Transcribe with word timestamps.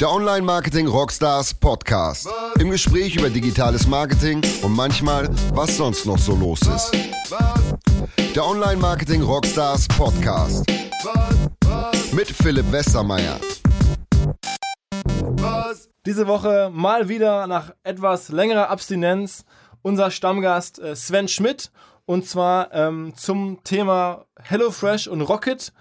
Der 0.00 0.10
Online 0.10 0.40
Marketing 0.40 0.86
Rockstars 0.86 1.52
Podcast. 1.52 2.26
Im 2.58 2.70
Gespräch 2.70 3.16
über 3.16 3.28
digitales 3.28 3.86
Marketing 3.86 4.40
und 4.62 4.72
manchmal, 4.72 5.28
was 5.52 5.76
sonst 5.76 6.06
noch 6.06 6.16
so 6.16 6.34
los 6.34 6.62
ist. 6.62 6.90
Der 8.34 8.46
Online 8.46 8.78
Marketing 8.78 9.20
Rockstars 9.20 9.86
Podcast. 9.88 10.64
Mit 12.14 12.28
Philipp 12.28 12.72
Westermeier. 12.72 13.38
Diese 16.06 16.26
Woche 16.26 16.70
mal 16.72 17.10
wieder 17.10 17.46
nach 17.46 17.74
etwas 17.82 18.30
längerer 18.30 18.70
Abstinenz 18.70 19.44
unser 19.82 20.10
Stammgast 20.10 20.78
äh, 20.78 20.96
Sven 20.96 21.28
Schmidt 21.28 21.70
und 22.06 22.26
zwar 22.26 22.72
ähm, 22.72 23.12
zum 23.16 23.62
Thema 23.64 24.24
HelloFresh 24.44 25.08
und 25.08 25.20
Rocket. 25.20 25.74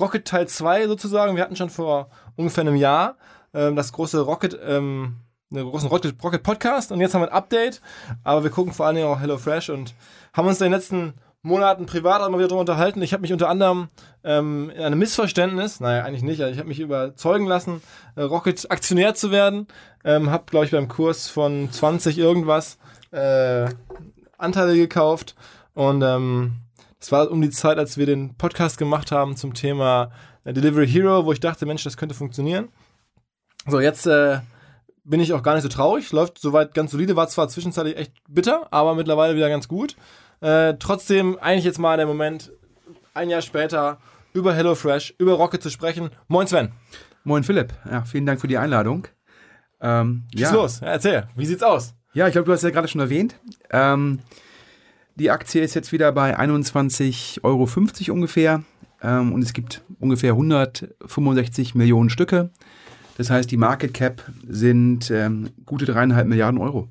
Rocket 0.00 0.26
Teil 0.26 0.48
2 0.48 0.88
sozusagen. 0.88 1.36
Wir 1.36 1.44
hatten 1.44 1.54
schon 1.54 1.70
vor 1.70 2.10
ungefähr 2.34 2.62
einem 2.62 2.74
Jahr 2.74 3.16
ähm, 3.54 3.76
das 3.76 3.92
große 3.92 4.20
Rocket, 4.20 4.58
ähm, 4.64 5.16
einen 5.52 5.68
großen 5.68 5.88
Rocket, 5.88 6.14
Rocket 6.22 6.42
Podcast 6.42 6.92
und 6.92 7.00
jetzt 7.00 7.14
haben 7.14 7.22
wir 7.22 7.28
ein 7.28 7.34
Update. 7.34 7.80
Aber 8.24 8.42
wir 8.42 8.50
gucken 8.50 8.72
vor 8.72 8.86
allen 8.86 8.96
Dingen 8.96 9.08
auch 9.08 9.20
HelloFresh 9.20 9.70
und 9.70 9.94
haben 10.32 10.48
uns 10.48 10.60
in 10.60 10.66
den 10.66 10.72
letzten 10.72 11.14
Monaten 11.42 11.86
privat 11.86 12.20
auch 12.20 12.28
mal 12.28 12.38
wieder 12.38 12.48
darüber 12.48 12.60
unterhalten. 12.60 13.02
Ich 13.02 13.12
habe 13.12 13.22
mich 13.22 13.32
unter 13.32 13.48
anderem 13.48 13.88
ähm, 14.24 14.70
in 14.74 14.82
einem 14.82 14.98
Missverständnis, 14.98 15.80
naja, 15.80 16.04
eigentlich 16.04 16.22
nicht, 16.22 16.40
also 16.40 16.52
ich 16.52 16.58
habe 16.58 16.68
mich 16.68 16.80
überzeugen 16.80 17.46
lassen, 17.46 17.82
äh, 18.14 18.22
Rocket 18.22 18.70
Aktionär 18.70 19.14
zu 19.14 19.30
werden. 19.30 19.66
Ähm, 20.04 20.30
habe, 20.30 20.44
glaube 20.46 20.66
ich, 20.66 20.70
beim 20.70 20.88
Kurs 20.88 21.28
von 21.28 21.70
20 21.70 22.18
irgendwas 22.18 22.78
äh, 23.10 23.68
Anteile 24.36 24.76
gekauft 24.76 25.34
und 25.74 26.02
ähm, 26.02 26.52
das 26.98 27.12
war 27.12 27.30
um 27.30 27.40
die 27.40 27.50
Zeit, 27.50 27.78
als 27.78 27.96
wir 27.96 28.04
den 28.04 28.34
Podcast 28.36 28.76
gemacht 28.76 29.10
haben 29.10 29.34
zum 29.34 29.54
Thema 29.54 30.10
äh, 30.44 30.52
Delivery 30.52 30.86
Hero, 30.86 31.24
wo 31.24 31.32
ich 31.32 31.40
dachte, 31.40 31.64
Mensch, 31.64 31.82
das 31.82 31.96
könnte 31.96 32.14
funktionieren. 32.14 32.68
So, 33.66 33.80
jetzt 33.80 34.06
äh, 34.06 34.40
bin 35.04 35.20
ich 35.20 35.32
auch 35.32 35.42
gar 35.42 35.54
nicht 35.54 35.62
so 35.62 35.68
traurig. 35.68 36.12
Läuft 36.12 36.38
soweit 36.38 36.74
ganz 36.74 36.92
solide. 36.92 37.16
War 37.16 37.28
zwar 37.28 37.48
zwischenzeitlich 37.48 37.96
echt 37.96 38.12
bitter, 38.28 38.68
aber 38.70 38.94
mittlerweile 38.94 39.36
wieder 39.36 39.48
ganz 39.48 39.68
gut. 39.68 39.96
Äh, 40.40 40.74
trotzdem, 40.78 41.38
eigentlich 41.38 41.64
jetzt 41.64 41.78
mal 41.78 41.96
der 41.96 42.06
Moment, 42.06 42.52
ein 43.12 43.28
Jahr 43.28 43.42
später, 43.42 43.98
über 44.32 44.54
HelloFresh, 44.54 45.14
über 45.18 45.34
Rocket 45.34 45.62
zu 45.62 45.70
sprechen. 45.70 46.10
Moin 46.28 46.46
Sven. 46.46 46.72
Moin 47.24 47.44
Philipp. 47.44 47.74
Ja, 47.90 48.02
vielen 48.04 48.26
Dank 48.26 48.40
für 48.40 48.48
die 48.48 48.56
Einladung. 48.56 49.06
Ähm, 49.80 50.24
Schieß 50.32 50.40
ja. 50.40 50.52
los, 50.52 50.80
ja, 50.80 50.88
erzähl. 50.88 51.26
Wie 51.36 51.46
sieht's 51.46 51.62
aus? 51.62 51.94
Ja, 52.12 52.26
ich 52.26 52.32
glaube, 52.32 52.46
du 52.46 52.52
hast 52.52 52.62
ja 52.62 52.70
gerade 52.70 52.88
schon 52.88 53.00
erwähnt. 53.00 53.34
Ähm, 53.70 54.20
die 55.16 55.30
Aktie 55.30 55.62
ist 55.62 55.74
jetzt 55.74 55.92
wieder 55.92 56.12
bei 56.12 56.38
21,50 56.38 57.42
Euro 57.44 57.68
ungefähr. 58.12 58.62
Ähm, 59.02 59.32
und 59.32 59.42
es 59.42 59.52
gibt 59.52 59.82
ungefähr 59.98 60.32
165 60.32 61.74
Millionen 61.74 62.10
Stücke. 62.10 62.50
Das 63.20 63.28
heißt, 63.28 63.50
die 63.50 63.58
Market 63.58 63.92
Cap 63.92 64.24
sind 64.48 65.10
ähm, 65.10 65.50
gute 65.66 65.84
dreieinhalb 65.84 66.26
Milliarden 66.26 66.58
Euro. 66.58 66.88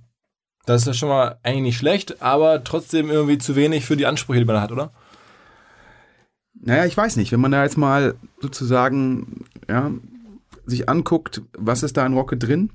Das 0.67 0.81
ist 0.81 0.87
ja 0.87 0.93
schon 0.93 1.09
mal 1.09 1.39
eigentlich 1.41 1.63
nicht 1.63 1.77
schlecht, 1.79 2.21
aber 2.21 2.63
trotzdem 2.63 3.09
irgendwie 3.09 3.39
zu 3.39 3.55
wenig 3.55 3.83
für 3.83 3.97
die 3.97 4.05
Ansprüche, 4.05 4.41
die 4.41 4.45
man 4.45 4.61
hat, 4.61 4.71
oder? 4.71 4.93
Naja, 6.53 6.85
ich 6.85 6.95
weiß 6.95 7.15
nicht. 7.15 7.31
Wenn 7.31 7.39
man 7.39 7.51
da 7.51 7.63
jetzt 7.63 7.79
mal 7.79 8.13
sozusagen 8.39 9.45
ja, 9.67 9.89
sich 10.67 10.87
anguckt, 10.87 11.41
was 11.57 11.81
ist 11.81 11.97
da 11.97 12.05
in 12.05 12.13
Rocket 12.13 12.43
drin? 12.43 12.69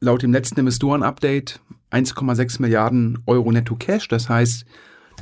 Laut 0.00 0.22
dem 0.22 0.32
letzten 0.32 0.58
Investoren-Update 0.58 1.60
1,6 1.92 2.60
Milliarden 2.60 3.22
Euro 3.26 3.52
netto 3.52 3.76
Cash. 3.76 4.08
Das 4.08 4.28
heißt, 4.28 4.64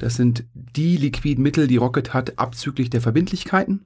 das 0.00 0.14
sind 0.14 0.46
die 0.54 0.96
liquiden 0.96 1.42
Mittel, 1.42 1.66
die 1.66 1.76
Rocket 1.76 2.14
hat, 2.14 2.38
abzüglich 2.38 2.88
der 2.88 3.02
Verbindlichkeiten. 3.02 3.84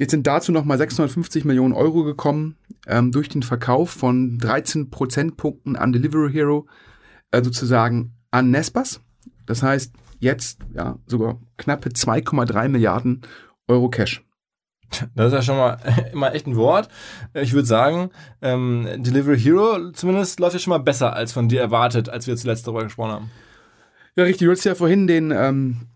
Jetzt 0.00 0.12
sind 0.12 0.26
dazu 0.26 0.50
nochmal 0.50 0.78
650 0.78 1.44
Millionen 1.44 1.74
Euro 1.74 2.04
gekommen 2.04 2.56
ähm, 2.86 3.12
durch 3.12 3.28
den 3.28 3.42
Verkauf 3.42 3.90
von 3.90 4.38
13 4.38 4.88
Prozentpunkten 4.88 5.76
an 5.76 5.92
Delivery 5.92 6.32
Hero, 6.32 6.66
äh, 7.32 7.44
sozusagen 7.44 8.14
an 8.30 8.50
Nespas. 8.50 9.02
Das 9.44 9.62
heißt, 9.62 9.92
jetzt 10.18 10.58
ja 10.72 10.98
sogar 11.04 11.38
knappe 11.58 11.90
2,3 11.90 12.68
Milliarden 12.68 13.20
Euro 13.68 13.90
Cash. 13.90 14.24
Das 15.14 15.26
ist 15.26 15.32
ja 15.34 15.42
schon 15.42 15.58
mal 15.58 15.76
immer 16.14 16.34
echt 16.34 16.46
ein 16.46 16.56
Wort. 16.56 16.88
Ich 17.34 17.52
würde 17.52 17.68
sagen, 17.68 18.08
ähm, 18.40 18.88
Delivery 19.02 19.38
Hero 19.38 19.90
zumindest 19.92 20.40
läuft 20.40 20.54
ja 20.54 20.60
schon 20.60 20.70
mal 20.70 20.78
besser 20.78 21.12
als 21.12 21.32
von 21.32 21.50
dir 21.50 21.60
erwartet, 21.60 22.08
als 22.08 22.26
wir 22.26 22.38
zuletzt 22.38 22.66
darüber 22.66 22.84
gesprochen 22.84 23.12
haben. 23.12 23.30
Ja, 24.16 24.24
richtig. 24.24 24.46
Du 24.46 24.50
hast 24.50 24.64
ja 24.64 24.74
vorhin 24.74 25.06
den 25.06 25.30
ähm, 25.30 25.88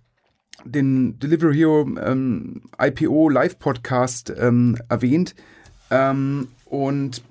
den 0.65 1.19
Delivery 1.19 1.57
Hero 1.57 1.89
ähm, 1.99 2.63
IPO 2.81 3.29
Live 3.29 3.59
Podcast 3.59 4.33
ähm, 4.37 4.79
erwähnt. 4.89 5.35
Ähm, 5.91 6.49
und 6.65 7.23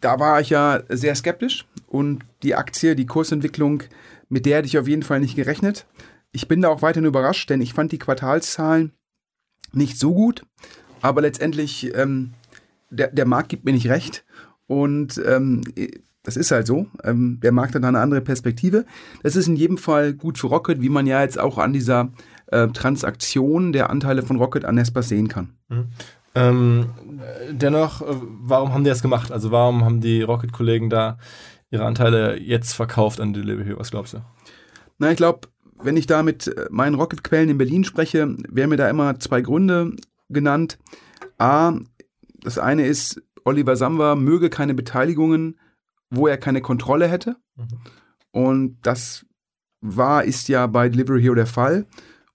da 0.00 0.18
war 0.18 0.40
ich 0.40 0.50
ja 0.50 0.82
sehr 0.88 1.14
skeptisch 1.14 1.66
und 1.86 2.24
die 2.42 2.54
Aktie, 2.54 2.96
die 2.96 3.06
Kursentwicklung, 3.06 3.82
mit 4.28 4.46
der 4.46 4.58
hätte 4.58 4.66
ich 4.66 4.78
auf 4.78 4.88
jeden 4.88 5.02
Fall 5.02 5.20
nicht 5.20 5.36
gerechnet. 5.36 5.86
Ich 6.32 6.48
bin 6.48 6.60
da 6.62 6.68
auch 6.68 6.82
weiterhin 6.82 7.08
überrascht, 7.08 7.48
denn 7.50 7.60
ich 7.60 7.72
fand 7.72 7.92
die 7.92 7.98
Quartalszahlen 7.98 8.92
nicht 9.72 9.98
so 9.98 10.14
gut, 10.14 10.44
aber 11.00 11.22
letztendlich 11.22 11.94
ähm, 11.94 12.32
der, 12.90 13.08
der 13.08 13.26
Markt 13.26 13.48
gibt 13.48 13.64
mir 13.64 13.72
nicht 13.72 13.88
recht 13.88 14.24
und 14.66 15.20
ähm, 15.26 15.62
das 16.22 16.36
ist 16.36 16.50
halt 16.50 16.66
so. 16.66 16.86
Ähm, 17.04 17.38
der 17.42 17.52
Markt 17.52 17.74
hat 17.74 17.84
eine 17.84 18.00
andere 18.00 18.20
Perspektive. 18.20 18.84
Das 19.22 19.36
ist 19.36 19.46
in 19.46 19.56
jedem 19.56 19.78
Fall 19.78 20.12
gut 20.12 20.38
für 20.38 20.48
Rocket, 20.48 20.80
wie 20.80 20.88
man 20.88 21.06
ja 21.06 21.22
jetzt 21.22 21.38
auch 21.38 21.56
an 21.56 21.72
dieser 21.72 22.10
äh, 22.48 22.68
Transaktion 22.68 23.72
der 23.72 23.90
Anteile 23.90 24.22
von 24.22 24.36
Rocket 24.36 24.64
an 24.64 24.76
Nespas 24.76 25.08
sehen 25.08 25.28
kann. 25.28 25.50
Mhm. 25.68 25.86
Ähm, 26.34 26.90
dennoch, 27.50 28.02
äh, 28.02 28.16
warum 28.42 28.72
haben 28.72 28.84
die 28.84 28.90
das 28.90 29.02
gemacht? 29.02 29.32
Also 29.32 29.50
warum 29.50 29.84
haben 29.84 30.00
die 30.00 30.22
Rocket-Kollegen 30.22 30.90
da 30.90 31.18
ihre 31.70 31.84
Anteile 31.84 32.38
jetzt 32.38 32.74
verkauft 32.74 33.20
an 33.20 33.32
Delivery? 33.32 33.78
Was 33.78 33.90
glaubst 33.90 34.14
du? 34.14 34.18
Na, 34.98 35.10
ich 35.10 35.16
glaube, 35.16 35.48
wenn 35.82 35.96
ich 35.96 36.06
da 36.06 36.22
mit 36.22 36.46
äh, 36.46 36.66
meinen 36.70 36.94
Rocket-Quellen 36.94 37.48
in 37.48 37.58
Berlin 37.58 37.84
spreche, 37.84 38.36
werden 38.48 38.70
mir 38.70 38.76
da 38.76 38.88
immer 38.90 39.18
zwei 39.18 39.40
Gründe 39.40 39.96
genannt. 40.28 40.78
A, 41.38 41.72
das 42.40 42.58
eine 42.58 42.86
ist, 42.86 43.22
Oliver 43.44 43.76
Samba 43.76 44.14
möge 44.14 44.50
keine 44.50 44.74
Beteiligungen, 44.74 45.58
wo 46.10 46.26
er 46.26 46.36
keine 46.36 46.60
Kontrolle 46.60 47.08
hätte. 47.08 47.36
Mhm. 47.56 47.66
Und 48.32 48.78
das 48.82 49.24
war, 49.80 50.24
ist 50.24 50.48
ja 50.48 50.66
bei 50.66 50.88
Delivery 50.88 51.22
Hero 51.22 51.34
der 51.34 51.46
Fall. 51.46 51.86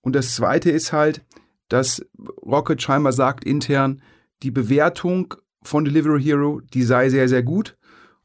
Und 0.01 0.15
das 0.15 0.35
Zweite 0.35 0.71
ist 0.71 0.93
halt, 0.93 1.21
dass 1.69 2.05
Rocket 2.45 2.81
scheinbar 2.81 3.13
sagt 3.13 3.43
intern, 3.43 4.01
die 4.43 4.51
Bewertung 4.51 5.35
von 5.63 5.85
Delivery 5.85 6.21
Hero, 6.21 6.61
die 6.73 6.83
sei 6.83 7.09
sehr, 7.09 7.29
sehr 7.29 7.43
gut. 7.43 7.77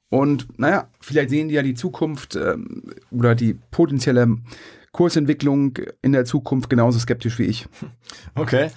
Und 0.09 0.59
naja, 0.59 0.89
vielleicht 1.01 1.31
sehen 1.31 1.49
die 1.49 1.55
ja 1.55 1.63
die 1.63 1.75
Zukunft 1.75 2.37
ähm, 2.37 2.83
oder 3.11 3.35
die 3.35 3.55
potenzielle 3.71 4.37
Kursentwicklung 4.93 5.79
in 6.01 6.13
der 6.13 6.25
Zukunft 6.25 6.71
genauso 6.71 6.99
skeptisch 6.99 7.39
wie 7.39 7.45
ich. 7.45 7.67
Okay. 8.35 8.71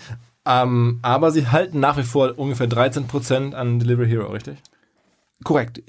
Ähm, 0.46 1.00
aber 1.02 1.32
sie 1.32 1.48
halten 1.48 1.80
nach 1.80 1.98
wie 1.98 2.04
vor 2.04 2.34
ungefähr 2.38 2.68
13% 2.68 3.54
an 3.54 3.78
Delivery 3.78 4.08
Hero, 4.08 4.32
richtig? 4.32 4.58
Korrekt. 5.44 5.84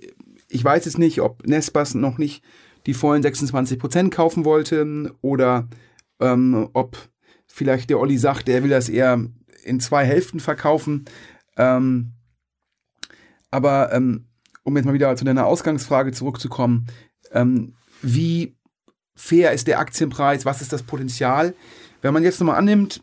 Ich 0.49 0.63
weiß 0.63 0.85
jetzt 0.85 0.99
nicht, 0.99 1.21
ob 1.21 1.47
Nespas 1.47 1.95
noch 1.95 2.19
nicht 2.19 2.43
die 2.87 2.95
vollen 2.95 3.23
26% 3.23 4.11
kaufen 4.11 4.45
wollte 4.45 5.15
oder 5.23 5.69
ähm, 6.21 6.69
ob 6.73 6.97
vielleicht 7.47 7.91
der 7.91 7.99
Olli 7.99 8.19
sagt, 8.19 8.49
er 8.49 8.63
will 8.63 8.71
das 8.71 8.89
eher 8.89 9.25
in 9.65 9.81
zwei 9.81 10.05
Hälften 10.05 10.41
verkaufen. 10.41 11.05
Ähm, 11.57 12.13
aber 13.51 13.93
ähm, 13.93 14.27
um 14.63 14.77
jetzt 14.77 14.87
mal 14.87 14.95
wieder 14.95 15.15
zu 15.17 15.25
deiner 15.25 15.47
Ausgangsfrage 15.47 16.13
zurückzukommen, 16.13 16.87
ähm, 17.33 17.75
wie 18.03 18.57
fair 19.15 19.53
ist 19.53 19.67
der 19.67 19.81
Aktienpreis, 19.81 20.45
was 20.45 20.63
ist 20.63 20.73
das 20.73 20.83
Potenzial? 20.83 21.55
Wenn 22.01 22.15
man 22.15 22.23
jetzt 22.23 22.41
nochmal 22.41 22.57
annimmt, 22.57 23.03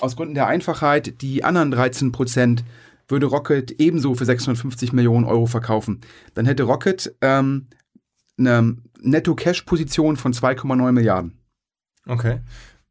aus 0.00 0.16
Gründen 0.16 0.34
der 0.34 0.46
Einfachheit, 0.46 1.20
die 1.20 1.44
anderen 1.44 1.70
13 1.70 2.12
Prozent 2.12 2.64
würde 3.08 3.26
Rocket 3.26 3.72
ebenso 3.72 4.14
für 4.14 4.24
650 4.24 4.92
Millionen 4.92 5.26
Euro 5.26 5.46
verkaufen. 5.46 6.00
Dann 6.34 6.46
hätte 6.46 6.62
Rocket 6.62 7.14
ähm, 7.20 7.68
eine 8.38 8.76
Netto-Cash-Position 9.00 10.16
von 10.16 10.32
2,9 10.32 10.92
Milliarden. 10.92 11.41
Okay. 12.06 12.40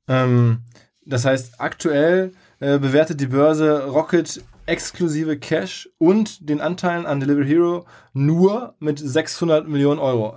Ähm, 0.08 0.60
das 1.06 1.26
heißt, 1.26 1.60
aktuell 1.60 2.32
äh, 2.60 2.80
bewertet 2.80 3.20
die 3.20 3.28
Börse 3.28 3.86
Rocket 3.88 4.44
exklusive 4.66 5.38
Cash 5.38 5.90
und 5.98 6.50
den 6.50 6.62
Anteilen 6.62 7.06
an 7.06 7.20
Delivery 7.20 7.48
Hero 7.48 7.86
nur 8.14 8.76
mit 8.80 9.00
600 9.00 9.68
Millionen 9.68 10.00
Euro. 10.00 10.36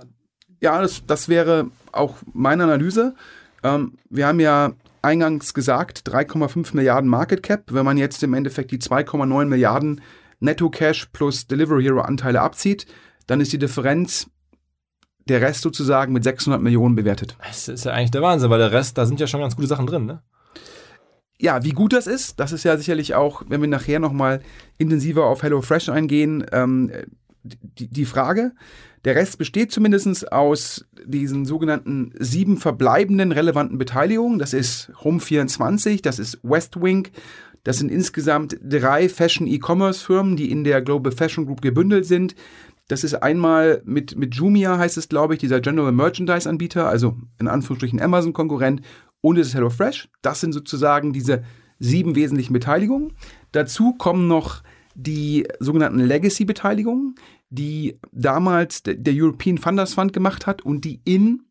Ja, 0.61 0.81
das, 0.81 1.05
das 1.05 1.29
wäre 1.29 1.69
auch 1.91 2.17
meine 2.33 2.63
Analyse. 2.63 3.15
Ähm, 3.63 3.97
wir 4.09 4.27
haben 4.27 4.39
ja 4.39 4.73
eingangs 5.01 5.53
gesagt, 5.53 6.01
3,5 6.09 6.75
Milliarden 6.75 7.09
Market 7.09 7.43
Cap. 7.43 7.71
Wenn 7.71 7.85
man 7.85 7.97
jetzt 7.97 8.23
im 8.23 8.33
Endeffekt 8.33 8.71
die 8.71 8.79
2,9 8.79 9.45
Milliarden 9.45 10.01
Netto 10.39 10.69
Cash 10.69 11.07
plus 11.13 11.47
Delivery 11.47 11.83
Hero 11.83 12.01
Anteile 12.01 12.41
abzieht, 12.41 12.87
dann 13.27 13.39
ist 13.39 13.53
die 13.53 13.59
Differenz 13.59 14.27
der 15.27 15.41
Rest 15.41 15.61
sozusagen 15.61 16.13
mit 16.13 16.23
600 16.23 16.61
Millionen 16.61 16.95
bewertet. 16.95 17.35
Das 17.43 17.67
ist 17.67 17.85
ja 17.85 17.93
eigentlich 17.93 18.11
der 18.11 18.21
Wahnsinn, 18.21 18.49
weil 18.49 18.59
der 18.59 18.71
Rest, 18.71 18.97
da 18.97 19.05
sind 19.05 19.19
ja 19.19 19.27
schon 19.27 19.41
ganz 19.41 19.55
gute 19.55 19.67
Sachen 19.67 19.87
drin, 19.87 20.05
ne? 20.05 20.21
ja, 21.39 21.63
wie 21.63 21.71
gut 21.71 21.93
das 21.93 22.07
ist, 22.07 22.39
das 22.39 22.51
ist 22.51 22.63
ja 22.63 22.77
sicherlich 22.77 23.13
auch, 23.15 23.43
wenn 23.47 23.61
wir 23.61 23.67
nachher 23.67 23.99
nochmal 23.99 24.41
intensiver 24.77 25.25
auf 25.25 25.43
HelloFresh 25.43 25.89
eingehen, 25.89 26.45
ähm, 26.51 26.91
die, 27.43 27.87
die 27.87 28.05
Frage. 28.05 28.53
Der 29.03 29.15
Rest 29.15 29.37
besteht 29.37 29.71
zumindest 29.71 30.31
aus 30.31 30.85
diesen 31.05 31.45
sogenannten 31.45 32.13
sieben 32.17 32.57
verbleibenden 32.57 33.31
relevanten 33.31 33.77
Beteiligungen. 33.77 34.39
Das 34.39 34.53
ist 34.53 34.91
Home24, 35.03 36.01
das 36.01 36.17
ist 36.17 36.39
Westwing, 36.41 37.09
das 37.63 37.77
sind 37.77 37.91
insgesamt 37.91 38.57
drei 38.63 39.09
Fashion-E-Commerce-Firmen, 39.09 40.37
die 40.37 40.49
in 40.49 40.63
der 40.63 40.81
Global 40.81 41.11
Fashion 41.11 41.45
Group 41.45 41.61
gebündelt 41.61 42.05
sind. 42.05 42.35
Das 42.87 43.03
ist 43.03 43.15
einmal 43.15 43.81
mit, 43.85 44.15
mit 44.15 44.35
Jumia, 44.35 44.77
heißt 44.77 44.97
es, 44.97 45.09
glaube 45.09 45.33
ich, 45.33 45.39
dieser 45.39 45.59
General 45.59 45.91
Merchandise-Anbieter, 45.91 46.87
also 46.87 47.17
in 47.39 47.47
Anführungsstrichen 47.47 48.01
Amazon-Konkurrent, 48.01 48.81
und 49.21 49.37
es 49.37 49.47
ist 49.47 49.55
HelloFresh. 49.55 50.09
Das 50.21 50.39
sind 50.39 50.53
sozusagen 50.53 51.11
diese 51.11 51.43
sieben 51.79 52.15
wesentlichen 52.15 52.53
Beteiligungen. 52.53 53.13
Dazu 53.51 53.93
kommen 53.93 54.27
noch 54.27 54.61
die 54.93 55.47
sogenannten 55.59 55.99
Legacy-Beteiligungen, 55.99 57.15
die 57.49 57.99
damals 58.11 58.83
der 58.83 59.13
European 59.13 59.57
Funders 59.57 59.93
Fund 59.93 60.13
gemacht 60.13 60.45
hat 60.45 60.61
und 60.61 60.85
die 60.85 61.01
in 61.05 61.43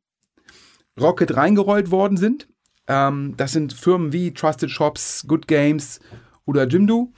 Rocket 1.00 1.36
reingerollt 1.36 1.90
worden 1.90 2.16
sind. 2.16 2.48
Ähm, 2.86 3.34
das 3.36 3.52
sind 3.52 3.72
Firmen 3.72 4.12
wie 4.12 4.32
Trusted 4.32 4.70
Shops, 4.70 5.24
Good 5.26 5.48
Games 5.48 6.00
oder 6.44 6.66
Jimdo. 6.66 7.12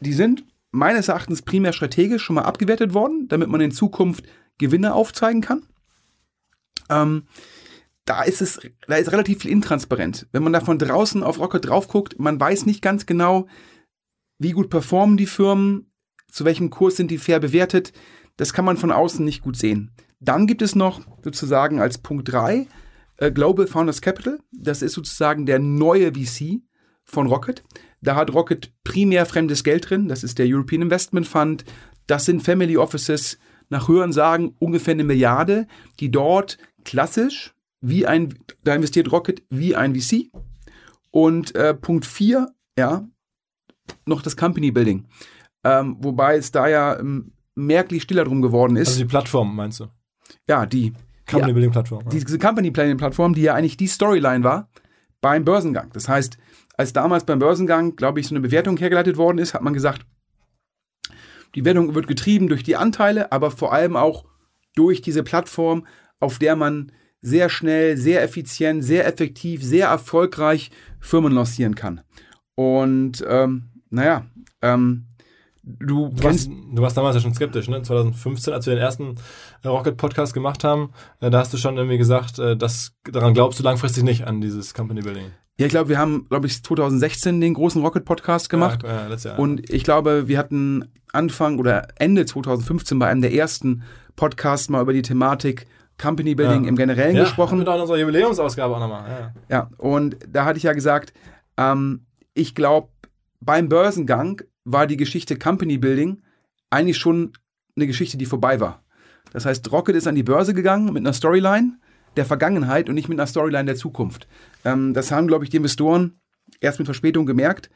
Die 0.00 0.12
sind 0.12 0.44
meines 0.70 1.08
Erachtens 1.08 1.42
primär 1.42 1.72
strategisch 1.72 2.22
schon 2.22 2.34
mal 2.34 2.42
abgewertet 2.42 2.94
worden, 2.94 3.28
damit 3.28 3.48
man 3.48 3.60
in 3.60 3.70
Zukunft 3.70 4.24
Gewinne 4.58 4.94
aufzeigen 4.94 5.40
kann. 5.40 5.62
Ähm, 6.90 7.24
da 8.04 8.22
ist 8.22 8.40
es, 8.40 8.60
da 8.86 8.96
ist 8.96 9.12
relativ 9.12 9.42
viel 9.42 9.50
intransparent. 9.50 10.26
Wenn 10.32 10.42
man 10.42 10.52
da 10.52 10.60
von 10.60 10.78
draußen 10.78 11.22
auf 11.22 11.38
Rocket 11.38 11.66
drauf 11.66 11.88
guckt, 11.88 12.18
man 12.18 12.40
weiß 12.40 12.66
nicht 12.66 12.82
ganz 12.82 13.06
genau, 13.06 13.46
wie 14.38 14.52
gut 14.52 14.70
performen 14.70 15.16
die 15.16 15.26
Firmen, 15.26 15.92
zu 16.30 16.44
welchem 16.44 16.70
Kurs 16.70 16.96
sind 16.96 17.10
die 17.10 17.18
fair 17.18 17.40
bewertet. 17.40 17.92
Das 18.36 18.52
kann 18.52 18.64
man 18.64 18.76
von 18.76 18.92
außen 18.92 19.24
nicht 19.24 19.42
gut 19.42 19.56
sehen. 19.56 19.92
Dann 20.20 20.46
gibt 20.46 20.62
es 20.62 20.74
noch 20.74 21.00
sozusagen 21.22 21.80
als 21.80 21.98
Punkt 21.98 22.32
3 22.32 22.66
äh, 23.18 23.30
Global 23.30 23.66
Founders 23.66 24.00
Capital. 24.00 24.38
Das 24.52 24.82
ist 24.82 24.94
sozusagen 24.94 25.46
der 25.46 25.58
neue 25.58 26.12
VC 26.14 26.62
von 27.04 27.26
Rocket. 27.26 27.62
Da 28.00 28.14
hat 28.14 28.32
Rocket 28.32 28.72
primär 28.84 29.26
fremdes 29.26 29.64
Geld 29.64 29.90
drin. 29.90 30.08
Das 30.08 30.22
ist 30.22 30.38
der 30.38 30.46
European 30.48 30.82
Investment 30.82 31.26
Fund. 31.26 31.64
Das 32.06 32.24
sind 32.24 32.42
Family 32.42 32.76
Offices, 32.76 33.38
nach 33.70 33.88
Hören 33.88 34.12
sagen 34.12 34.54
ungefähr 34.58 34.94
eine 34.94 35.04
Milliarde, 35.04 35.66
die 36.00 36.10
dort 36.10 36.58
klassisch 36.84 37.54
wie 37.80 38.06
ein, 38.06 38.34
da 38.64 38.74
investiert 38.74 39.12
Rocket 39.12 39.42
wie 39.50 39.76
ein 39.76 39.94
VC. 39.94 40.30
Und 41.10 41.54
äh, 41.54 41.74
Punkt 41.74 42.06
4, 42.06 42.48
ja, 42.78 43.06
noch 44.06 44.22
das 44.22 44.36
Company 44.36 44.70
Building. 44.70 45.06
Ähm, 45.64 45.96
wobei 46.00 46.36
es 46.36 46.50
da 46.50 46.68
ja 46.68 46.98
ähm, 46.98 47.32
merklich 47.54 48.04
stiller 48.04 48.24
drum 48.24 48.42
geworden 48.42 48.76
ist. 48.76 48.88
Also 48.88 49.00
die 49.00 49.06
Plattform, 49.06 49.54
meinst 49.54 49.80
du? 49.80 49.86
Ja, 50.48 50.66
die. 50.66 50.92
Company 51.28 51.52
Building 51.52 51.72
Plattform. 51.72 52.04
Ja. 52.04 52.10
Diese 52.10 52.38
Company 52.38 52.70
Building 52.70 52.96
Plattform, 52.96 53.34
die 53.34 53.42
ja 53.42 53.54
eigentlich 53.54 53.76
die 53.76 53.86
Storyline 53.86 54.44
war 54.44 54.68
beim 55.20 55.44
Börsengang. 55.44 55.90
Das 55.92 56.08
heißt, 56.08 56.38
als 56.78 56.92
damals 56.92 57.24
beim 57.24 57.40
Börsengang, 57.40 57.96
glaube 57.96 58.20
ich, 58.20 58.28
so 58.28 58.34
eine 58.34 58.40
Bewertung 58.40 58.76
hergeleitet 58.76 59.16
worden 59.16 59.38
ist, 59.38 59.52
hat 59.52 59.62
man 59.62 59.74
gesagt, 59.74 60.06
die 61.54 61.64
Wertung 61.64 61.94
wird 61.94 62.06
getrieben 62.06 62.48
durch 62.48 62.62
die 62.62 62.76
Anteile, 62.76 63.32
aber 63.32 63.50
vor 63.50 63.72
allem 63.72 63.96
auch 63.96 64.24
durch 64.76 65.02
diese 65.02 65.24
Plattform, 65.24 65.86
auf 66.20 66.38
der 66.38 66.54
man 66.56 66.92
sehr 67.20 67.48
schnell, 67.48 67.96
sehr 67.96 68.22
effizient, 68.22 68.84
sehr 68.84 69.06
effektiv, 69.06 69.62
sehr 69.62 69.88
erfolgreich 69.88 70.70
Firmen 71.00 71.32
lancieren 71.32 71.74
kann. 71.74 72.02
Und 72.54 73.24
ähm, 73.28 73.70
naja, 73.90 74.26
ähm, 74.62 75.08
du, 75.64 76.10
du, 76.10 76.22
warst, 76.22 76.48
du 76.48 76.80
warst 76.80 76.96
damals 76.96 77.16
ja 77.16 77.22
schon 77.22 77.34
skeptisch, 77.34 77.68
ne? 77.68 77.82
2015, 77.82 78.52
als 78.52 78.66
wir 78.66 78.74
den 78.74 78.82
ersten 78.82 79.16
äh, 79.64 79.68
Rocket-Podcast 79.68 80.32
gemacht 80.32 80.62
haben, 80.62 80.92
äh, 81.20 81.30
da 81.30 81.40
hast 81.40 81.52
du 81.52 81.56
schon 81.56 81.76
irgendwie 81.76 81.98
gesagt, 81.98 82.38
äh, 82.38 82.56
dass, 82.56 82.92
daran 83.10 83.34
glaubst 83.34 83.58
du 83.58 83.64
langfristig 83.64 84.04
nicht 84.04 84.28
an 84.28 84.40
dieses 84.40 84.74
Company 84.74 85.00
Building. 85.00 85.32
Ja, 85.58 85.66
ich 85.66 85.70
glaube, 85.70 85.88
wir 85.88 85.98
haben, 85.98 86.26
glaube 86.28 86.46
ich, 86.46 86.62
2016 86.62 87.40
den 87.40 87.54
großen 87.54 87.82
Rocket-Podcast 87.82 88.48
gemacht. 88.48 88.84
Ja, 88.84 89.08
ja, 89.08 89.16
Jahr, 89.16 89.38
und 89.40 89.68
ich 89.70 89.82
glaube, 89.82 90.28
wir 90.28 90.38
hatten 90.38 90.88
Anfang 91.12 91.58
oder 91.58 91.88
Ende 91.96 92.26
2015 92.26 92.96
bei 92.98 93.08
einem 93.08 93.22
der 93.22 93.34
ersten 93.34 93.82
Podcasts 94.14 94.68
mal 94.68 94.82
über 94.82 94.92
die 94.92 95.02
Thematik 95.02 95.66
Company 96.00 96.36
Building 96.36 96.62
ja. 96.62 96.68
im 96.68 96.76
Generellen 96.76 97.16
ja, 97.16 97.24
gesprochen. 97.24 97.60
Ja, 97.66 97.74
in 97.74 97.80
unserer 97.80 97.98
Jubiläumsausgabe 97.98 98.76
auch 98.76 98.78
nochmal. 98.78 99.10
Ja. 99.10 99.32
ja, 99.48 99.70
und 99.78 100.16
da 100.28 100.44
hatte 100.44 100.58
ich 100.58 100.62
ja 100.62 100.74
gesagt, 100.74 101.12
ähm, 101.56 102.06
ich 102.34 102.54
glaube, 102.54 102.90
beim 103.40 103.68
Börsengang 103.68 104.40
war 104.64 104.86
die 104.86 104.96
Geschichte 104.96 105.36
Company 105.36 105.76
Building 105.76 106.22
eigentlich 106.70 106.98
schon 106.98 107.32
eine 107.74 107.88
Geschichte, 107.88 108.16
die 108.16 108.26
vorbei 108.26 108.60
war. 108.60 108.84
Das 109.32 109.44
heißt, 109.44 109.72
Rocket 109.72 109.96
ist 109.96 110.06
an 110.06 110.14
die 110.14 110.22
Börse 110.22 110.54
gegangen 110.54 110.92
mit 110.92 111.02
einer 111.02 111.12
Storyline 111.12 111.78
der 112.18 112.26
Vergangenheit 112.26 112.88
und 112.88 112.94
nicht 112.94 113.08
mit 113.08 113.18
einer 113.18 113.26
Storyline 113.26 113.64
der 113.64 113.76
Zukunft. 113.76 114.28
Ähm, 114.64 114.92
das 114.92 115.10
haben, 115.10 115.26
glaube 115.26 115.44
ich, 115.44 115.50
die 115.50 115.56
Investoren 115.56 116.20
erst 116.60 116.78
mit 116.78 116.86
Verspätung 116.86 117.26
gemerkt. 117.26 117.70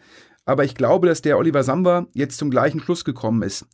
Aber 0.44 0.64
ich 0.64 0.74
glaube, 0.74 1.06
dass 1.06 1.22
der 1.22 1.38
Oliver 1.38 1.62
Samba 1.62 2.06
jetzt 2.14 2.36
zum 2.36 2.50
gleichen 2.50 2.80
Schluss 2.80 3.04
gekommen 3.04 3.42
ist. 3.42 3.66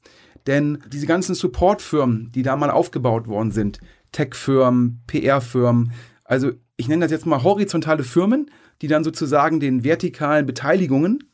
Denn 0.47 0.79
diese 0.89 1.07
ganzen 1.07 1.35
Supportfirmen, 1.35 2.31
die 2.33 2.43
da 2.43 2.57
mal 2.57 2.71
aufgebaut 2.71 3.27
worden 3.27 3.51
sind, 3.51 3.81
Tech-Firmen, 4.13 5.03
PR-Firmen. 5.07 5.93
Also 6.25 6.53
ich 6.77 6.89
nenne 6.89 7.05
das 7.05 7.11
jetzt 7.11 7.27
mal 7.27 7.43
horizontale 7.43 8.05
Firmen, 8.05 8.51
die 8.81 8.89
dann 8.89 9.05
sozusagen 9.05 9.61
den 9.61 9.83
vertikalen 9.83 10.47
Beteiligungen 10.47 11.25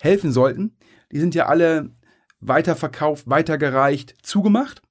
helfen 0.00 0.32
sollten. 0.32 0.76
Die 1.10 1.18
sind 1.18 1.34
ja 1.34 1.46
alle 1.46 1.90
weiterverkauft, 2.40 3.28
weitergereicht, 3.28 4.14
zugemacht. 4.22 4.82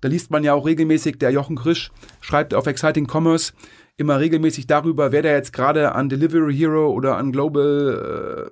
Da 0.00 0.08
liest 0.08 0.30
man 0.30 0.44
ja 0.44 0.54
auch 0.54 0.66
regelmäßig, 0.66 1.18
der 1.18 1.30
Jochen 1.30 1.56
Krisch 1.56 1.90
schreibt 2.20 2.54
auf 2.54 2.66
Exciting 2.66 3.06
Commerce 3.10 3.52
immer 3.96 4.18
regelmäßig 4.18 4.66
darüber, 4.66 5.12
wer 5.12 5.22
da 5.22 5.30
jetzt 5.30 5.52
gerade 5.52 5.92
an 5.92 6.08
Delivery 6.08 6.56
Hero 6.56 6.90
oder 6.90 7.16
an 7.16 7.32
Global 7.32 8.48
äh, 8.48 8.50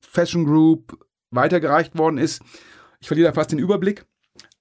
Fashion 0.00 0.44
Group 0.44 0.98
weitergereicht 1.30 1.96
worden 1.96 2.18
ist. 2.18 2.42
Ich 3.00 3.06
verliere 3.06 3.28
da 3.28 3.34
fast 3.34 3.52
den 3.52 3.60
Überblick. 3.60 4.04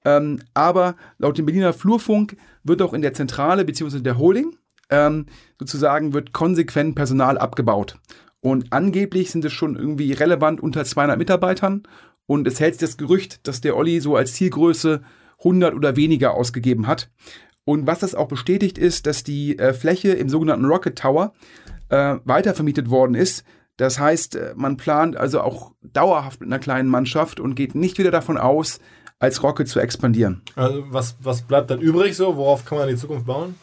Ähm, 0.05 0.41
aber 0.53 0.95
laut 1.17 1.37
dem 1.37 1.45
Berliner 1.45 1.73
Flurfunk 1.73 2.37
wird 2.63 2.81
auch 2.81 2.93
in 2.93 3.01
der 3.01 3.13
Zentrale 3.13 3.65
bzw. 3.65 3.99
der 3.99 4.17
Holding 4.17 4.55
ähm, 4.89 5.25
sozusagen 5.57 6.13
wird 6.13 6.33
konsequent 6.33 6.95
Personal 6.95 7.37
abgebaut. 7.37 7.97
Und 8.41 8.71
angeblich 8.71 9.31
sind 9.31 9.45
es 9.45 9.53
schon 9.53 9.75
irgendwie 9.75 10.13
relevant 10.13 10.61
unter 10.61 10.85
200 10.85 11.17
Mitarbeitern. 11.17 11.83
Und 12.25 12.47
es 12.47 12.59
hält 12.59 12.75
sich 12.75 12.81
das 12.81 12.97
Gerücht, 12.97 13.47
dass 13.47 13.61
der 13.61 13.75
Olli 13.75 13.99
so 13.99 14.15
als 14.15 14.33
Zielgröße 14.33 15.01
100 15.39 15.73
oder 15.73 15.95
weniger 15.95 16.33
ausgegeben 16.33 16.87
hat. 16.87 17.09
Und 17.65 17.87
was 17.87 17.99
das 17.99 18.15
auch 18.15 18.27
bestätigt 18.27 18.77
ist, 18.77 19.05
dass 19.05 19.23
die 19.23 19.57
äh, 19.59 19.73
Fläche 19.73 20.09
im 20.09 20.29
sogenannten 20.29 20.65
Rocket 20.65 20.97
Tower 20.97 21.33
äh, 21.89 22.15
weitervermietet 22.23 22.89
worden 22.89 23.15
ist. 23.15 23.43
Das 23.77 23.99
heißt, 23.99 24.35
äh, 24.35 24.53
man 24.55 24.77
plant 24.77 25.15
also 25.17 25.41
auch 25.41 25.73
dauerhaft 25.81 26.39
mit 26.39 26.49
einer 26.49 26.59
kleinen 26.59 26.89
Mannschaft 26.89 27.39
und 27.39 27.55
geht 27.55 27.75
nicht 27.75 27.97
wieder 27.97 28.11
davon 28.11 28.37
aus, 28.37 28.79
als 29.19 29.43
Rocket 29.43 29.67
zu 29.67 29.79
expandieren. 29.79 30.41
Also 30.55 30.83
was, 30.89 31.17
was 31.21 31.41
bleibt 31.41 31.69
dann 31.69 31.79
übrig 31.79 32.15
so? 32.15 32.37
Worauf 32.37 32.65
kann 32.65 32.77
man 32.77 32.87
die 32.87 32.95
Zukunft 32.95 33.25
bauen? 33.25 33.55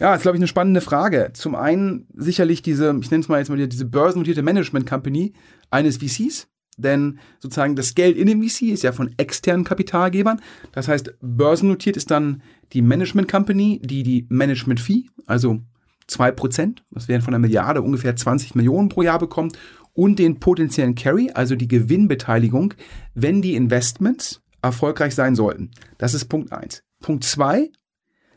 Ja, 0.00 0.14
ist, 0.14 0.22
glaube 0.22 0.36
ich, 0.36 0.40
eine 0.40 0.48
spannende 0.48 0.80
Frage. 0.80 1.30
Zum 1.34 1.54
einen 1.54 2.08
sicherlich 2.14 2.62
diese, 2.62 2.96
ich 3.00 3.10
nenne 3.10 3.22
es 3.22 3.28
mal 3.28 3.38
jetzt 3.38 3.48
mal 3.48 3.68
diese 3.68 3.84
börsennotierte 3.84 4.42
Management 4.42 4.88
Company 4.88 5.32
eines 5.70 5.98
VCs. 5.98 6.48
Denn 6.76 7.18
sozusagen 7.38 7.76
das 7.76 7.94
Geld 7.94 8.16
in 8.16 8.26
dem 8.26 8.42
VC 8.42 8.62
ist 8.72 8.82
ja 8.82 8.92
von 8.92 9.14
externen 9.16 9.64
Kapitalgebern. 9.64 10.40
Das 10.72 10.88
heißt, 10.88 11.14
börsennotiert 11.20 11.96
ist 11.96 12.10
dann 12.10 12.42
die 12.72 12.82
Management 12.82 13.30
Company, 13.30 13.80
die 13.82 14.02
die 14.02 14.26
Management 14.28 14.80
Fee, 14.80 15.06
also 15.26 15.60
2%, 16.08 16.78
das 16.90 17.08
wären 17.08 17.22
von 17.22 17.34
einer 17.34 17.40
Milliarde 17.40 17.82
ungefähr 17.82 18.14
20 18.14 18.54
Millionen 18.54 18.88
pro 18.88 19.02
Jahr 19.02 19.18
bekommt, 19.18 19.58
und 19.94 20.18
den 20.18 20.40
potenziellen 20.40 20.96
Carry, 20.96 21.30
also 21.32 21.54
die 21.54 21.68
Gewinnbeteiligung, 21.68 22.74
wenn 23.14 23.42
die 23.42 23.54
Investments 23.54 24.42
erfolgreich 24.60 25.14
sein 25.14 25.36
sollten. 25.36 25.70
Das 25.98 26.14
ist 26.14 26.24
Punkt 26.26 26.52
1. 26.52 26.82
Punkt 27.00 27.24
2, 27.24 27.70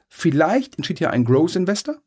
vielleicht 0.07 0.77
entsteht 0.77 0.99
ja 0.99 1.09
ein 1.09 1.25
Growth 1.25 1.55
Investor 1.55 1.97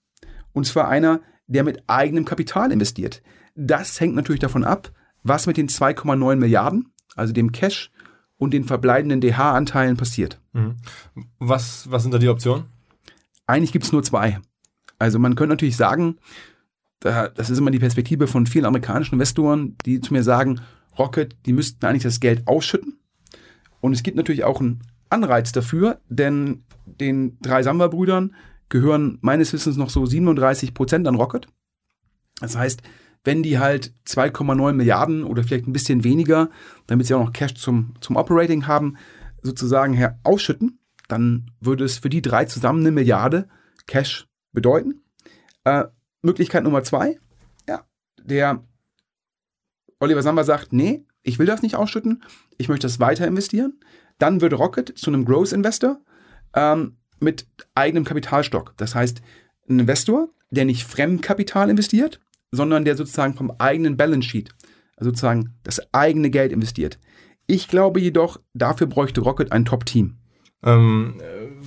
und 0.52 0.66
zwar 0.66 0.88
einer, 0.88 1.20
der 1.46 1.64
mit 1.64 1.82
eigenem 1.88 2.25
Kapital 2.25 2.70
investiert. 2.70 3.22
Das 3.56 4.00
hängt 4.00 4.14
natürlich 4.14 4.40
davon 4.40 4.62
ab, 4.62 4.92
was 5.23 5.47
mit 5.47 5.57
den 5.57 5.69
2,9 5.69 6.37
Milliarden, 6.37 6.93
also 7.17 7.33
dem 7.33 7.53
Cash 7.53 7.91
und 8.37 8.55
den 8.55 8.65
verbleibenden 8.65 9.21
DH-Anteilen 9.21 9.97
passiert. 9.97 10.41
Mhm. 10.53 10.77
Was, 11.39 11.91
was 11.91 12.03
sind 12.03 12.12
da 12.12 12.19
die 12.19 12.29
Optionen? 12.29 12.65
Eigentlich 13.47 13.73
gibt 13.73 13.85
es 13.85 13.93
nur 13.93 14.03
zwei. 14.03 14.41
Also 14.99 15.19
man 15.19 15.35
könnte 15.35 15.50
natürlich 15.50 15.77
sagen, 15.77 16.17
das 17.00 17.50
ist 17.50 17.59
immer 17.59 17.71
die 17.71 17.79
Perspektive 17.79 18.27
von 18.27 18.47
vielen 18.47 18.67
amerikanischen 18.67 19.15
Investoren, 19.15 19.77
die 19.87 20.00
zu 20.00 20.12
mir 20.12 20.23
sagen, 20.23 20.61
Rocket, 20.99 21.37
die 21.47 21.53
müssten 21.53 21.85
eigentlich 21.85 22.03
das 22.03 22.21
Geld 22.21 22.47
ausschütten 22.47 22.99
und 23.81 23.93
es 23.93 24.03
gibt 24.03 24.17
natürlich 24.17 24.45
auch 24.45 24.61
einen 24.61 24.83
Anreiz 25.09 25.53
dafür, 25.53 26.00
denn 26.09 26.65
den 26.85 27.39
drei 27.41 27.62
Samba-Brüdern 27.62 28.35
gehören 28.69 29.19
meines 29.21 29.53
Wissens 29.53 29.77
noch 29.77 29.91
so 29.91 30.07
37 30.07 30.75
Prozent 30.75 31.09
an 31.09 31.17
Rocket. 31.17 31.49
Das 32.41 32.57
heißt, 32.57 32.83
wenn 33.25 33.43
die 33.43 33.59
halt 33.59 33.93
2,9 34.07 34.73
Milliarden 34.73 35.25
oder 35.25 35.45
vielleicht 35.45 35.67
ein 35.67 35.73
bisschen 35.73 36.05
weniger, 36.05 36.50
damit 36.87 37.07
sie 37.07 37.15
auch 37.15 37.25
noch 37.25 37.33
Cash 37.33 37.55
zum, 37.55 37.95
zum 38.00 38.17
Operating 38.17 38.67
haben, 38.67 38.97
sozusagen 39.43 39.95
her 39.95 40.19
ausschütten, 40.23 40.79
dann 41.09 41.50
würde 41.61 41.85
es 41.85 41.99
für 41.99 42.11
die 42.11 42.23
drei 42.23 42.45
zusammen 42.45 42.81
eine 42.81 42.93
Milliarde 42.93 43.49
Cash 43.87 44.27
bedeuten. 44.53 45.03
Äh, 45.65 45.85
Möglichkeit 46.23 46.65
Nummer 46.65 46.83
zwei, 46.83 47.19
ja, 47.69 47.85
der 48.23 48.62
Oliver 49.99 50.23
Samba 50.23 50.45
sagt, 50.45 50.73
nee, 50.73 51.05
ich 51.23 51.39
will 51.39 51.47
das 51.47 51.62
nicht 51.62 51.77
ausschütten, 51.77 52.23
ich 52.59 52.69
möchte 52.69 52.87
das 52.87 53.00
weiter 53.00 53.27
investieren. 53.27 53.81
Dann 54.19 54.41
wird 54.41 54.55
Rocket 54.55 54.97
zu 54.99 55.11
einem 55.11 55.25
Growth 55.25 55.53
Investor 55.53 56.00
ähm, 56.55 56.97
mit 57.21 57.47
eigenem 57.75 58.05
Kapitalstock. 58.05 58.75
Das 58.77 58.95
heißt, 58.95 59.23
ein 59.69 59.79
Investor, 59.79 60.29
der 60.50 60.65
nicht 60.65 60.85
Fremdkapital 60.85 61.71
investiert, 61.71 62.21
sondern 62.52 62.85
der 62.85 62.97
sozusagen 62.97 63.35
vom 63.35 63.52
eigenen 63.59 63.97
Balance 63.97 64.28
Sheet, 64.28 64.54
also 64.97 65.11
sozusagen 65.11 65.54
das 65.62 65.80
eigene 65.92 66.30
Geld 66.30 66.52
investiert. 66.52 66.99
Ich 67.47 67.69
glaube 67.69 68.00
jedoch, 68.00 68.38
dafür 68.54 68.87
bräuchte 68.87 69.21
Rocket 69.21 69.52
ein 69.52 69.64
Top-Team. 69.64 70.16
Ähm, 70.62 71.14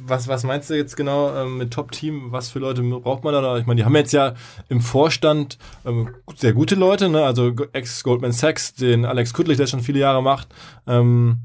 was, 0.06 0.28
was 0.28 0.44
meinst 0.44 0.70
du 0.70 0.76
jetzt 0.76 0.96
genau 0.96 1.36
ähm, 1.36 1.58
mit 1.58 1.72
Top-Team? 1.72 2.32
Was 2.32 2.50
für 2.50 2.60
Leute 2.60 2.84
braucht 2.84 3.24
man 3.24 3.34
da? 3.34 3.58
Ich 3.58 3.66
meine, 3.66 3.80
die 3.80 3.86
haben 3.86 3.96
jetzt 3.96 4.14
ja 4.14 4.36
im 4.70 4.82
Vorstand 4.82 5.58
ähm, 5.86 6.10
sehr 6.36 6.54
gute 6.54 6.76
Leute, 6.76 7.10
ne? 7.10 7.24
also 7.26 7.54
ex-Goldman 7.74 8.32
Sachs, 8.32 8.76
den 8.76 9.06
Alex 9.06 9.34
Kuttlich, 9.34 9.58
der 9.58 9.68
schon 9.68 9.82
viele 9.82 10.00
Jahre 10.00 10.22
macht. 10.22 10.50
Ähm, 10.86 11.40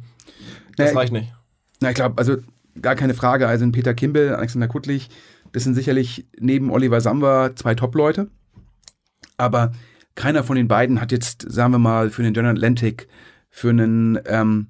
das 0.76 0.92
Na, 0.92 1.00
reicht 1.00 1.12
nicht. 1.12 1.32
Na, 1.80 1.88
ich 1.88 1.94
glaube, 1.94 2.18
also 2.18 2.36
gar 2.80 2.96
keine 2.96 3.14
Frage. 3.14 3.48
Also 3.48 3.68
Peter 3.72 3.94
Kimball, 3.94 4.34
Alexander 4.34 4.68
Kuttlich, 4.68 5.08
das 5.52 5.64
sind 5.64 5.74
sicherlich 5.74 6.28
neben 6.38 6.70
Oliver 6.70 7.00
Samba 7.00 7.56
zwei 7.56 7.74
Top-Leute. 7.74 8.30
Aber 9.38 9.72
keiner 10.14 10.44
von 10.44 10.56
den 10.56 10.68
beiden 10.68 11.00
hat 11.00 11.12
jetzt, 11.12 11.46
sagen 11.50 11.72
wir 11.72 11.78
mal, 11.78 12.10
für 12.10 12.22
den 12.22 12.34
General 12.34 12.54
Atlantic, 12.54 13.08
für 13.48 13.70
einen 13.70 14.18
ähm, 14.26 14.68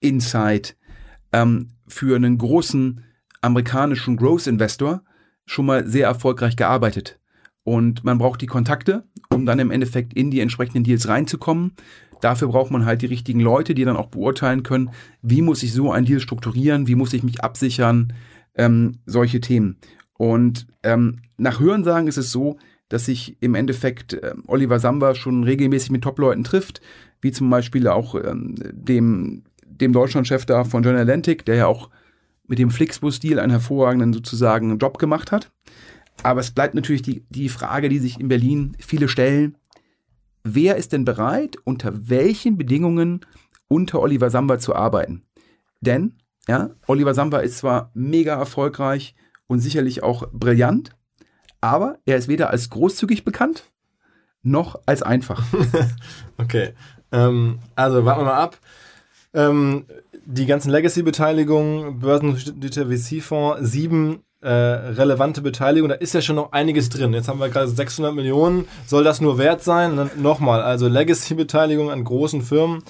Insight, 0.00 0.76
ähm, 1.32 1.68
für 1.86 2.16
einen 2.16 2.38
großen 2.38 3.04
amerikanischen 3.42 4.16
Growth 4.16 4.46
Investor 4.46 5.02
schon 5.46 5.66
mal 5.66 5.86
sehr 5.86 6.06
erfolgreich 6.06 6.56
gearbeitet. 6.56 7.20
Und 7.64 8.02
man 8.02 8.18
braucht 8.18 8.40
die 8.40 8.46
Kontakte, 8.46 9.04
um 9.30 9.46
dann 9.46 9.58
im 9.58 9.70
Endeffekt 9.70 10.14
in 10.14 10.30
die 10.30 10.40
entsprechenden 10.40 10.84
Deals 10.84 11.06
reinzukommen. 11.06 11.72
Dafür 12.20 12.48
braucht 12.48 12.70
man 12.70 12.84
halt 12.84 13.02
die 13.02 13.06
richtigen 13.06 13.40
Leute, 13.40 13.74
die 13.74 13.84
dann 13.84 13.96
auch 13.96 14.08
beurteilen 14.08 14.62
können, 14.62 14.90
wie 15.22 15.42
muss 15.42 15.62
ich 15.62 15.72
so 15.72 15.92
ein 15.92 16.04
Deal 16.04 16.20
strukturieren, 16.20 16.86
wie 16.86 16.94
muss 16.94 17.12
ich 17.12 17.22
mich 17.22 17.42
absichern, 17.42 18.12
ähm, 18.54 18.98
solche 19.06 19.40
Themen. 19.40 19.78
Und 20.14 20.66
ähm, 20.82 21.20
nach 21.36 21.60
Hörensagen 21.60 22.08
ist 22.08 22.16
es 22.16 22.30
so, 22.30 22.58
dass 22.92 23.06
sich 23.06 23.36
im 23.40 23.54
Endeffekt 23.54 24.14
äh, 24.14 24.34
Oliver 24.46 24.78
Samba 24.78 25.14
schon 25.14 25.44
regelmäßig 25.44 25.90
mit 25.90 26.02
Top-Leuten 26.02 26.44
trifft, 26.44 26.80
wie 27.20 27.32
zum 27.32 27.48
Beispiel 27.48 27.88
auch 27.88 28.14
ähm, 28.14 28.54
dem 28.72 29.44
dem 29.64 29.92
Deutschlandchef 29.92 30.44
da 30.46 30.64
von 30.64 30.82
John 30.82 30.96
Atlantic, 30.96 31.44
der 31.44 31.56
ja 31.56 31.66
auch 31.66 31.90
mit 32.46 32.58
dem 32.58 32.70
Flixbus-Deal 32.70 33.38
einen 33.38 33.50
hervorragenden 33.50 34.12
sozusagen 34.12 34.78
Job 34.78 34.98
gemacht 34.98 35.32
hat. 35.32 35.50
Aber 36.22 36.40
es 36.40 36.50
bleibt 36.50 36.74
natürlich 36.74 37.02
die, 37.02 37.24
die 37.30 37.48
Frage, 37.48 37.88
die 37.88 37.98
sich 37.98 38.20
in 38.20 38.28
Berlin 38.28 38.76
viele 38.78 39.08
stellen. 39.08 39.56
Wer 40.44 40.76
ist 40.76 40.92
denn 40.92 41.04
bereit, 41.04 41.56
unter 41.64 42.10
welchen 42.10 42.58
Bedingungen 42.58 43.24
unter 43.68 44.00
Oliver 44.00 44.28
Samba 44.28 44.58
zu 44.58 44.74
arbeiten? 44.74 45.22
Denn, 45.80 46.18
ja, 46.46 46.70
Oliver 46.86 47.14
Samba 47.14 47.38
ist 47.38 47.58
zwar 47.58 47.90
mega 47.94 48.34
erfolgreich 48.34 49.14
und 49.46 49.60
sicherlich 49.60 50.02
auch 50.02 50.28
brillant, 50.32 50.94
aber 51.62 51.98
er 52.04 52.18
ist 52.18 52.28
weder 52.28 52.50
als 52.50 52.68
großzügig 52.68 53.24
bekannt, 53.24 53.64
noch 54.42 54.80
als 54.84 55.02
einfach. 55.02 55.42
okay. 56.38 56.74
Ähm, 57.12 57.60
also 57.74 58.04
warten 58.04 58.20
wir 58.20 58.26
mal 58.26 58.34
ab. 58.34 58.58
Ähm, 59.32 59.86
die 60.26 60.46
ganzen 60.46 60.70
Legacy-Beteiligungen, 60.70 62.00
börsennotierter 62.00 62.86
VC-Fonds, 62.86 63.70
sieben 63.70 64.24
äh, 64.40 64.50
relevante 64.50 65.40
Beteiligungen, 65.40 65.90
da 65.90 65.94
ist 65.94 66.14
ja 66.14 66.20
schon 66.20 66.36
noch 66.36 66.52
einiges 66.52 66.88
drin. 66.88 67.12
Jetzt 67.12 67.28
haben 67.28 67.38
wir 67.38 67.48
gerade 67.48 67.68
600 67.68 68.14
Millionen. 68.14 68.66
Soll 68.86 69.04
das 69.04 69.20
nur 69.20 69.38
wert 69.38 69.62
sein? 69.62 70.10
Nochmal, 70.16 70.62
also 70.62 70.88
Legacy-Beteiligung 70.88 71.90
an 71.90 72.04
großen 72.04 72.42
Firmen 72.42 72.82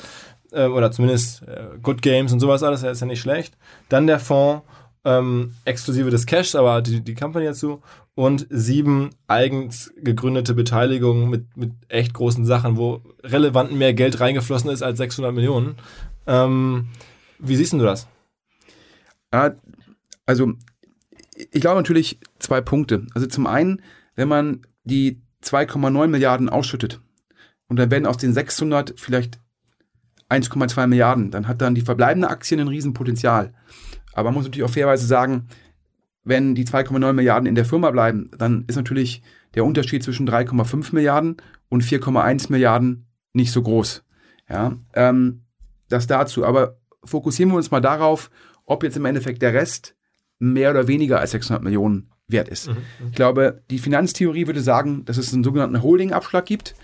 äh, 0.53 0.67
oder 0.67 0.91
zumindest 0.91 1.43
äh, 1.43 1.65
Good 1.83 2.03
Games 2.03 2.33
und 2.33 2.41
sowas 2.41 2.63
alles, 2.63 2.83
ist 2.83 3.01
ja 3.01 3.07
nicht 3.07 3.21
schlecht. 3.21 3.57
Dann 3.89 4.07
der 4.07 4.19
Fonds, 4.19 4.63
ähm, 5.05 5.55
exklusive 5.65 6.11
des 6.11 6.27
Cashs, 6.27 6.55
aber 6.55 6.83
die, 6.83 7.01
die 7.01 7.15
Company 7.15 7.47
dazu. 7.47 7.83
Und 8.15 8.47
sieben 8.51 9.11
eigens 9.27 9.93
gegründete 9.97 10.55
Beteiligungen 10.55 11.31
mit, 11.31 11.57
mit 11.57 11.73
echt 11.89 12.13
großen 12.15 12.45
Sachen, 12.45 12.77
wo 12.77 13.01
relevant 13.23 13.73
mehr 13.73 13.95
Geld 13.95 14.21
reingeflossen 14.21 14.71
ist 14.71 14.83
als 14.83 14.99
600 14.99 15.35
Millionen. 15.35 15.77
Ähm, 16.27 16.89
wie 17.39 17.57
siehst 17.57 17.73
du 17.73 17.79
das? 17.79 18.07
Also, 20.27 20.53
ich 21.51 21.61
glaube 21.61 21.81
natürlich 21.81 22.21
zwei 22.39 22.61
Punkte. 22.61 23.07
Also 23.15 23.27
zum 23.27 23.47
einen, 23.47 23.83
wenn 24.15 24.29
man 24.29 24.63
die 24.85 25.21
2,9 25.43 26.09
Milliarden 26.09 26.49
ausschüttet 26.49 27.01
und 27.69 27.79
dann 27.79 27.91
werden 27.91 28.07
aus 28.07 28.19
den 28.19 28.35
600 28.35 28.95
vielleicht 28.97 29.41
1,2 30.29 30.87
Milliarden, 30.87 31.31
dann 31.31 31.49
hat 31.49 31.61
dann 31.61 31.75
die 31.75 31.81
verbleibende 31.81 32.29
Aktien 32.29 32.61
ein 32.61 32.69
Riesenpotenzial. 32.69 33.53
Aber 34.13 34.31
man 34.31 34.35
muss 34.35 34.45
natürlich 34.45 34.65
auch 34.65 34.73
fairweise 34.73 35.07
sagen, 35.07 35.49
wenn 36.25 36.55
die 36.55 36.65
2,9 36.65 37.13
Milliarden 37.13 37.47
in 37.47 37.55
der 37.55 37.65
Firma 37.65 37.91
bleiben, 37.91 38.31
dann 38.37 38.65
ist 38.69 38.77
natürlich 38.77 39.23
der 39.55 39.65
Unterschied 39.65 40.03
zwischen 40.03 40.29
3,5 40.29 40.95
Milliarden 40.95 41.37
und 41.69 41.83
4,1 41.83 42.51
Milliarden 42.51 43.07
nicht 43.33 43.53
so 43.53 43.63
groß. 43.63 44.05
Ja, 44.49 44.77
ähm, 44.95 45.43
das 45.89 46.07
dazu. 46.07 46.45
Aber 46.45 46.79
fokussieren 47.05 47.51
wir 47.51 47.57
uns 47.57 47.71
mal 47.71 47.81
darauf, 47.81 48.31
ob 48.65 48.83
jetzt 48.83 48.97
im 48.97 49.05
Endeffekt 49.05 49.43
der 49.43 49.55
Rest 49.55 49.97
mehr 50.39 50.71
oder 50.71 50.89
weniger 50.89 51.21
als 51.21 51.33
600 51.33 51.63
Millionen 51.63 52.11
wert 52.29 52.49
ist. 52.49 52.69
Mhm. 52.69 52.77
Ich 53.11 53.15
glaube, 53.15 53.63
die 53.71 53.79
Finanztheorie 53.79 54.47
würde 54.47 54.61
sagen, 54.61 55.05
dass 55.05 55.17
es 55.17 55.33
einen 55.33 55.45
sogenannten 55.45 55.83
Holding-Abschlag 55.83 56.47
gibt 56.47 56.75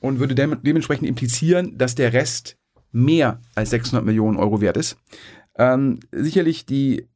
und 0.00 0.18
würde 0.18 0.34
de 0.34 0.56
dementsprechend 0.62 1.08
implizieren, 1.08 1.76
dass 1.78 1.94
der 1.94 2.12
Rest 2.12 2.56
mehr 2.92 3.40
als 3.54 3.70
600 3.70 4.04
Millionen 4.04 4.36
Euro 4.36 4.60
wert 4.60 4.76
ist. 4.76 4.96
Ähm, 5.56 6.00
sicherlich 6.12 6.66
die 6.66 7.08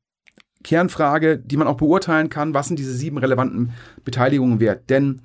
Kernfrage, 0.63 1.39
die 1.39 1.57
man 1.57 1.69
auch 1.69 1.77
beurteilen 1.77 2.31
kann, 2.31 2.55
was 2.55 2.69
sind 2.69 2.79
diese 2.79 2.95
sieben 2.95 3.19
relevanten 3.19 3.73
Beteiligungen 4.05 4.61
wert? 4.61 4.91
Denn 4.91 5.21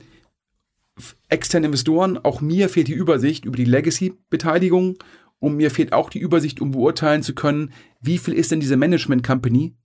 externe 1.29 1.67
Investoren, 1.67 2.17
auch 2.17 2.41
mir 2.41 2.69
fehlt 2.69 2.87
die 2.87 2.93
Übersicht 2.93 3.45
über 3.45 3.55
die 3.55 3.65
Legacy-Beteiligung 3.65 4.97
und 5.39 5.55
mir 5.55 5.71
fehlt 5.71 5.93
auch 5.93 6.09
die 6.09 6.19
Übersicht, 6.19 6.59
um 6.61 6.71
beurteilen 6.71 7.23
zu 7.23 7.33
können, 7.33 7.71
wie 8.01 8.17
viel 8.17 8.33
ist 8.33 8.51
denn 8.51 8.59
diese 8.59 8.77
Management 8.77 9.25
Company 9.25 9.75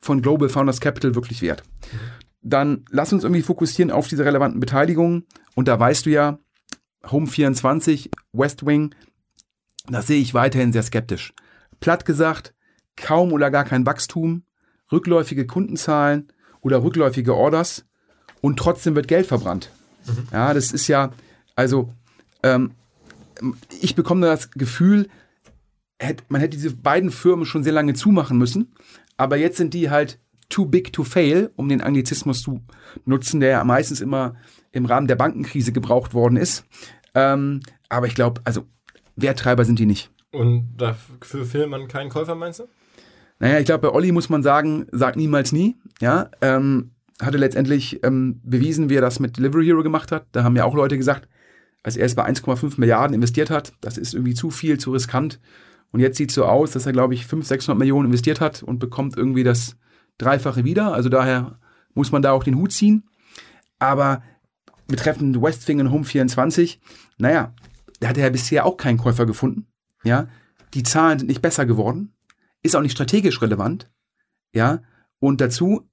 von 0.00 0.22
Global 0.22 0.48
Founders 0.48 0.80
Capital 0.80 1.14
wirklich 1.14 1.42
wert. 1.42 1.62
Dann 2.42 2.84
lass 2.90 3.12
uns 3.12 3.24
irgendwie 3.24 3.42
fokussieren 3.42 3.90
auf 3.90 4.08
diese 4.08 4.24
relevanten 4.24 4.60
Beteiligungen. 4.60 5.26
Und 5.54 5.68
da 5.68 5.78
weißt 5.78 6.06
du 6.06 6.10
ja, 6.10 6.38
Home 7.10 7.26
24, 7.26 8.10
West 8.32 8.66
Wing, 8.66 8.94
das 9.88 10.08
sehe 10.08 10.20
ich 10.20 10.34
weiterhin 10.34 10.72
sehr 10.72 10.82
skeptisch. 10.82 11.32
Platt 11.80 12.04
gesagt, 12.04 12.54
kaum 12.96 13.32
oder 13.32 13.50
gar 13.50 13.64
kein 13.64 13.86
Wachstum, 13.86 14.44
rückläufige 14.90 15.46
Kundenzahlen 15.46 16.28
oder 16.60 16.82
rückläufige 16.82 17.34
Orders 17.34 17.84
und 18.40 18.58
trotzdem 18.58 18.94
wird 18.94 19.08
Geld 19.08 19.26
verbrannt. 19.26 19.70
Mhm. 20.06 20.28
Ja, 20.32 20.54
das 20.54 20.72
ist 20.72 20.88
ja, 20.88 21.12
also 21.54 21.92
ähm, 22.42 22.72
ich 23.80 23.94
bekomme 23.94 24.26
das 24.26 24.50
Gefühl, 24.50 25.08
man 26.28 26.40
hätte 26.40 26.56
diese 26.56 26.74
beiden 26.74 27.10
Firmen 27.10 27.46
schon 27.46 27.64
sehr 27.64 27.72
lange 27.72 27.94
zumachen 27.94 28.38
müssen, 28.38 28.74
aber 29.16 29.36
jetzt 29.36 29.56
sind 29.56 29.74
die 29.74 29.90
halt 29.90 30.18
too 30.48 30.66
big 30.66 30.92
to 30.92 31.04
fail, 31.04 31.50
um 31.56 31.68
den 31.68 31.80
Anglizismus 31.80 32.42
zu 32.42 32.60
nutzen, 33.04 33.40
der 33.40 33.50
ja 33.50 33.64
meistens 33.64 34.00
immer 34.00 34.36
im 34.72 34.86
Rahmen 34.86 35.06
der 35.06 35.16
Bankenkrise 35.16 35.72
gebraucht 35.72 36.14
worden 36.14 36.36
ist. 36.36 36.64
Ähm, 37.14 37.60
aber 37.88 38.06
ich 38.06 38.14
glaube, 38.14 38.42
also 38.44 38.66
Werttreiber 39.16 39.64
sind 39.64 39.78
die 39.78 39.86
nicht. 39.86 40.10
Und 40.32 40.76
dafür 40.76 41.46
findet 41.46 41.70
man 41.70 41.88
keinen 41.88 42.10
Käufer, 42.10 42.34
meinst 42.34 42.60
du? 42.60 42.64
Naja, 43.38 43.58
ich 43.58 43.66
glaube, 43.66 43.88
bei 43.88 43.94
Olli 43.94 44.12
muss 44.12 44.28
man 44.28 44.42
sagen, 44.42 44.86
sagt 44.92 45.16
niemals 45.16 45.52
nie. 45.52 45.76
Ja, 46.00 46.30
ähm, 46.40 46.92
hatte 47.20 47.38
letztendlich 47.38 48.02
ähm, 48.04 48.40
bewiesen, 48.44 48.88
wie 48.90 48.96
er 48.96 49.00
das 49.00 49.20
mit 49.20 49.36
Delivery 49.36 49.66
Hero 49.66 49.82
gemacht 49.82 50.12
hat. 50.12 50.26
Da 50.32 50.44
haben 50.44 50.56
ja 50.56 50.64
auch 50.64 50.74
Leute 50.74 50.96
gesagt, 50.96 51.28
als 51.82 51.96
er 51.96 52.06
es 52.06 52.14
bei 52.14 52.26
1,5 52.26 52.74
Milliarden 52.78 53.14
investiert 53.14 53.50
hat. 53.50 53.72
Das 53.80 53.98
ist 53.98 54.14
irgendwie 54.14 54.34
zu 54.34 54.50
viel, 54.50 54.78
zu 54.78 54.92
riskant. 54.92 55.40
Und 55.92 56.00
jetzt 56.00 56.16
sieht 56.16 56.30
es 56.30 56.34
so 56.34 56.44
aus, 56.44 56.72
dass 56.72 56.86
er, 56.86 56.92
glaube 56.92 57.14
ich, 57.14 57.26
500, 57.26 57.48
600 57.48 57.78
Millionen 57.78 58.06
investiert 58.06 58.40
hat 58.40 58.62
und 58.62 58.78
bekommt 58.78 59.16
irgendwie 59.16 59.44
das 59.44 59.76
Dreifache 60.18 60.64
wieder. 60.64 60.92
Also 60.92 61.08
daher 61.08 61.58
muss 61.94 62.12
man 62.12 62.22
da 62.22 62.32
auch 62.32 62.44
den 62.44 62.56
Hut 62.56 62.72
ziehen. 62.72 63.04
Aber 63.78 64.22
betreffend 64.88 65.40
Westwing 65.40 65.80
und 65.80 65.90
Home 65.90 66.04
24, 66.04 66.80
naja, 67.18 67.54
da 68.00 68.08
hat 68.08 68.18
er 68.18 68.24
ja 68.24 68.30
bisher 68.30 68.66
auch 68.66 68.76
keinen 68.76 68.98
Käufer 68.98 69.26
gefunden. 69.26 69.66
Ja, 70.04 70.28
die 70.74 70.82
Zahlen 70.82 71.18
sind 71.18 71.28
nicht 71.28 71.42
besser 71.42 71.66
geworden, 71.66 72.12
ist 72.66 72.76
auch 72.76 72.82
nicht 72.82 72.92
strategisch 72.92 73.40
relevant. 73.40 73.90
Ja, 74.54 74.82
und 75.18 75.40
dazu 75.40 75.88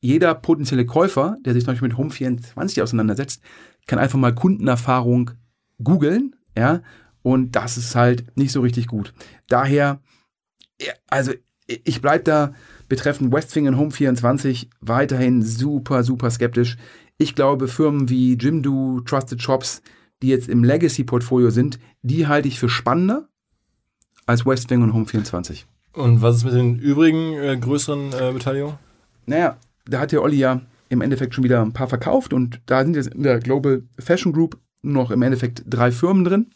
jeder 0.00 0.34
potenzielle 0.34 0.86
Käufer, 0.86 1.36
der 1.44 1.54
sich 1.54 1.64
zum 1.64 1.72
Beispiel 1.72 1.88
mit 1.88 1.98
Home 1.98 2.10
24 2.10 2.82
auseinandersetzt, 2.82 3.42
kann 3.86 3.98
einfach 3.98 4.18
mal 4.18 4.34
Kundenerfahrung 4.34 5.32
googeln, 5.82 6.36
ja, 6.56 6.82
und 7.22 7.52
das 7.52 7.76
ist 7.76 7.94
halt 7.94 8.36
nicht 8.36 8.52
so 8.52 8.60
richtig 8.60 8.86
gut. 8.86 9.12
Daher, 9.48 10.00
also 11.08 11.32
ich 11.66 12.00
bleibe 12.00 12.24
da 12.24 12.54
betreffend 12.88 13.32
Westwing 13.32 13.66
und 13.68 13.76
Home 13.76 13.90
24 13.90 14.70
weiterhin 14.80 15.42
super, 15.42 16.04
super 16.04 16.30
skeptisch. 16.30 16.76
Ich 17.18 17.34
glaube, 17.34 17.68
Firmen 17.68 18.08
wie 18.08 18.34
Jimdo, 18.34 19.00
Trusted 19.04 19.42
Shops, 19.42 19.82
die 20.22 20.28
jetzt 20.28 20.48
im 20.48 20.64
Legacy-Portfolio 20.64 21.50
sind, 21.50 21.78
die 22.02 22.26
halte 22.26 22.48
ich 22.48 22.58
für 22.58 22.68
spannender 22.68 23.28
als 24.26 24.46
Westwing 24.46 24.82
und 24.82 24.94
Home 24.94 25.06
24. 25.06 25.66
Und 25.98 26.22
was 26.22 26.36
ist 26.36 26.44
mit 26.44 26.54
den 26.54 26.78
übrigen 26.78 27.34
äh, 27.34 27.56
größeren 27.56 28.12
äh, 28.12 28.32
Beteiligungen? 28.32 28.78
Naja, 29.26 29.56
da 29.86 29.98
hat 29.98 30.12
der 30.12 30.22
Olli 30.22 30.36
ja 30.36 30.60
im 30.88 31.00
Endeffekt 31.00 31.34
schon 31.34 31.42
wieder 31.42 31.60
ein 31.60 31.72
paar 31.72 31.88
verkauft 31.88 32.32
und 32.32 32.60
da 32.66 32.84
sind 32.84 32.94
jetzt 32.94 33.12
in 33.12 33.24
der 33.24 33.40
Global 33.40 33.82
Fashion 33.98 34.32
Group 34.32 34.58
noch 34.82 35.10
im 35.10 35.22
Endeffekt 35.22 35.64
drei 35.66 35.90
Firmen 35.90 36.24
drin. 36.24 36.50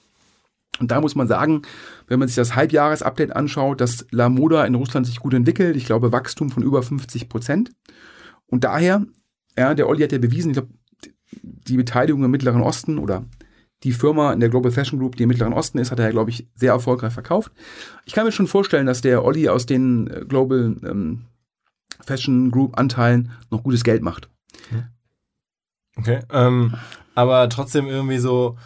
Und 0.79 0.93
da 0.93 1.01
muss 1.01 1.17
man 1.17 1.27
sagen, 1.27 1.63
wenn 2.07 2.21
man 2.21 2.29
sich 2.29 2.37
das 2.37 2.55
Halbjahresupdate 2.55 3.35
anschaut, 3.35 3.81
dass 3.81 4.07
La 4.13 4.29
Moda 4.29 4.65
in 4.65 4.77
Russland 4.77 5.07
sich 5.07 5.19
gut 5.19 5.35
entwickelt. 5.35 5.77
Ich 5.77 5.87
glaube, 5.87 6.13
Wachstum 6.13 6.51
von 6.51 6.63
über 6.63 6.83
50 6.83 7.29
Prozent. 7.29 7.73
Und 8.47 8.63
daher, 8.63 9.05
ja, 9.59 9.75
der 9.75 9.89
Olli 9.89 10.03
hat 10.03 10.13
ja 10.13 10.19
bewiesen, 10.19 10.51
ich 10.51 10.57
glaube, 10.57 10.73
die 11.43 11.77
Beteiligung 11.77 12.23
im 12.23 12.31
Mittleren 12.31 12.63
Osten 12.63 12.99
oder 12.99 13.25
die 13.85 13.93
Firma 13.93 14.33
in 14.33 14.41
der 14.41 14.49
Global 14.49 14.73
Fashion 14.73 14.99
Group, 14.99 15.17
die 15.17 15.25
im 15.25 15.29
Mittleren 15.29 15.53
Osten 15.53 15.79
ist, 15.79 15.91
hat 15.91 15.99
er 15.99 16.07
ja, 16.07 16.11
glaube 16.11 16.31
ich, 16.31 16.47
sehr 16.55 16.73
erfolgreich 16.73 17.13
verkauft. 17.13 17.53
Ich 18.05 18.13
kann 18.13 18.25
mir 18.25 18.33
schon 18.33 18.47
vorstellen, 18.47 18.87
dass 18.87 19.01
der 19.01 19.25
Olli 19.25 19.49
aus 19.49 19.67
den 19.67 20.09
äh, 20.09 20.25
Global 20.27 20.77
ähm, 20.85 21.25
Fashion 22.05 22.51
Group 22.51 22.79
Anteilen 22.79 23.33
noch 23.51 23.63
gutes 23.63 23.85
Geld 23.85 24.03
macht. 24.03 24.29
Okay, 25.97 26.21
ähm, 26.33 26.75
aber 27.15 27.49
trotzdem 27.49 27.87
irgendwie 27.87 28.19
so 28.19 28.57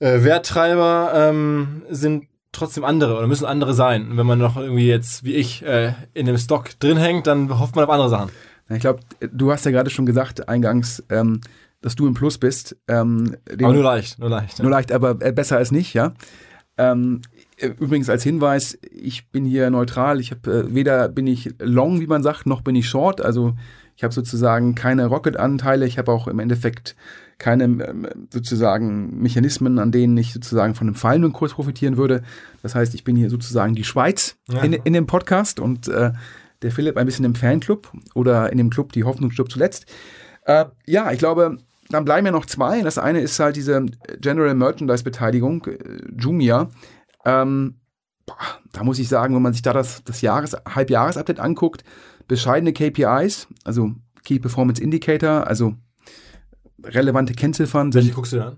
äh, 0.00 0.22
Werttreiber 0.22 1.12
ähm, 1.14 1.82
sind 1.88 2.26
trotzdem 2.52 2.84
andere 2.84 3.16
oder 3.16 3.26
müssen 3.26 3.46
andere 3.46 3.72
sein. 3.72 4.10
Und 4.10 4.16
wenn 4.18 4.26
man 4.26 4.38
noch 4.38 4.56
irgendwie 4.56 4.86
jetzt, 4.86 5.24
wie 5.24 5.34
ich, 5.34 5.64
äh, 5.64 5.94
in 6.12 6.26
dem 6.26 6.36
Stock 6.36 6.78
drin 6.78 6.98
hängt, 6.98 7.26
dann 7.26 7.58
hofft 7.58 7.74
man 7.74 7.84
auf 7.84 7.90
andere 7.90 8.10
Sachen. 8.10 8.30
Ich 8.68 8.80
glaube, 8.80 9.00
du 9.20 9.50
hast 9.50 9.64
ja 9.64 9.70
gerade 9.70 9.90
schon 9.90 10.06
gesagt, 10.06 10.48
eingangs, 10.48 11.02
ähm, 11.10 11.40
dass 11.82 11.94
du 11.94 12.06
im 12.06 12.14
Plus 12.14 12.38
bist. 12.38 12.76
Ähm, 12.88 13.36
aber 13.50 13.72
nur 13.72 13.82
leicht, 13.82 14.18
nur 14.18 14.30
leicht. 14.30 14.62
Nur 14.62 14.70
leicht, 14.70 14.92
aber 14.92 15.16
äh, 15.20 15.32
besser 15.32 15.58
als 15.58 15.70
nicht, 15.70 15.92
ja. 15.92 16.14
Ähm, 16.78 17.20
übrigens 17.78 18.08
als 18.08 18.22
Hinweis, 18.22 18.78
ich 18.90 19.28
bin 19.28 19.44
hier 19.44 19.68
neutral. 19.70 20.20
Ich 20.20 20.30
habe 20.30 20.50
äh, 20.50 20.74
weder 20.74 21.08
bin 21.08 21.26
ich 21.26 21.54
long, 21.58 22.00
wie 22.00 22.06
man 22.06 22.22
sagt, 22.22 22.46
noch 22.46 22.62
bin 22.62 22.74
ich 22.74 22.88
short. 22.88 23.20
Also 23.20 23.54
ich 23.96 24.04
habe 24.04 24.14
sozusagen 24.14 24.74
keine 24.74 25.06
Rocket-Anteile. 25.06 25.86
Ich 25.86 25.98
habe 25.98 26.10
auch 26.10 26.28
im 26.28 26.38
Endeffekt 26.38 26.96
keine 27.38 27.64
ähm, 27.64 28.08
sozusagen 28.32 29.20
Mechanismen, 29.20 29.78
an 29.78 29.92
denen 29.92 30.16
ich 30.16 30.32
sozusagen 30.32 30.74
von 30.74 30.86
einem 30.86 30.94
fallenden 30.94 31.32
Kurs 31.32 31.54
profitieren 31.54 31.96
würde. 31.96 32.22
Das 32.62 32.74
heißt, 32.74 32.94
ich 32.94 33.04
bin 33.04 33.16
hier 33.16 33.28
sozusagen 33.28 33.74
die 33.74 33.84
Schweiz 33.84 34.36
ja. 34.48 34.62
in, 34.62 34.72
in 34.72 34.92
dem 34.92 35.06
Podcast 35.06 35.60
und 35.60 35.88
äh, 35.88 36.12
der 36.62 36.70
Philipp 36.70 36.96
ein 36.96 37.06
bisschen 37.06 37.24
im 37.24 37.34
Fanclub 37.34 37.92
oder 38.14 38.50
in 38.50 38.58
dem 38.58 38.70
Club 38.70 38.92
die 38.92 39.04
Hoffnungsclub 39.04 39.50
zuletzt. 39.50 39.86
Äh, 40.44 40.66
ja, 40.86 41.12
ich 41.12 41.18
glaube, 41.18 41.58
dann 41.92 42.04
bleiben 42.04 42.26
ja 42.26 42.32
noch 42.32 42.46
zwei. 42.46 42.82
Das 42.82 42.98
eine 42.98 43.20
ist 43.20 43.38
halt 43.38 43.56
diese 43.56 43.84
General 44.20 44.54
Merchandise 44.54 45.04
Beteiligung, 45.04 45.64
äh, 45.66 45.78
Jumia. 46.18 46.70
Ähm, 47.24 47.80
boah, 48.26 48.36
da 48.72 48.84
muss 48.84 48.98
ich 48.98 49.08
sagen, 49.08 49.34
wenn 49.34 49.42
man 49.42 49.52
sich 49.52 49.62
da 49.62 49.72
das, 49.72 50.02
das 50.04 50.20
Jahres, 50.20 50.56
Halbjahresupdate 50.68 51.40
anguckt, 51.40 51.84
bescheidene 52.28 52.72
KPIs, 52.72 53.48
also 53.64 53.92
Key 54.24 54.38
Performance 54.38 54.82
Indicator, 54.82 55.46
also 55.46 55.74
relevante 56.82 57.34
Kennziffern. 57.34 57.92
Welche 57.94 58.12
guckst 58.12 58.32
du 58.32 58.36
dir 58.36 58.46
an? 58.46 58.56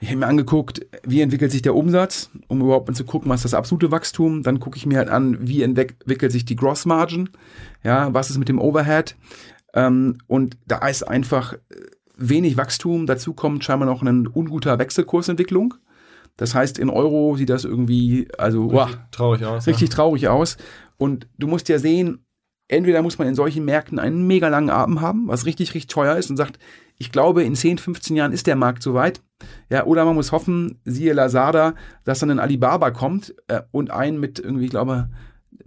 Ich 0.00 0.10
habe 0.10 0.20
mir 0.20 0.26
angeguckt, 0.28 0.86
wie 1.02 1.20
entwickelt 1.20 1.50
sich 1.50 1.62
der 1.62 1.74
Umsatz, 1.74 2.30
um 2.46 2.60
überhaupt 2.60 2.86
mal 2.86 2.94
zu 2.94 3.04
gucken, 3.04 3.28
was 3.30 3.40
ist 3.40 3.52
das 3.52 3.54
absolute 3.54 3.90
Wachstum. 3.90 4.44
Dann 4.44 4.60
gucke 4.60 4.76
ich 4.76 4.86
mir 4.86 4.98
halt 4.98 5.08
an, 5.08 5.36
wie 5.40 5.62
entwickelt 5.62 6.30
sich 6.30 6.44
die 6.44 6.54
Gross 6.54 6.86
Margin, 6.86 7.30
ja, 7.82 8.14
was 8.14 8.30
ist 8.30 8.38
mit 8.38 8.48
dem 8.48 8.60
Overhead. 8.60 9.16
Ähm, 9.74 10.18
und 10.28 10.56
da 10.66 10.86
ist 10.86 11.02
einfach 11.02 11.54
äh, 11.54 11.58
wenig 12.18 12.56
Wachstum. 12.56 13.06
Dazu 13.06 13.32
kommt 13.32 13.64
scheinbar 13.64 13.88
noch 13.88 14.02
eine 14.02 14.28
unguter 14.28 14.78
Wechselkursentwicklung. 14.78 15.74
Das 16.36 16.54
heißt, 16.54 16.78
in 16.78 16.90
Euro 16.90 17.36
sieht 17.36 17.50
das 17.50 17.64
irgendwie, 17.64 18.28
also 18.38 18.66
richtig 18.66 18.96
wow, 18.96 18.98
traurig 19.10 19.44
aus. 19.44 19.66
Richtig 19.66 19.88
ja. 19.88 19.94
traurig 19.94 20.28
aus. 20.28 20.56
Und 20.96 21.26
du 21.38 21.46
musst 21.48 21.68
ja 21.68 21.78
sehen, 21.78 22.24
entweder 22.68 23.02
muss 23.02 23.18
man 23.18 23.26
in 23.26 23.34
solchen 23.34 23.64
Märkten 23.64 23.98
einen 23.98 24.26
mega 24.26 24.48
langen 24.48 24.70
Atem 24.70 25.00
haben, 25.00 25.26
was 25.26 25.46
richtig, 25.46 25.74
richtig 25.74 25.88
teuer 25.88 26.16
ist 26.16 26.30
und 26.30 26.36
sagt, 26.36 26.58
ich 26.96 27.10
glaube, 27.10 27.42
in 27.42 27.54
10, 27.54 27.78
15 27.78 28.16
Jahren 28.16 28.32
ist 28.32 28.46
der 28.46 28.56
Markt 28.56 28.82
soweit. 28.82 29.20
Ja, 29.70 29.84
oder 29.84 30.04
man 30.04 30.14
muss 30.14 30.32
hoffen, 30.32 30.80
siehe 30.84 31.12
Lazada, 31.12 31.74
dass 32.04 32.18
dann 32.18 32.30
ein 32.30 32.40
Alibaba 32.40 32.90
kommt 32.90 33.34
äh, 33.46 33.62
und 33.70 33.90
einen 33.90 34.20
mit 34.20 34.38
irgendwie, 34.38 34.64
ich 34.64 34.70
glaube, 34.70 35.08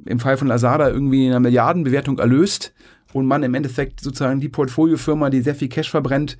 im 0.06 0.20
Fall 0.20 0.38
von 0.38 0.48
Lazada 0.48 0.90
irgendwie 0.90 1.26
in 1.26 1.32
einer 1.32 1.40
Milliardenbewertung 1.40 2.20
erlöst 2.20 2.74
und 3.14 3.26
man 3.26 3.44
im 3.44 3.54
Endeffekt 3.54 4.02
sozusagen 4.02 4.40
die 4.40 4.50
Portfoliofirma, 4.50 5.30
die 5.30 5.42
sehr 5.42 5.56
viel 5.56 5.70
Cash 5.70 5.90
verbrennt, 5.90 6.38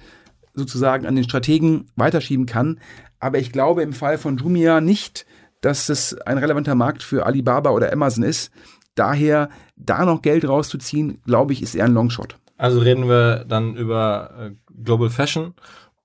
sozusagen 0.54 1.06
an 1.06 1.16
den 1.16 1.24
Strategen 1.24 1.92
weiterschieben 1.96 2.46
kann. 2.46 2.80
Aber 3.20 3.40
ich 3.40 3.52
glaube 3.52 3.84
im 3.84 3.94
Fall 3.94 4.18
von 4.18 4.38
Jumia 4.38 4.82
nicht, 4.82 5.26
dass 5.62 5.90
es 5.90 6.14
ein 6.22 6.38
relevanter 6.38 6.76
Markt 6.76 7.04
für 7.04 7.26
Alibaba 7.26 7.70
oder 7.70 7.94
Amazon 7.94 8.24
ist. 8.24 8.52
Daher 8.96 9.50
da 9.76 10.06
noch 10.06 10.22
Geld 10.22 10.48
rauszuziehen, 10.48 11.22
glaube 11.26 11.54
ich, 11.54 11.62
ist 11.62 11.76
eher 11.76 11.86
ein 11.86 11.94
Longshot. 11.94 12.38
Also 12.58 12.80
reden 12.80 13.08
wir 13.08 13.46
dann 13.46 13.76
über 13.76 14.32
äh, 14.40 14.52
Global 14.84 15.10
Fashion 15.10 15.54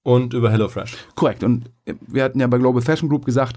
und 0.03 0.35
über 0.35 0.51
HelloFresh. 0.51 0.97
Korrekt. 1.17 1.43
Und 1.43 1.71
wir 2.07 2.23
hatten 2.23 2.41
ja 2.41 2.47
bei 2.47 2.59
Global 2.59 2.81
Fashion 2.81 3.09
Group 3.09 3.25
gesagt, 3.25 3.57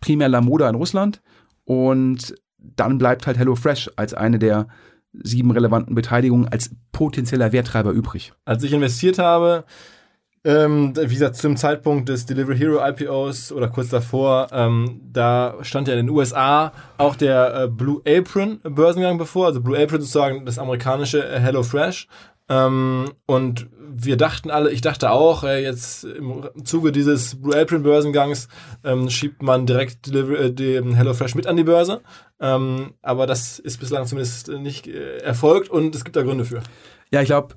primär 0.00 0.28
La 0.28 0.40
Moda 0.40 0.68
in 0.68 0.74
Russland 0.74 1.22
und 1.64 2.34
dann 2.58 2.98
bleibt 2.98 3.26
halt 3.26 3.38
HelloFresh 3.38 3.90
als 3.96 4.14
eine 4.14 4.38
der 4.38 4.68
sieben 5.22 5.50
relevanten 5.50 5.94
Beteiligungen 5.94 6.48
als 6.48 6.70
potenzieller 6.92 7.52
Werttreiber 7.52 7.92
übrig. 7.92 8.32
Als 8.44 8.62
ich 8.62 8.72
investiert 8.72 9.18
habe, 9.18 9.64
ähm, 10.46 10.94
wie 10.94 11.14
gesagt, 11.14 11.36
zum 11.36 11.56
Zeitpunkt 11.56 12.08
des 12.10 12.26
Delivery 12.26 12.58
Hero 12.58 12.86
IPOs 12.86 13.50
oder 13.50 13.68
kurz 13.68 13.88
davor, 13.88 14.48
ähm, 14.52 15.00
da 15.10 15.54
stand 15.62 15.88
ja 15.88 15.94
in 15.94 16.06
den 16.06 16.14
USA 16.14 16.72
auch 16.98 17.16
der 17.16 17.62
äh, 17.62 17.68
Blue 17.68 18.02
Apron 18.06 18.60
Börsengang 18.62 19.16
bevor, 19.16 19.46
also 19.46 19.62
Blue 19.62 19.76
Apron 19.76 20.00
sozusagen 20.00 20.44
das 20.44 20.58
amerikanische 20.58 21.26
äh, 21.26 21.40
Hello 21.40 21.62
Fresh. 21.62 22.08
Ähm, 22.48 23.12
und 23.26 23.68
wir 23.96 24.16
dachten 24.16 24.50
alle, 24.50 24.70
ich 24.70 24.80
dachte 24.80 25.10
auch, 25.10 25.44
äh, 25.44 25.62
jetzt 25.62 26.04
im 26.04 26.44
Zuge 26.64 26.92
dieses 26.92 27.40
Blue 27.40 27.58
Apron 27.58 27.82
Börsengangs 27.82 28.48
ähm, 28.82 29.08
schiebt 29.08 29.42
man 29.42 29.66
direkt 29.66 30.06
Delivery, 30.06 30.78
äh, 30.78 30.94
HelloFresh 30.94 31.34
mit 31.34 31.46
an 31.46 31.56
die 31.56 31.64
Börse. 31.64 32.00
Ähm, 32.40 32.94
aber 33.02 33.26
das 33.26 33.58
ist 33.58 33.78
bislang 33.78 34.06
zumindest 34.06 34.48
nicht 34.48 34.86
äh, 34.86 35.18
erfolgt 35.18 35.70
und 35.70 35.94
es 35.94 36.04
gibt 36.04 36.16
da 36.16 36.22
Gründe 36.22 36.44
für. 36.44 36.62
Ja, 37.10 37.22
ich 37.22 37.26
glaube, 37.26 37.54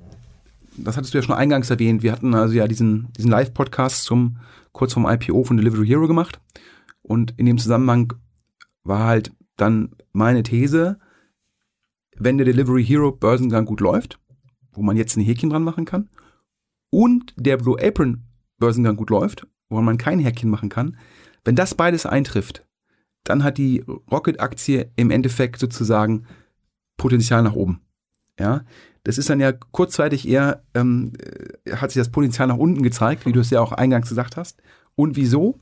das 0.78 0.95
hattest 0.95 1.13
du 1.13 1.17
ja 1.17 1.23
schon 1.23 1.36
eingangs 1.36 1.69
erwähnt, 1.69 2.04
wir 2.04 2.12
hatten 2.12 2.34
also 2.36 2.54
ja 2.54 2.67
diesen, 2.67 3.12
diesen 3.17 3.32
Live-Podcast 3.32 4.04
zum 4.04 4.38
kurz 4.71 4.93
vorm 4.93 5.08
IPO 5.10 5.43
von 5.43 5.58
Delivery 5.58 5.88
Hero 5.88 6.08
gemacht. 6.08 6.39
Und 7.02 7.34
in 7.38 7.45
dem 7.45 7.58
Zusammenhang 7.58 8.13
war 8.84 9.06
halt 9.06 9.32
dann 9.56 9.95
meine 10.13 10.43
These, 10.43 11.00
wenn 12.15 12.38
der 12.38 12.45
Delivery 12.45 12.86
Hero 12.86 13.12
Börsengang 13.12 13.65
gut 13.65 13.82
läuft, 13.82 14.19
wo 14.77 14.81
man 14.81 14.95
jetzt 14.95 15.17
ein 15.17 15.23
Häkchen 15.23 15.49
dran 15.49 15.63
machen 15.63 15.85
kann, 15.85 16.09
und 16.89 17.33
der 17.35 17.57
Blue 17.57 17.77
Apron 17.81 18.23
Börsengang 18.59 18.95
gut 18.95 19.09
läuft, 19.09 19.45
wo 19.69 19.81
man 19.81 19.97
kein 19.97 20.19
Häkchen 20.19 20.49
machen 20.49 20.69
kann, 20.69 20.97
wenn 21.43 21.55
das 21.55 21.75
beides 21.75 22.05
eintrifft, 22.05 22.65
dann 23.23 23.43
hat 23.43 23.57
die 23.57 23.83
Rocket-Aktie 24.11 24.91
im 24.95 25.11
Endeffekt 25.11 25.59
sozusagen 25.59 26.25
Potenzial 26.95 27.43
nach 27.43 27.53
oben. 27.53 27.81
Ja, 28.39 28.63
das 29.03 29.17
ist 29.17 29.29
dann 29.29 29.39
ja 29.39 29.51
kurzzeitig 29.51 30.27
eher, 30.27 30.63
ähm, 30.73 31.13
äh, 31.65 31.75
hat 31.75 31.91
sich 31.91 31.99
das 31.99 32.11
Potenzial 32.11 32.47
nach 32.47 32.57
unten 32.57 32.83
gezeigt, 32.83 33.25
wie 33.25 33.31
du 33.31 33.39
es 33.39 33.49
ja 33.49 33.61
auch 33.61 33.71
eingangs 33.71 34.09
gesagt 34.09 34.37
hast. 34.37 34.61
Und 34.95 35.15
wieso? 35.15 35.59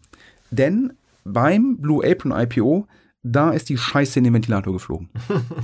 Denn 0.51 0.93
beim 1.23 1.77
Blue 1.77 2.05
Apron 2.05 2.31
IPO, 2.31 2.87
da 3.23 3.51
ist 3.51 3.69
die 3.69 3.77
Scheiße 3.77 4.19
in 4.19 4.25
den 4.25 4.33
Ventilator 4.33 4.73
geflogen. 4.73 5.09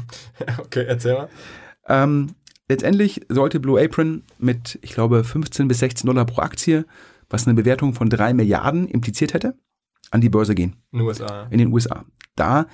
okay, 0.60 0.86
erzähl 0.88 1.14
mal. 1.14 1.30
Ähm, 1.88 2.36
letztendlich 2.68 3.22
sollte 3.30 3.60
Blue 3.60 3.82
Apron 3.82 4.24
mit, 4.38 4.80
ich 4.82 4.94
glaube, 4.94 5.24
15 5.24 5.68
bis 5.68 5.80
16 5.80 6.08
Dollar 6.08 6.26
pro 6.26 6.42
Aktie, 6.42 6.86
was 7.30 7.48
eine 7.48 7.56
Bewertung 7.56 7.94
von 7.94 8.10
3 8.10 8.34
Milliarden 8.34 8.88
impliziert 8.88 9.34
hätte, 9.34 9.58
an 10.10 10.22
die 10.22 10.30
Börse 10.30 10.56
gehen. 10.56 10.76
In 10.92 11.00
den 11.00 11.08
USA. 11.08 11.48
In 11.50 11.58
den 11.58 11.74
USA. 11.74 12.06
Da 12.36 12.68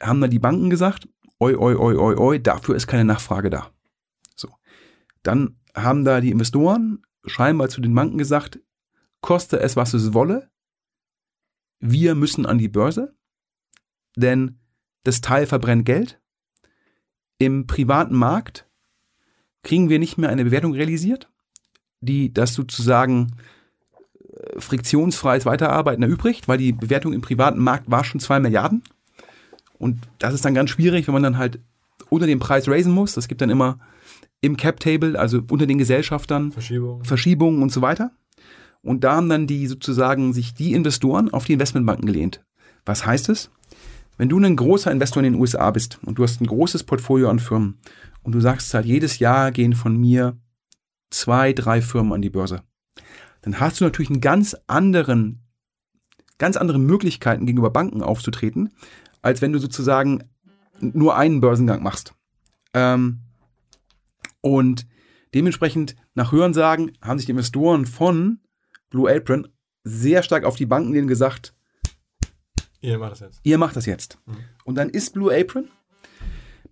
haben 0.00 0.20
dann 0.20 0.30
die 0.30 0.38
Banken 0.38 0.70
gesagt, 0.70 1.08
oi, 1.38 1.54
oi, 1.54 1.74
oi, 1.74 1.96
oi, 1.96 2.14
oi, 2.16 2.38
dafür 2.38 2.76
ist 2.76 2.86
keine 2.86 3.04
Nachfrage 3.04 3.50
da. 3.50 3.70
Dann 5.22 5.56
haben 5.74 6.04
da 6.04 6.20
die 6.20 6.30
Investoren 6.30 7.02
scheinbar 7.26 7.68
zu 7.68 7.80
den 7.80 7.94
Banken 7.94 8.18
gesagt, 8.18 8.60
koste 9.20 9.60
es, 9.60 9.76
was 9.76 9.94
es 9.94 10.14
wolle, 10.14 10.50
wir 11.78 12.14
müssen 12.14 12.46
an 12.46 12.58
die 12.58 12.68
Börse, 12.68 13.14
denn 14.16 14.60
das 15.04 15.20
Teil 15.20 15.46
verbrennt 15.46 15.86
Geld. 15.86 16.20
Im 17.38 17.66
privaten 17.66 18.14
Markt 18.14 18.68
kriegen 19.62 19.88
wir 19.88 19.98
nicht 19.98 20.18
mehr 20.18 20.30
eine 20.30 20.44
Bewertung 20.44 20.72
realisiert, 20.72 21.28
die 22.00 22.32
das 22.32 22.54
sozusagen 22.54 23.32
äh, 24.22 24.60
friktionsfreies 24.60 25.46
Weiterarbeiten 25.46 26.02
erübrigt, 26.02 26.48
weil 26.48 26.58
die 26.58 26.72
Bewertung 26.72 27.12
im 27.12 27.20
privaten 27.20 27.60
Markt 27.60 27.90
war 27.90 28.04
schon 28.04 28.20
zwei 28.20 28.40
Milliarden. 28.40 28.82
Und 29.78 29.98
das 30.18 30.34
ist 30.34 30.44
dann 30.44 30.54
ganz 30.54 30.70
schwierig, 30.70 31.06
wenn 31.06 31.14
man 31.14 31.22
dann 31.22 31.38
halt 31.38 31.60
unter 32.08 32.26
den 32.26 32.38
Preis 32.38 32.68
raisen 32.68 32.92
muss. 32.92 33.14
Das 33.14 33.28
gibt 33.28 33.40
dann 33.40 33.50
immer 33.50 33.78
im 34.40 34.56
Cap-Table, 34.56 35.18
also 35.18 35.42
unter 35.50 35.66
den 35.66 35.78
Gesellschaftern, 35.78 36.52
Verschiebung. 36.52 37.04
Verschiebungen 37.04 37.62
und 37.62 37.72
so 37.72 37.82
weiter. 37.82 38.12
Und 38.82 39.04
da 39.04 39.16
haben 39.16 39.28
dann 39.28 39.46
die 39.46 39.66
sozusagen 39.66 40.32
sich 40.32 40.54
die 40.54 40.72
Investoren 40.72 41.30
auf 41.30 41.44
die 41.44 41.52
Investmentbanken 41.52 42.06
gelehnt. 42.06 42.42
Was 42.86 43.04
heißt 43.04 43.28
es? 43.28 43.50
Wenn 44.20 44.28
du 44.28 44.38
ein 44.38 44.54
großer 44.54 44.92
Investor 44.92 45.24
in 45.24 45.32
den 45.32 45.40
USA 45.40 45.70
bist 45.70 45.98
und 46.04 46.18
du 46.18 46.24
hast 46.24 46.42
ein 46.42 46.46
großes 46.46 46.84
Portfolio 46.84 47.30
an 47.30 47.38
Firmen 47.38 47.80
und 48.22 48.34
du 48.34 48.40
sagst 48.40 48.74
halt, 48.74 48.84
jedes 48.84 49.18
Jahr 49.18 49.50
gehen 49.50 49.72
von 49.72 49.96
mir 49.96 50.38
zwei, 51.08 51.54
drei 51.54 51.80
Firmen 51.80 52.12
an 52.12 52.20
die 52.20 52.28
Börse, 52.28 52.62
dann 53.40 53.60
hast 53.60 53.80
du 53.80 53.84
natürlich 53.84 54.10
einen 54.10 54.20
ganz 54.20 54.54
anderen, 54.66 55.48
ganz 56.36 56.58
andere 56.58 56.78
Möglichkeiten 56.78 57.46
gegenüber 57.46 57.70
Banken 57.70 58.02
aufzutreten, 58.02 58.74
als 59.22 59.40
wenn 59.40 59.54
du 59.54 59.58
sozusagen 59.58 60.24
nur 60.80 61.16
einen 61.16 61.40
Börsengang 61.40 61.82
machst. 61.82 62.12
Ähm, 62.74 63.20
und 64.42 64.86
dementsprechend 65.32 65.96
nach 66.12 66.30
Hörensagen 66.30 66.92
haben 67.00 67.18
sich 67.18 67.24
die 67.24 67.32
Investoren 67.32 67.86
von 67.86 68.40
Blue 68.90 69.10
Apron 69.10 69.48
sehr 69.82 70.22
stark 70.22 70.44
auf 70.44 70.56
die 70.56 70.66
Banken 70.66 70.92
denen 70.92 71.08
gesagt, 71.08 71.54
Ihr 72.80 72.98
macht 72.98 73.12
das 73.12 73.20
jetzt. 73.20 73.40
ihr 73.42 73.58
macht 73.58 73.76
das 73.76 73.86
jetzt. 73.86 74.18
Und 74.64 74.76
dann 74.76 74.88
ist 74.88 75.12
Blue 75.12 75.34
Apron 75.34 75.68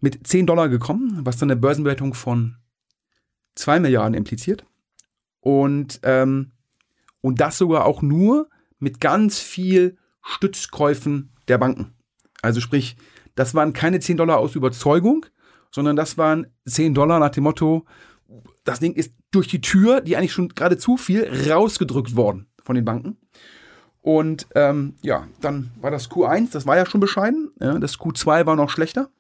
mit 0.01 0.27
10 0.27 0.47
Dollar 0.47 0.69
gekommen, 0.69 1.21
was 1.25 1.37
dann 1.37 1.51
eine 1.51 1.61
Börsenbewertung 1.61 2.15
von 2.15 2.57
2 3.57 3.81
Milliarden 3.81 4.15
impliziert. 4.15 4.65
Und, 5.41 6.01
ähm, 6.03 6.53
und 7.21 7.41
das 7.41 7.59
sogar 7.59 7.85
auch 7.85 8.03
nur 8.03 8.49
mit 8.79 9.01
ganz 9.01 9.41
viel 9.41 9.99
Stützkäufen 10.23 11.33
der 11.49 11.59
Banken. 11.59 11.95
Also 12.43 12.61
sprich, 12.61 12.97
das 13.35 13.55
waren 13.55 13.73
keine 13.73 14.01
10 14.01 14.17
Dollar 14.17 14.39
aus 14.39 14.55
Überzeugung, 14.55 15.27
sondern 15.71 15.97
das 15.97 16.17
waren 16.19 16.47
10 16.67 16.95
Dollar 16.95 17.19
nach 17.19 17.31
dem 17.31 17.45
Motto, 17.45 17.87
das 18.65 18.81
Ding 18.81 18.93
ist 18.93 19.15
durch 19.31 19.49
die 19.49 19.61
Tür, 19.61 20.01
die 20.01 20.17
eigentlich 20.17 20.33
schon 20.33 20.51
gerade 20.51 20.77
zu 20.77 20.97
viel, 20.97 21.29
rausgedrückt 21.51 22.17
worden 22.17 22.47
von 22.63 22.75
den 22.75 22.85
Banken. 22.85 23.19
Und 24.09 24.47
ähm, 24.55 24.95
ja, 25.03 25.29
dann 25.43 25.71
war 25.83 25.91
das 25.91 26.11
Q1, 26.11 26.51
das 26.53 26.65
war 26.65 26.79
ja 26.79 26.87
schon 26.87 26.99
bescheiden. 26.99 27.51
Ja, 27.61 27.79
das 27.79 27.99
Q2 27.99 28.47
war 28.47 28.57
noch 28.57 28.71
schlechter. 28.71 29.11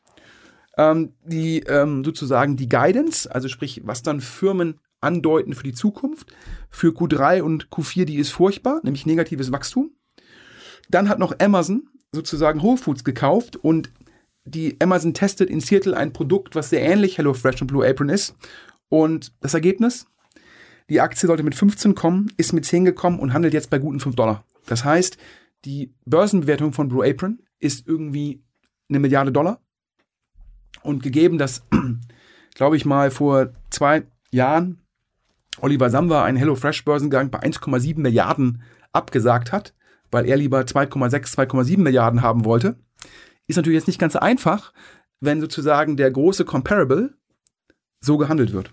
Ähm, 0.78 1.12
die 1.26 1.58
ähm, 1.58 2.04
sozusagen 2.04 2.56
die 2.56 2.70
Guidance, 2.70 3.30
also 3.30 3.48
sprich, 3.48 3.82
was 3.84 4.02
dann 4.02 4.22
Firmen 4.22 4.80
andeuten 5.02 5.52
für 5.52 5.64
die 5.64 5.74
Zukunft, 5.74 6.32
für 6.70 6.92
Q3 6.92 7.42
und 7.42 7.68
Q4, 7.68 8.06
die 8.06 8.16
ist 8.16 8.30
furchtbar, 8.30 8.80
nämlich 8.82 9.04
negatives 9.04 9.52
Wachstum. 9.52 9.90
Dann 10.88 11.10
hat 11.10 11.18
noch 11.18 11.38
Amazon 11.38 11.90
sozusagen 12.10 12.62
Whole 12.62 12.78
Foods 12.78 13.04
gekauft 13.04 13.56
und 13.56 13.92
die 14.46 14.80
Amazon 14.80 15.12
testet 15.12 15.50
in 15.50 15.60
Seattle 15.60 15.94
ein 15.94 16.14
Produkt, 16.14 16.54
was 16.54 16.70
sehr 16.70 16.80
ähnlich 16.80 17.18
HelloFresh 17.18 17.60
und 17.60 17.66
Blue 17.66 17.86
Apron 17.86 18.08
ist. 18.08 18.36
Und 18.88 19.34
das 19.42 19.52
Ergebnis? 19.52 20.06
Die 20.88 21.02
Aktie 21.02 21.26
sollte 21.26 21.42
mit 21.42 21.54
15 21.54 21.94
kommen, 21.94 22.32
ist 22.38 22.54
mit 22.54 22.64
10 22.64 22.86
gekommen 22.86 23.18
und 23.18 23.34
handelt 23.34 23.52
jetzt 23.52 23.68
bei 23.68 23.78
guten 23.78 24.00
5 24.00 24.16
Dollar. 24.16 24.46
Das 24.68 24.84
heißt, 24.84 25.18
die 25.64 25.94
Börsenbewertung 26.04 26.72
von 26.72 26.88
Blue 26.88 27.08
Apron 27.08 27.40
ist 27.58 27.86
irgendwie 27.86 28.42
eine 28.88 29.00
Milliarde 29.00 29.32
Dollar. 29.32 29.60
Und 30.82 31.02
gegeben, 31.02 31.38
dass, 31.38 31.66
glaube 32.54 32.76
ich 32.76 32.84
mal, 32.84 33.10
vor 33.10 33.52
zwei 33.70 34.06
Jahren 34.30 34.80
Oliver 35.60 35.90
Samba 35.90 36.24
einen 36.24 36.38
HelloFresh-Börsengang 36.38 37.30
bei 37.30 37.40
1,7 37.40 37.98
Milliarden 37.98 38.62
abgesagt 38.92 39.52
hat, 39.52 39.74
weil 40.10 40.26
er 40.26 40.36
lieber 40.36 40.60
2,6, 40.60 41.34
2,7 41.34 41.78
Milliarden 41.78 42.22
haben 42.22 42.44
wollte, 42.44 42.76
ist 43.46 43.56
natürlich 43.56 43.78
jetzt 43.78 43.88
nicht 43.88 43.98
ganz 43.98 44.14
einfach, 44.14 44.72
wenn 45.20 45.40
sozusagen 45.40 45.96
der 45.96 46.10
große 46.10 46.44
Comparable 46.44 47.14
so 48.00 48.18
gehandelt 48.18 48.52
wird. 48.52 48.72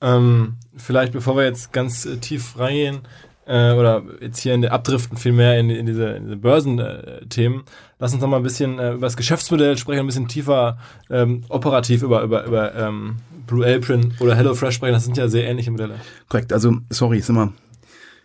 Ähm, 0.00 0.56
vielleicht 0.76 1.12
bevor 1.12 1.36
wir 1.36 1.44
jetzt 1.44 1.72
ganz 1.72 2.04
äh, 2.04 2.18
tief 2.18 2.58
reingehen, 2.58 3.00
äh, 3.46 3.72
oder 3.72 4.02
jetzt 4.20 4.38
hier 4.38 4.54
in 4.54 4.62
der 4.62 4.72
Abdriften 4.72 5.16
vielmehr 5.16 5.58
in, 5.58 5.70
in 5.70 5.86
diese, 5.86 6.10
in 6.10 6.24
diese 6.24 6.36
Börsenthemen, 6.36 7.62
lass 7.98 8.12
uns 8.12 8.22
noch 8.22 8.28
mal 8.28 8.38
ein 8.38 8.42
bisschen 8.42 8.78
äh, 8.78 8.92
über 8.92 9.06
das 9.06 9.16
Geschäftsmodell 9.16 9.76
sprechen, 9.76 10.00
ein 10.00 10.06
bisschen 10.06 10.28
tiefer 10.28 10.78
ähm, 11.10 11.44
operativ 11.48 12.02
über, 12.02 12.22
über, 12.22 12.44
über 12.44 12.74
ähm, 12.74 13.16
Blue 13.46 13.66
Apron 13.66 14.14
oder 14.20 14.34
HelloFresh 14.34 14.74
sprechen. 14.74 14.94
Das 14.94 15.04
sind 15.04 15.16
ja 15.16 15.28
sehr 15.28 15.46
ähnliche 15.46 15.70
Modelle. 15.70 15.96
Korrekt, 16.28 16.52
also 16.52 16.76
sorry, 16.90 17.18
ist 17.18 17.28
immer, 17.28 17.52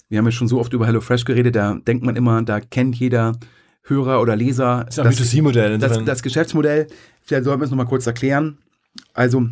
wir 0.08 0.18
haben 0.18 0.26
ja 0.26 0.32
schon 0.32 0.48
so 0.48 0.60
oft 0.60 0.74
über 0.74 0.86
HelloFresh 0.86 1.26
geredet, 1.26 1.56
da 1.56 1.76
denkt 1.76 2.04
man 2.06 2.16
immer, 2.16 2.42
da 2.42 2.60
kennt 2.60 2.96
jeder 2.96 3.34
Hörer 3.84 4.22
oder 4.22 4.36
Leser 4.36 4.86
Das 4.86 4.98
ist 4.98 5.00
ein 5.00 5.12
B2C-Modell. 5.14 5.78
das, 5.80 6.04
das 6.04 6.24
Geschäftsmodell. 6.24 6.88
Vielleicht 7.24 7.44
sollten 7.44 7.62
wir 7.62 7.66
es 7.66 7.72
nochmal 7.72 7.88
kurz 7.88 8.06
erklären. 8.06 8.60
Also 9.14 9.48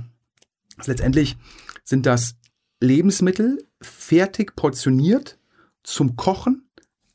letztendlich 0.85 1.37
sind 1.83 2.05
das 2.05 2.35
Lebensmittel 2.79 3.63
fertig 3.81 4.55
portioniert 4.55 5.37
zum 5.87 6.15
Kochen 6.17 6.69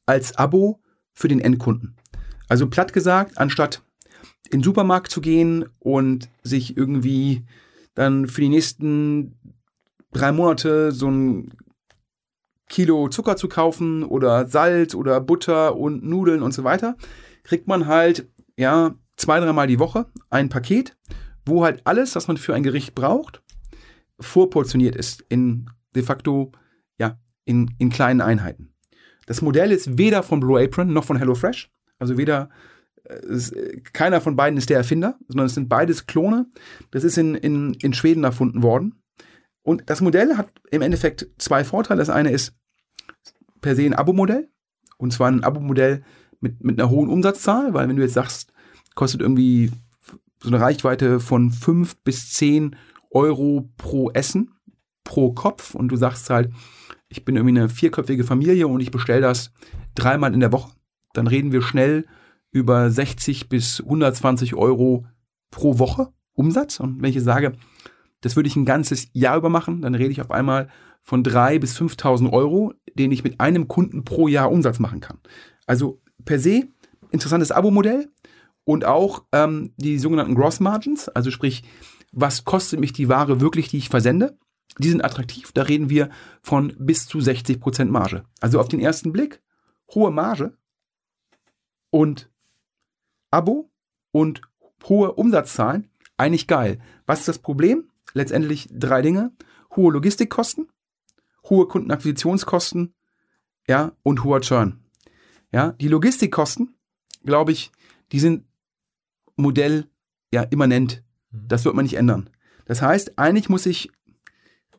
als 0.07 0.37
Abo 0.37 0.81
für 1.13 1.29
den 1.29 1.41
Endkunden. 1.41 1.97
Also 2.49 2.69
platt 2.69 2.93
gesagt, 2.93 3.39
anstatt 3.39 3.83
in 4.51 4.59
den 4.59 4.65
Supermarkt 4.65 5.11
zu 5.11 5.21
gehen 5.21 5.67
und 5.79 6.29
sich 6.43 6.77
irgendwie 6.77 7.45
dann 7.95 8.27
für 8.27 8.41
die 8.41 8.49
nächsten 8.49 9.37
drei 10.13 10.33
Monate 10.33 10.91
so 10.93 11.11
ein 11.11 11.53
Kilo 12.69 13.09
Zucker 13.09 13.37
zu 13.37 13.49
kaufen 13.49 14.03
oder 14.03 14.47
Salz 14.47 14.95
oder 14.95 15.21
Butter 15.21 15.77
und 15.77 16.03
Nudeln 16.03 16.43
und 16.43 16.53
so 16.53 16.65
weiter, 16.65 16.97
kriegt 17.43 17.69
man 17.69 17.87
halt, 17.87 18.29
ja, 18.57 18.95
zwei, 19.17 19.39
dreimal 19.41 19.67
die 19.67 19.79
Woche 19.79 20.07
ein 20.31 20.49
Paket, 20.49 20.97
wo 21.45 21.63
halt 21.63 21.83
alles, 21.85 22.17
was 22.17 22.29
man 22.29 22.39
für 22.39 22.55
ein 22.55 22.63
Gericht 22.63 22.95
braucht, 22.95 23.43
vorportioniert 24.19 24.97
ist 24.97 25.25
in 25.29 25.69
de 25.95 26.03
facto, 26.03 26.53
in, 27.45 27.75
in 27.79 27.91
kleinen 27.91 28.21
Einheiten. 28.21 28.75
Das 29.27 29.43
Modell 29.43 29.73
ist 29.73 29.99
weder 29.99 30.23
von 30.23 30.41
Blue 30.41 30.63
Apron 30.63 30.93
noch 30.93 31.05
von 31.05 31.17
HelloFresh, 31.17 31.71
also 31.99 32.17
weder 32.17 32.51
äh, 33.05 33.15
es, 33.15 33.53
äh, 33.53 33.81
keiner 33.93 34.21
von 34.21 34.37
beiden 34.37 34.59
ist 34.59 34.71
der 34.71 34.79
Erfinder, 34.79 35.19
sondern 35.29 35.47
es 35.47 35.55
sind 35.55 35.69
beides 35.69 36.07
Klone. 36.07 36.47
Das 36.91 37.05
ist 37.05 37.19
in, 37.19 37.35
in, 37.35 37.75
in 37.75 37.93
Schweden 37.93 38.25
erfunden 38.25 38.63
worden. 38.63 39.03
Und 39.63 39.85
das 39.87 40.01
Modell 40.01 40.37
hat 40.37 40.51
im 40.71 40.83
Endeffekt 40.83 41.29
zwei 41.39 41.65
Vorteile. 41.65 42.01
Das 42.01 42.11
eine 42.11 42.31
ist 42.31 42.55
per 43.61 43.77
se 43.77 43.85
ein 43.85 43.95
Abo-Modell. 43.95 44.49
Und 44.99 45.13
zwar 45.13 45.31
ein 45.31 45.45
Abo-Modell 45.45 46.03
mit, 46.41 46.63
mit 46.63 46.81
einer 46.81 46.91
hohen 46.91 47.09
Umsatzzahl, 47.09 47.73
weil 47.73 47.89
wenn 47.89 47.97
du 47.97 48.03
jetzt 48.03 48.15
sagst, 48.15 48.53
kostet 48.95 49.21
irgendwie 49.21 49.71
so 50.41 50.49
eine 50.49 50.61
Reichweite 50.61 51.21
von 51.21 51.51
5 51.51 52.03
bis 52.03 52.31
10 52.31 52.77
Euro 53.11 53.71
pro 53.77 54.11
Essen, 54.11 54.51
pro 55.05 55.33
Kopf 55.33 55.75
und 55.75 55.89
du 55.89 55.97
sagst 55.97 56.29
halt, 56.31 56.51
ich 57.12 57.25
bin 57.25 57.37
irgendwie 57.37 57.59
eine 57.59 57.68
vierköpfige 57.68 58.25
Familie 58.25 58.66
und 58.66 58.81
ich 58.81 58.90
bestelle 58.90 59.20
das 59.20 59.53
dreimal 59.94 60.35
in 60.35 60.40
der 60.40 60.53
Woche, 60.53 60.72
dann 61.12 61.27
reden 61.27 61.53
wir 61.53 61.62
schnell 61.62 62.07
über 62.51 62.90
60 62.90 63.48
bis 63.48 63.81
120 63.81 64.55
Euro 64.55 65.07
pro 65.51 65.79
Woche 65.79 66.12
Umsatz. 66.33 66.81
Und 66.81 67.03
wenn 67.03 67.11
ich 67.11 67.16
jetzt 67.16 67.25
sage, 67.25 67.53
das 68.22 68.37
würde 68.37 68.48
ich 68.48 68.57
ein 68.57 68.64
ganzes 68.64 69.09
Jahr 69.12 69.37
über 69.37 69.51
machen, 69.51 69.83
dann 69.83 69.94
rede 69.94 70.11
ich 70.11 70.20
auf 70.20 70.31
einmal 70.31 70.68
von 71.03 71.22
3.000 71.22 71.59
bis 71.59 71.79
5.000 71.79 72.33
Euro, 72.33 72.72
den 72.94 73.12
ich 73.12 73.25
mit 73.25 73.40
einem 73.40 73.68
Kunden 73.68 74.05
pro 74.05 74.29
Jahr 74.29 74.51
Umsatz 74.51 74.79
machen 74.79 75.01
kann. 75.01 75.18
Also 75.66 76.01
per 76.25 76.38
se 76.38 76.68
interessantes 77.11 77.53
Abo-Modell 77.53 78.11
und 78.64 78.85
auch 78.85 79.25
ähm, 79.33 79.72
die 79.77 79.98
sogenannten 79.98 80.35
Gross 80.35 80.61
Margins, 80.61 81.09
also 81.09 81.31
sprich, 81.31 81.62
was 82.12 82.44
kostet 82.44 82.81
mich 82.81 82.92
die 82.92 83.09
Ware 83.09 83.40
wirklich, 83.40 83.68
die 83.68 83.79
ich 83.79 83.88
versende? 83.88 84.38
Die 84.79 84.89
sind 84.89 85.05
attraktiv, 85.05 85.53
da 85.53 85.63
reden 85.63 85.91
wir 85.91 86.09
von 86.41 86.75
bis 86.79 87.07
zu 87.07 87.19
60% 87.19 87.87
Marge. 87.87 88.25
Also 88.41 88.59
auf 88.59 88.69
den 88.69 88.81
ersten 88.81 89.13
Blick 89.13 89.43
hohe 89.95 90.11
Marge 90.11 90.57
und 91.91 92.31
Abo 93.31 93.71
und 94.13 94.41
hohe 94.89 95.13
Umsatzzahlen, 95.13 95.91
eigentlich 96.17 96.47
geil. 96.47 96.81
Was 97.07 97.21
ist 97.21 97.29
das 97.29 97.39
Problem? 97.39 97.91
Letztendlich 98.15 98.69
drei 98.71 99.03
Dinge. 99.03 99.33
Hohe 99.75 99.93
Logistikkosten, 99.93 100.69
hohe 101.49 101.67
Kundenakquisitionskosten, 101.67 102.95
ja, 103.67 103.93
und 104.03 104.23
hoher 104.25 104.41
Churn. 104.43 104.81
Ja, 105.51 105.73
die 105.73 105.89
Logistikkosten, 105.89 106.75
glaube 107.25 107.53
ich, 107.53 107.73
die 108.13 108.21
sind 108.21 108.45
Modell 109.37 109.87
ja 110.33 110.43
immanent. 110.43 111.03
Das 111.31 111.65
wird 111.65 111.75
man 111.75 111.85
nicht 111.85 111.97
ändern. 111.97 112.29
Das 112.67 112.83
heißt, 112.83 113.19
eigentlich 113.19 113.49
muss 113.49 113.67
ich, 113.67 113.91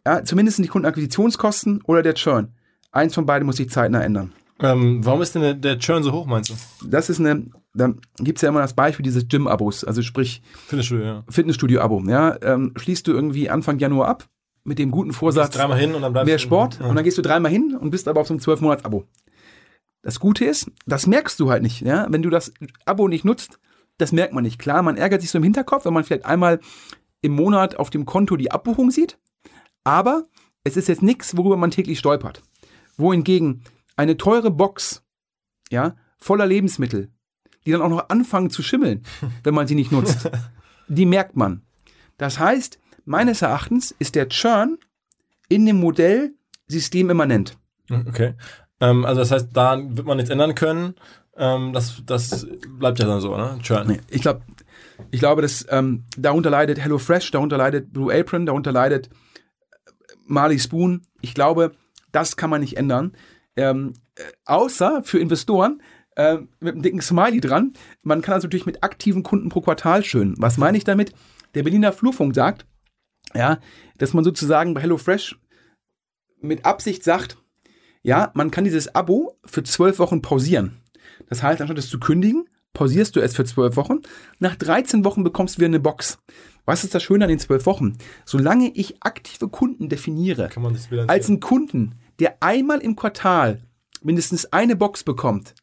ja, 0.05 0.23
zumindest 0.23 0.59
die 0.59 0.67
Kundenakquisitionskosten 0.67 1.81
oder 1.85 2.01
der 2.01 2.15
Churn. 2.15 2.53
Eins 2.91 3.15
von 3.15 3.25
beiden 3.25 3.45
muss 3.45 3.57
sich 3.57 3.69
zeitnah 3.69 4.03
ändern. 4.03 4.31
Ähm, 4.59 5.03
warum 5.03 5.21
ist 5.21 5.33
denn 5.35 5.41
der, 5.41 5.53
der 5.55 5.79
Churn 5.79 6.03
so 6.03 6.11
hoch, 6.11 6.25
meinst 6.25 6.49
du? 6.49 6.53
Das 6.87 7.09
ist 7.09 7.19
eine 7.19 7.45
dann 7.73 7.99
gibt 8.19 8.37
es 8.37 8.43
ja 8.43 8.49
immer 8.49 8.61
das 8.61 8.73
Beispiel 8.75 9.03
dieses 9.03 9.27
Gym-Abos, 9.27 9.83
also 9.83 10.01
sprich 10.01 10.41
Fitnessstudio, 10.67 11.05
ja. 11.05 11.23
Fitnessstudio-Abo. 11.29 12.03
Ja, 12.07 12.37
ähm, 12.43 12.71
schließt 12.75 13.07
du 13.07 13.11
irgendwie 13.11 13.49
Anfang 13.49 13.79
Januar 13.79 14.07
ab 14.07 14.29
mit 14.63 14.79
dem 14.79 14.91
guten 14.91 15.11
Vorsatz, 15.11 15.55
dreimal 15.55 15.79
hin 15.79 15.93
und 15.95 16.01
dann 16.03 16.13
bleibst 16.13 16.27
mehr 16.27 16.39
Sport 16.39 16.79
Ja. 16.79 16.85
und 16.87 16.95
dann 16.95 17.03
gehst 17.03 17.17
du 17.17 17.21
dreimal 17.21 17.51
hin 17.51 17.75
und 17.79 17.89
bist 17.89 18.07
aber 18.07 18.21
auf 18.21 18.27
so 18.27 18.33
einem 18.33 18.41
12-Monats-Abo. 18.41 19.05
Das 20.03 20.19
Gute 20.19 20.45
ist, 20.45 20.69
das 20.85 21.07
merkst 21.07 21.39
du 21.39 21.49
halt 21.49 21.63
nicht. 21.63 21.81
Ja? 21.81 22.07
Wenn 22.09 22.21
du 22.21 22.29
das 22.29 22.53
Abo 22.85 23.07
nicht 23.07 23.25
nutzt, 23.25 23.59
das 23.97 24.11
merkt 24.11 24.33
man 24.33 24.43
nicht. 24.43 24.59
Klar, 24.59 24.83
man 24.83 24.97
ärgert 24.97 25.21
sich 25.21 25.31
so 25.31 25.37
im 25.37 25.43
Hinterkopf, 25.43 25.85
wenn 25.85 25.93
man 25.93 26.03
vielleicht 26.03 26.25
einmal 26.25 26.59
im 27.21 27.33
Monat 27.33 27.77
auf 27.77 27.89
dem 27.89 28.05
Konto 28.05 28.35
die 28.35 28.51
Abbuchung 28.51 28.91
sieht, 28.91 29.17
aber 29.83 30.27
es 30.63 30.77
ist 30.77 30.87
jetzt 30.87 31.03
nichts, 31.03 31.35
worüber 31.37 31.57
man 31.57 31.71
täglich 31.71 31.99
stolpert. 31.99 32.41
Wohingegen 32.97 33.63
eine 33.95 34.17
teure 34.17 34.51
Box, 34.51 35.03
ja, 35.71 35.95
voller 36.17 36.45
Lebensmittel, 36.45 37.09
die 37.65 37.71
dann 37.71 37.81
auch 37.81 37.89
noch 37.89 38.09
anfangen 38.09 38.49
zu 38.49 38.63
schimmeln, 38.63 39.03
wenn 39.43 39.53
man 39.53 39.67
sie 39.67 39.75
nicht 39.75 39.91
nutzt, 39.91 40.29
die 40.87 41.05
merkt 41.05 41.35
man. 41.35 41.63
Das 42.17 42.39
heißt, 42.39 42.79
meines 43.05 43.41
Erachtens 43.41 43.93
ist 43.99 44.15
der 44.15 44.29
Churn 44.29 44.77
in 45.49 45.65
dem 45.65 45.79
Modell 45.79 46.33
systemimmanent. 46.67 47.57
Okay. 47.89 48.35
Ähm, 48.79 49.05
also 49.05 49.21
das 49.21 49.31
heißt, 49.31 49.49
da 49.53 49.77
wird 49.77 50.07
man 50.07 50.17
nichts 50.17 50.29
ändern 50.29 50.55
können. 50.55 50.95
Ähm, 51.35 51.73
das, 51.73 52.01
das 52.05 52.47
bleibt 52.77 52.99
ja 52.99 53.07
dann 53.07 53.21
so, 53.21 53.35
ne? 53.35 53.57
Churn. 53.61 53.87
Nee, 53.87 53.99
ich 54.09 54.21
glaube, 54.21 54.41
ich 55.11 55.19
glaube, 55.19 55.41
dass 55.41 55.65
ähm, 55.69 56.05
darunter 56.17 56.49
leidet 56.49 56.79
HelloFresh, 56.79 57.31
darunter 57.31 57.57
leidet 57.57 57.91
Blue 57.91 58.13
Apron, 58.13 58.45
darunter 58.45 58.71
leidet 58.71 59.09
Marley 60.25 60.59
Spoon. 60.59 61.01
Ich 61.21 61.33
glaube, 61.33 61.73
das 62.11 62.37
kann 62.37 62.49
man 62.49 62.61
nicht 62.61 62.77
ändern. 62.77 63.13
Ähm, 63.55 63.93
äh, 64.15 64.23
außer 64.45 65.03
für 65.03 65.19
Investoren 65.19 65.81
äh, 66.15 66.37
mit 66.59 66.73
einem 66.73 66.81
dicken 66.81 67.01
Smiley 67.01 67.41
dran. 67.41 67.73
Man 68.01 68.21
kann 68.21 68.35
das 68.35 68.43
natürlich 68.43 68.65
mit 68.65 68.83
aktiven 68.83 69.23
Kunden 69.23 69.49
pro 69.49 69.61
Quartal 69.61 70.03
schön. 70.03 70.35
Was 70.37 70.57
meine 70.57 70.77
ich 70.77 70.83
damit? 70.83 71.13
Der 71.55 71.63
Berliner 71.63 71.93
Flurfunk 71.93 72.35
sagt, 72.35 72.65
ja, 73.33 73.59
dass 73.97 74.13
man 74.13 74.23
sozusagen 74.23 74.73
bei 74.73 74.81
HelloFresh 74.81 75.37
mit 76.41 76.65
Absicht 76.65 77.03
sagt, 77.03 77.37
ja, 78.01 78.31
man 78.33 78.51
kann 78.51 78.65
dieses 78.65 78.93
Abo 78.93 79.39
für 79.45 79.63
zwölf 79.63 79.99
Wochen 79.99 80.21
pausieren. 80.21 80.81
Das 81.29 81.41
heißt, 81.41 81.61
anstatt 81.61 81.77
es 81.77 81.89
zu 81.89 81.99
kündigen, 81.99 82.49
pausierst 82.73 83.15
du 83.15 83.21
es 83.21 83.35
für 83.35 83.45
zwölf 83.45 83.75
Wochen. 83.75 84.01
Nach 84.39 84.55
13 84.55 85.05
Wochen 85.05 85.23
bekommst 85.23 85.55
du 85.55 85.59
wieder 85.59 85.67
eine 85.67 85.79
Box. 85.79 86.17
Was 86.65 86.83
ist 86.83 86.95
das 86.95 87.03
Schöne 87.03 87.25
an 87.25 87.29
den 87.29 87.39
zwölf 87.39 87.65
Wochen? 87.65 87.97
Solange 88.25 88.69
ich 88.69 89.03
aktive 89.03 89.49
Kunden 89.49 89.89
definiere, 89.89 90.49
als 91.07 91.27
einen 91.27 91.39
Kunden, 91.39 91.95
der 92.19 92.41
einmal 92.41 92.79
im 92.79 92.95
Quartal 92.95 93.61
mindestens 94.01 94.51
eine 94.53 94.75
Box 94.75 95.03
bekommt, 95.03 95.55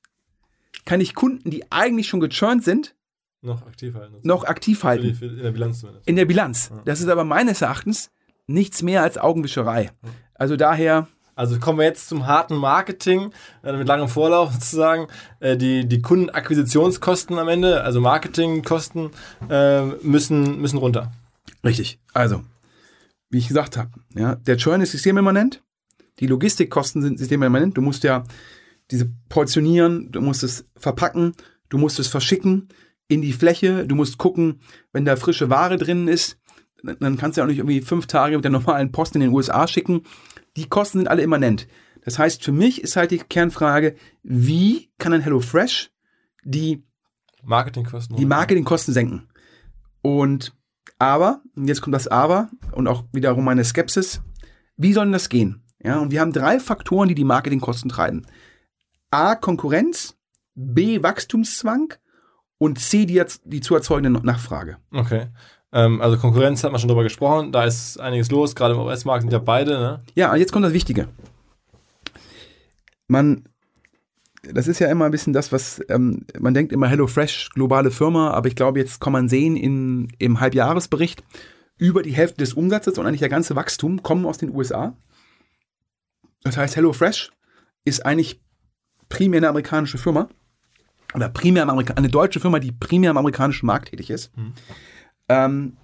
kann 0.84 1.00
ich 1.00 1.14
Kunden, 1.14 1.50
die 1.50 1.70
eigentlich 1.70 2.08
schon 2.08 2.20
gechurnt 2.20 2.64
sind, 2.64 2.94
noch 3.42 3.66
aktiv 3.66 3.94
halten. 3.94 4.16
noch 4.22 4.44
aktiv 4.44 4.80
die, 4.80 4.86
halten. 4.86 5.14
für, 5.14 5.26
in 5.26 5.42
der 5.42 5.52
Bilanz 5.52 5.80
zumindest. 5.80 6.08
In 6.08 6.16
der 6.16 6.24
Bilanz. 6.26 6.72
Das 6.84 7.00
ist 7.00 7.08
aber 7.08 7.24
meines 7.24 7.62
Erachtens 7.62 8.10
nichts 8.46 8.82
mehr 8.82 9.02
als 9.02 9.16
Augenwischerei. 9.16 9.90
Also 10.34 10.56
daher, 10.56 11.08
Also 11.40 11.58
kommen 11.58 11.78
wir 11.78 11.86
jetzt 11.86 12.06
zum 12.06 12.26
harten 12.26 12.54
Marketing, 12.54 13.32
äh, 13.64 13.72
mit 13.74 13.88
langem 13.88 14.08
Vorlauf 14.08 14.52
sozusagen. 14.52 15.06
Äh, 15.40 15.56
die, 15.56 15.88
die 15.88 16.02
Kundenakquisitionskosten 16.02 17.38
am 17.38 17.48
Ende, 17.48 17.82
also 17.82 17.98
Marketingkosten, 18.02 19.08
äh, 19.48 19.86
müssen, 20.02 20.60
müssen 20.60 20.76
runter. 20.76 21.12
Richtig. 21.64 21.98
Also, 22.12 22.42
wie 23.30 23.38
ich 23.38 23.48
gesagt 23.48 23.78
habe, 23.78 23.88
ja, 24.14 24.34
der 24.34 24.58
Churn 24.58 24.82
ist 24.82 24.90
systemimmanent, 24.92 25.62
die 26.18 26.26
Logistikkosten 26.26 27.00
sind 27.00 27.18
systemimmanent. 27.18 27.74
Du 27.74 27.80
musst 27.80 28.04
ja 28.04 28.24
diese 28.90 29.10
portionieren, 29.30 30.12
du 30.12 30.20
musst 30.20 30.42
es 30.42 30.66
verpacken, 30.76 31.32
du 31.70 31.78
musst 31.78 31.98
es 31.98 32.08
verschicken 32.08 32.68
in 33.08 33.22
die 33.22 33.32
Fläche, 33.32 33.86
du 33.86 33.94
musst 33.94 34.18
gucken, 34.18 34.60
wenn 34.92 35.06
da 35.06 35.16
frische 35.16 35.48
Ware 35.48 35.78
drin 35.78 36.06
ist, 36.06 36.36
dann- 36.82 37.16
kannst 37.16 37.36
du 37.36 37.40
ja 37.40 37.44
auch 37.44 37.48
nicht 37.48 37.58
irgendwie 37.58 37.80
fünf 37.80 38.06
Tage 38.06 38.36
mit 38.36 38.44
der 38.44 38.50
normalen 38.50 38.92
Post 38.92 39.14
in 39.14 39.22
den 39.22 39.32
USA 39.32 39.66
schicken. 39.66 40.02
Die 40.56 40.68
Kosten 40.68 40.98
sind 40.98 41.08
alle 41.08 41.22
immanent. 41.22 41.68
Das 42.04 42.18
heißt, 42.18 42.42
für 42.42 42.52
mich 42.52 42.82
ist 42.82 42.96
halt 42.96 43.10
die 43.10 43.18
Kernfrage, 43.18 43.94
wie 44.22 44.90
kann 44.98 45.12
ein 45.12 45.20
HelloFresh 45.20 45.90
die 46.44 46.82
Marketingkosten. 47.42 48.16
die 48.16 48.24
Marketingkosten 48.24 48.94
senken. 48.94 49.28
Und 50.02 50.54
aber, 50.98 51.42
und 51.56 51.68
jetzt 51.68 51.80
kommt 51.80 51.94
das 51.94 52.08
Aber 52.08 52.50
und 52.72 52.88
auch 52.88 53.04
wiederum 53.12 53.44
meine 53.44 53.64
Skepsis, 53.64 54.22
wie 54.76 54.92
soll 54.92 55.06
denn 55.06 55.12
das 55.12 55.28
gehen? 55.28 55.62
Ja, 55.82 55.98
und 55.98 56.10
wir 56.10 56.20
haben 56.20 56.32
drei 56.32 56.60
Faktoren, 56.60 57.08
die 57.08 57.14
die 57.14 57.24
Marketingkosten 57.24 57.90
treiben. 57.90 58.26
A, 59.10 59.34
Konkurrenz, 59.34 60.16
B, 60.54 61.02
Wachstumszwang 61.02 61.94
und 62.58 62.78
C, 62.78 63.06
die, 63.06 63.22
die 63.44 63.60
zu 63.60 63.74
erzeugende 63.74 64.10
Nachfrage. 64.24 64.76
Okay. 64.92 65.28
Ähm, 65.72 66.00
also 66.00 66.16
Konkurrenz 66.16 66.64
hat 66.64 66.72
man 66.72 66.80
schon 66.80 66.88
drüber 66.88 67.02
gesprochen, 67.02 67.52
da 67.52 67.64
ist 67.64 67.98
einiges 68.00 68.30
los, 68.30 68.54
gerade 68.54 68.74
im 68.74 68.80
US-Markt 68.80 69.22
sind 69.22 69.32
ja 69.32 69.38
beide, 69.38 69.78
ne? 69.78 70.00
Ja, 70.14 70.32
und 70.32 70.38
jetzt 70.38 70.52
kommt 70.52 70.64
das 70.64 70.72
Wichtige. 70.72 71.08
Man, 73.06 73.44
das 74.42 74.66
ist 74.66 74.80
ja 74.80 74.90
immer 74.90 75.04
ein 75.04 75.10
bisschen 75.10 75.32
das, 75.32 75.52
was 75.52 75.80
ähm, 75.88 76.26
man 76.38 76.54
denkt 76.54 76.72
immer 76.72 76.88
HelloFresh, 76.88 77.50
globale 77.50 77.90
Firma, 77.90 78.30
aber 78.30 78.48
ich 78.48 78.56
glaube, 78.56 78.80
jetzt 78.80 79.00
kann 79.00 79.12
man 79.12 79.28
sehen 79.28 79.56
in, 79.56 80.08
im 80.18 80.40
Halbjahresbericht, 80.40 81.22
über 81.78 82.02
die 82.02 82.12
Hälfte 82.12 82.38
des 82.38 82.54
Umsatzes 82.54 82.98
und 82.98 83.06
eigentlich 83.06 83.20
der 83.20 83.28
ganze 83.28 83.56
Wachstum 83.56 84.02
kommen 84.02 84.26
aus 84.26 84.38
den 84.38 84.54
USA. 84.54 84.96
Das 86.42 86.56
heißt, 86.56 86.76
HelloFresh 86.76 87.30
ist 87.84 88.04
eigentlich 88.04 88.40
primär 89.08 89.38
eine 89.38 89.48
amerikanische 89.48 89.98
Firma 89.98 90.28
oder 91.14 91.28
primär 91.28 91.68
eine 91.68 92.08
deutsche 92.08 92.40
Firma, 92.40 92.58
die 92.58 92.72
primär 92.72 93.10
am 93.10 93.16
amerikanischen 93.16 93.66
Markt 93.66 93.90
tätig 93.90 94.10
ist. 94.10 94.30
Ähm, 95.30 95.76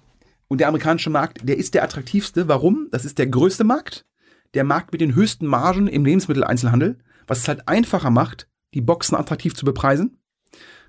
und 0.49 0.59
der 0.59 0.67
amerikanische 0.67 1.09
Markt, 1.09 1.47
der 1.47 1.57
ist 1.57 1.73
der 1.73 1.83
attraktivste. 1.83 2.47
Warum? 2.49 2.89
Das 2.91 3.05
ist 3.05 3.17
der 3.17 3.27
größte 3.27 3.63
Markt, 3.63 4.05
der 4.53 4.65
Markt 4.65 4.91
mit 4.91 4.99
den 4.99 5.15
höchsten 5.15 5.47
Margen 5.47 5.87
im 5.87 6.05
Lebensmitteleinzelhandel, 6.05 6.99
was 7.27 7.39
es 7.39 7.47
halt 7.47 7.67
einfacher 7.67 8.09
macht, 8.09 8.49
die 8.73 8.81
Boxen 8.81 9.15
attraktiv 9.15 9.55
zu 9.55 9.65
bepreisen. 9.65 10.19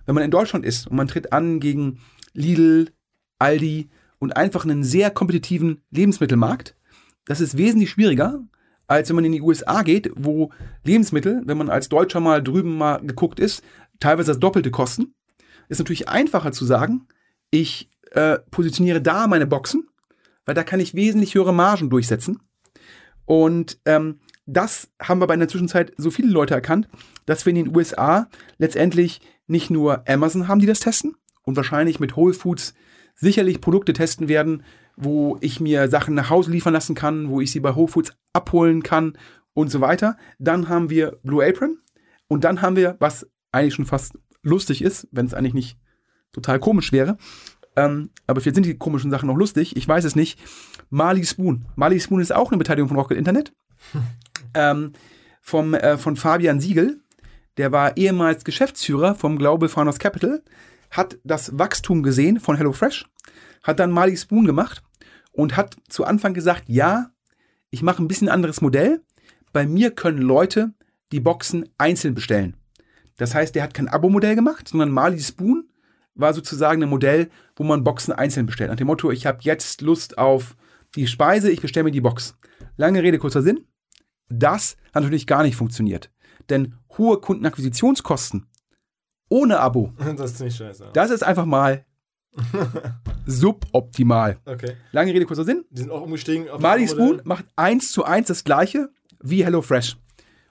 Wenn 0.07 0.15
man 0.17 0.25
in 0.25 0.33
Deutschland 0.33 0.65
ist 0.65 0.89
und 0.89 0.97
man 0.97 1.07
tritt 1.07 1.33
an 1.33 1.61
gegen 1.61 2.01
Lidl, 2.33 2.91
Aldi 3.39 3.91
und 4.19 4.37
einfach 4.37 4.65
einen 4.65 4.83
sehr 4.83 5.11
kompetitiven 5.11 5.83
Lebensmittelmarkt, 5.91 6.75
das 7.27 7.41
ist 7.41 7.57
wesentlich 7.57 7.91
schwieriger, 7.91 8.43
als 8.89 9.09
wenn 9.09 9.17
man 9.17 9.25
in 9.25 9.33
die 9.33 9.43
USA 9.43 9.83
geht, 9.83 10.11
wo 10.17 10.51
Lebensmittel, 10.83 11.43
wenn 11.45 11.59
man 11.59 11.69
als 11.69 11.89
Deutscher 11.89 12.21
mal 12.21 12.43
drüben 12.43 12.77
mal 12.77 12.99
geguckt 12.99 13.39
ist, 13.39 13.63
teilweise 14.01 14.33
das 14.33 14.41
Doppelte 14.41 14.73
kosten. 14.73 15.15
Ist 15.69 15.79
natürlich 15.79 16.09
einfacher 16.09 16.51
zu 16.51 16.65
sagen, 16.65 17.07
ich 17.51 17.91
äh, 18.13 18.39
positioniere 18.51 19.01
da 19.01 19.27
meine 19.27 19.47
Boxen, 19.47 19.89
weil 20.45 20.55
da 20.55 20.63
kann 20.63 20.81
ich 20.81 20.95
wesentlich 20.95 21.35
höhere 21.35 21.55
Margen 21.55 21.91
durchsetzen. 21.91 22.41
Und 23.25 23.79
ähm, 23.85 24.21
das 24.47 24.91
haben 25.01 25.21
wir 25.21 25.25
aber 25.25 25.35
in 25.35 25.41
der 25.41 25.49
Zwischenzeit 25.49 25.93
so 25.99 26.11
viele 26.11 26.31
Leute 26.31 26.55
erkannt, 26.55 26.89
dass 27.27 27.45
wir 27.45 27.51
in 27.51 27.65
den 27.65 27.77
USA 27.77 28.29
letztendlich 28.57 29.21
nicht 29.47 29.71
nur 29.71 30.09
Amazon 30.09 30.49
haben, 30.49 30.61
die 30.61 30.67
das 30.67 30.81
testen 30.81 31.15
und 31.43 31.57
wahrscheinlich 31.57 32.01
mit 32.01 32.17
Whole 32.17 32.33
Foods 32.33 32.75
sicherlich 33.15 33.61
Produkte 33.61 33.93
testen 33.93 34.29
werden, 34.29 34.63
wo 34.97 35.37
ich 35.41 35.61
mir 35.61 35.89
Sachen 35.89 36.15
nach 36.15 36.31
Hause 36.31 36.51
liefern 36.51 36.73
lassen 36.73 36.95
kann, 36.95 37.29
wo 37.29 37.41
ich 37.41 37.53
sie 37.53 37.61
bei 37.61 37.75
Whole 37.75 37.89
Foods 37.89 38.13
abholen 38.33 38.83
kann 38.83 39.19
und 39.53 39.71
so 39.71 39.81
weiter. 39.81 40.17
Dann 40.39 40.69
haben 40.69 40.89
wir 40.89 41.19
Blue 41.23 41.47
Apron 41.47 41.79
und 42.27 42.45
dann 42.45 42.63
haben 42.63 42.77
wir, 42.77 42.97
was 43.01 43.29
eigentlich 43.53 43.75
schon 43.75 43.87
fast 43.87 44.19
lustig 44.43 44.83
ist, 44.83 45.09
wenn 45.11 45.27
es 45.27 45.35
eigentlich 45.35 45.55
nicht 45.55 45.79
total 46.33 46.61
komisch 46.61 46.93
wäre, 46.93 47.17
ähm, 47.79 48.11
aber 48.27 48.41
vielleicht 48.41 48.57
sind 48.57 48.67
die 48.67 48.77
komischen 48.77 49.11
Sachen 49.13 49.29
noch 49.29 49.37
lustig, 49.37 49.77
ich 49.77 49.87
weiß 49.87 50.05
es 50.05 50.17
nicht. 50.17 50.39
Marley 50.91 51.25
Spoon. 51.25 51.65
Marley 51.77 52.01
Spoon 52.01 52.21
ist 52.21 52.35
auch 52.35 52.51
eine 52.51 52.59
Beteiligung 52.59 52.89
von 52.89 52.99
Rocket 52.99 53.17
Internet. 53.17 53.53
ähm, 54.55 54.93
vom, 55.41 55.75
äh, 55.75 55.97
von 55.97 56.17
Fabian 56.17 56.61
Siegel. 56.61 57.01
Der 57.57 57.71
war 57.71 57.97
ehemals 57.97 58.45
Geschäftsführer 58.45 59.15
vom 59.15 59.39
Global 59.39 59.69
Founders 59.69 59.99
Capital, 59.99 60.43
hat 60.91 61.19
das 61.23 61.57
Wachstum 61.59 62.03
gesehen 62.03 62.41
von 62.41 62.57
HelloFresh, 62.57 63.07
hat 63.63 63.79
dann 63.79 63.93
Marley 63.93 64.17
Spoon 64.17 64.45
gemacht 64.45 64.83
und 65.33 65.57
hat 65.57 65.77
zu 65.89 66.05
Anfang 66.05 66.35
gesagt, 66.35 66.65
ja, 66.67 67.11
ich 67.71 67.83
mache 67.83 68.03
ein 68.03 68.09
bisschen 68.09 68.29
anderes 68.29 68.61
Modell. 68.61 69.03
Bei 69.53 69.67
mir 69.67 69.93
können 69.93 70.19
Leute 70.19 70.73
die 71.13 71.21
Boxen 71.21 71.69
einzeln 71.79 72.15
bestellen. 72.15 72.57
Das 73.17 73.35
heißt, 73.35 73.55
der 73.55 73.63
hat 73.65 73.75
kein 73.75 73.89
Abo-Modell 73.89 74.35
gemacht, 74.35 74.69
sondern 74.69 74.91
Marley 74.91 75.21
Spoon 75.21 75.69
war 76.19 76.35
sozusagen 76.35 76.83
ein 76.83 76.89
Modell, 76.89 77.31
wo 77.57 77.65
man 77.65 77.85
Boxen 77.85 78.13
einzeln 78.13 78.47
bestellt. 78.47 78.71
Nach 78.71 78.77
dem 78.77 78.87
Motto, 78.89 79.11
ich 79.11 79.25
habe 79.27 79.39
jetzt 79.43 79.81
Lust 79.81 80.19
auf 80.19 80.57
die 80.95 81.07
Speise, 81.07 81.51
ich 81.51 81.61
bestelle 81.61 81.85
mir 81.85 81.91
die 81.91 82.01
Box. 82.01 82.37
Lange 82.77 83.03
Rede, 83.03 83.19
kurzer 83.19 83.43
Sinn. 83.43 83.67
Das 84.29 84.77
hat 84.93 85.03
natürlich 85.03 85.27
gar 85.27 85.43
nicht 85.43 85.57
funktioniert. 85.57 86.11
Denn 86.51 86.75
hohe 86.97 87.19
Kundenakquisitionskosten 87.21 88.47
ohne 89.31 89.61
Abo, 89.61 89.93
Das 90.17 90.33
ist 90.33 90.39
ziemlich 90.39 90.57
scheiße. 90.57 90.91
das 90.93 91.11
ist 91.11 91.23
einfach 91.23 91.45
mal 91.45 91.85
suboptimal. 93.27 94.39
Okay. 94.45 94.77
Lange 94.93 95.13
Rede, 95.13 95.27
kurzer 95.27 95.45
Sinn. 95.45 95.65
Die 95.71 95.83
sind 95.83 95.91
auch 95.91 96.03
umgestiegen 96.03 96.49
auf 96.49 96.61
Marley 96.61 96.89
Spoon 96.89 97.21
macht 97.25 97.47
eins 97.57 97.93
zu 97.93 98.05
eins 98.05 98.29
das 98.29 98.45
gleiche 98.45 98.91
wie 99.21 99.45
HelloFresh. 99.45 99.97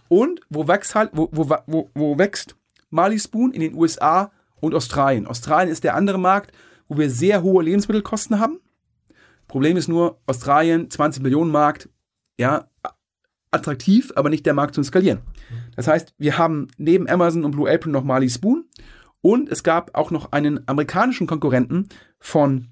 Und 0.09 0.41
wo 0.49 0.67
wächst 0.67 0.95
halt, 0.95 1.11
wo, 1.13 1.29
wo, 1.31 1.49
wo, 1.65 1.89
wo 1.93 2.17
wächst 2.17 2.55
Marley 2.89 3.19
Spoon 3.19 3.51
in 3.51 3.61
den 3.61 3.73
USA 3.73 4.31
und 4.59 4.73
Australien. 4.73 5.27
Australien 5.27 5.71
ist 5.71 5.83
der 5.83 5.95
andere 5.95 6.19
Markt, 6.19 6.51
wo 6.87 6.97
wir 6.97 7.09
sehr 7.09 7.43
hohe 7.43 7.63
Lebensmittelkosten 7.63 8.39
haben. 8.39 8.59
Problem 9.47 9.77
ist 9.77 9.87
nur, 9.87 10.19
Australien, 10.25 10.89
20 10.89 11.23
Millionen 11.23 11.51
Markt, 11.51 11.89
ja, 12.37 12.69
attraktiv, 13.51 14.11
aber 14.15 14.29
nicht 14.29 14.45
der 14.45 14.53
Markt 14.53 14.75
zum 14.75 14.83
Skalieren. 14.83 15.19
Das 15.75 15.87
heißt, 15.87 16.13
wir 16.17 16.37
haben 16.37 16.67
neben 16.77 17.09
Amazon 17.09 17.45
und 17.45 17.51
Blue 17.51 17.71
Apron 17.71 17.91
noch 17.91 18.03
Marley 18.03 18.29
Spoon 18.29 18.65
und 19.21 19.49
es 19.49 19.63
gab 19.63 19.95
auch 19.95 20.11
noch 20.11 20.31
einen 20.31 20.67
amerikanischen 20.67 21.27
Konkurrenten 21.27 21.87
von 22.19 22.67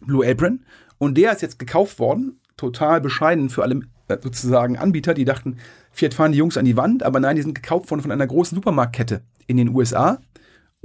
Blue 0.00 0.28
Apron 0.28 0.64
und 0.98 1.16
der 1.16 1.32
ist 1.32 1.42
jetzt 1.42 1.58
gekauft 1.58 1.98
worden, 1.98 2.40
total 2.56 3.00
bescheiden 3.00 3.48
für 3.48 3.62
alle 3.62 3.80
äh, 4.08 4.18
sozusagen 4.22 4.76
Anbieter, 4.76 5.14
die 5.14 5.24
dachten, 5.24 5.56
Fiat 5.90 6.14
fahren 6.14 6.32
die 6.32 6.38
Jungs 6.38 6.58
an 6.58 6.66
die 6.66 6.76
Wand, 6.76 7.02
aber 7.02 7.18
nein, 7.20 7.36
die 7.36 7.42
sind 7.42 7.54
gekauft 7.54 7.90
worden 7.90 8.02
von 8.02 8.12
einer 8.12 8.26
großen 8.26 8.54
Supermarktkette 8.54 9.22
in 9.46 9.56
den 9.56 9.74
USA 9.74 10.18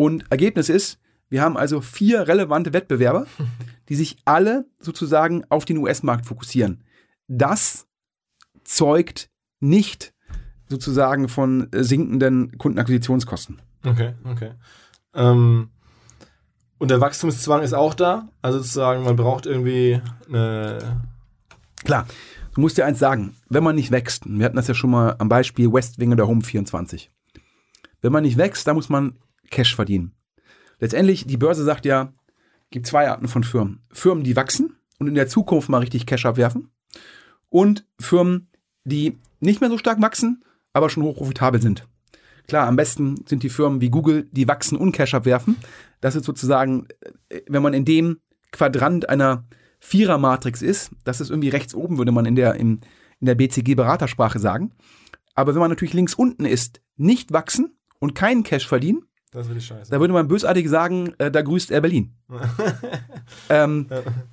und 0.02 0.26
Ergebnis 0.32 0.68
ist, 0.68 1.00
wir 1.30 1.44
haben 1.44 1.58
also 1.58 1.80
vier 1.80 2.28
relevante 2.28 2.74
Wettbewerber, 2.74 3.28
die 3.90 3.94
sich 3.94 4.18
alle 4.26 4.66
sozusagen 4.80 5.44
auf 5.50 5.64
den 5.64 5.78
US-Markt 5.78 6.26
fokussieren. 6.26 6.84
Das 7.28 7.86
zeugt 8.64 9.30
nicht 9.60 10.16
sozusagen 10.68 11.30
von 11.30 11.68
sinkenden 11.72 12.58
Kundenakquisitionskosten. 12.58 13.62
Okay, 13.86 14.16
okay. 14.24 14.54
Ähm, 15.14 15.70
und 16.80 16.90
der 16.90 17.00
Wachstumszwang 17.00 17.62
ist 17.62 17.74
auch 17.74 17.94
da. 17.94 18.28
Also 18.42 18.58
sozusagen, 18.58 19.04
man 19.04 19.18
braucht 19.18 19.46
irgendwie 19.46 20.02
eine. 20.28 21.00
Klar, 21.84 22.08
du 22.56 22.62
musst 22.62 22.80
dir 22.80 22.88
eins 22.88 22.98
sagen, 22.98 23.36
wenn 23.50 23.64
man 23.64 23.76
nicht 23.76 23.92
wächst, 23.92 24.24
wir 24.26 24.46
hatten 24.46 24.56
das 24.56 24.68
ja 24.68 24.74
schon 24.74 24.90
mal 24.90 25.16
am 25.20 25.30
Beispiel 25.30 25.72
Westwing 25.72 26.12
oder 26.12 26.28
Home 26.28 26.42
24. 26.42 27.12
Wenn 28.02 28.12
man 28.12 28.24
nicht 28.24 28.40
wächst, 28.40 28.66
dann 28.66 28.76
muss 28.76 28.90
man 28.90 29.20
Cash 29.52 29.76
verdienen. 29.76 30.14
Letztendlich, 30.80 31.28
die 31.28 31.38
Börse 31.38 31.64
sagt 31.64 31.86
ja, 31.86 32.12
gibt 32.72 32.88
zwei 32.88 33.10
Arten 33.10 33.28
von 33.28 33.44
Firmen. 33.44 33.82
Firmen, 33.92 34.24
die 34.24 34.36
wachsen 34.36 34.76
und 34.98 35.08
in 35.08 35.14
der 35.14 35.28
Zukunft 35.28 35.70
mal 35.70 35.80
richtig 35.80 36.06
Cash 36.06 36.26
abwerfen. 36.26 36.72
Und 37.50 37.86
Firmen, 38.00 38.48
die 38.84 39.20
nicht 39.40 39.62
mehr 39.62 39.70
so 39.70 39.78
stark 39.78 40.02
wachsen, 40.02 40.44
aber 40.74 40.90
schon 40.90 41.04
hoch 41.04 41.18
profitabel 41.18 41.62
sind. 41.62 41.88
Klar, 42.48 42.68
am 42.68 42.76
besten 42.76 43.24
sind 43.28 43.44
die 43.44 43.50
Firmen 43.50 43.82
wie 43.82 43.90
Google, 43.90 44.28
die 44.32 44.48
wachsen 44.48 44.78
und 44.78 44.94
Cash 44.94 45.14
abwerfen. 45.14 45.58
Das 46.00 46.16
ist 46.16 46.26
sozusagen, 46.26 46.88
äh, 47.30 47.42
wenn 47.48 47.62
man 47.62 47.74
in 47.74 47.86
dem 47.86 48.20
Quadrant 48.52 49.10
einer 49.10 49.46
Vierer-Matrix 49.80 50.62
ist, 50.62 50.92
das 51.04 51.22
ist 51.22 51.30
irgendwie 51.30 51.50
rechts 51.50 51.76
oben, 51.76 51.98
würde 51.98 52.12
man 52.12 52.26
in 52.26 52.36
der, 52.36 52.56
in, 52.56 52.82
in 53.20 53.26
der 53.26 53.36
BCG-Beratersprache 53.36 54.40
sagen. 54.40 54.72
Aber 55.34 55.54
wenn 55.54 55.62
man 55.62 55.70
natürlich 55.70 55.94
links 55.94 56.14
unten 56.14 56.46
ist, 56.46 56.82
nicht 56.98 57.32
wachsen 57.32 57.78
und 58.00 58.16
keinen 58.16 58.44
Cash 58.44 58.68
verdienen, 58.68 59.06
das 59.32 59.48
ist 59.48 59.66
scheiße. 59.66 59.90
Da 59.90 60.00
würde 60.00 60.14
man 60.14 60.28
bösartig 60.28 60.68
sagen, 60.70 61.14
äh, 61.18 61.32
da 61.32 61.42
grüßt 61.42 61.72
er 61.72 61.82
Berlin. 61.82 62.14
ähm, 63.50 63.88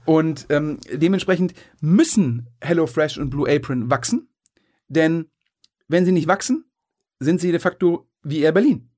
und 0.05 0.47
ähm, 0.51 0.79
dementsprechend 0.93 1.55
müssen 1.81 2.49
HelloFresh 2.61 3.19
und 3.19 3.31
Blue 3.31 3.49
Apron 3.49 3.91
wachsen, 3.91 4.29
denn 4.89 5.27
wenn 5.87 6.05
sie 6.05 6.13
nicht 6.13 6.27
wachsen, 6.27 6.65
sind 7.21 7.41
sie 7.41 7.53
de 7.53 7.61
facto 7.61 8.09
wie 8.23 8.41
Air 8.41 8.53
Berlin. 8.53 8.91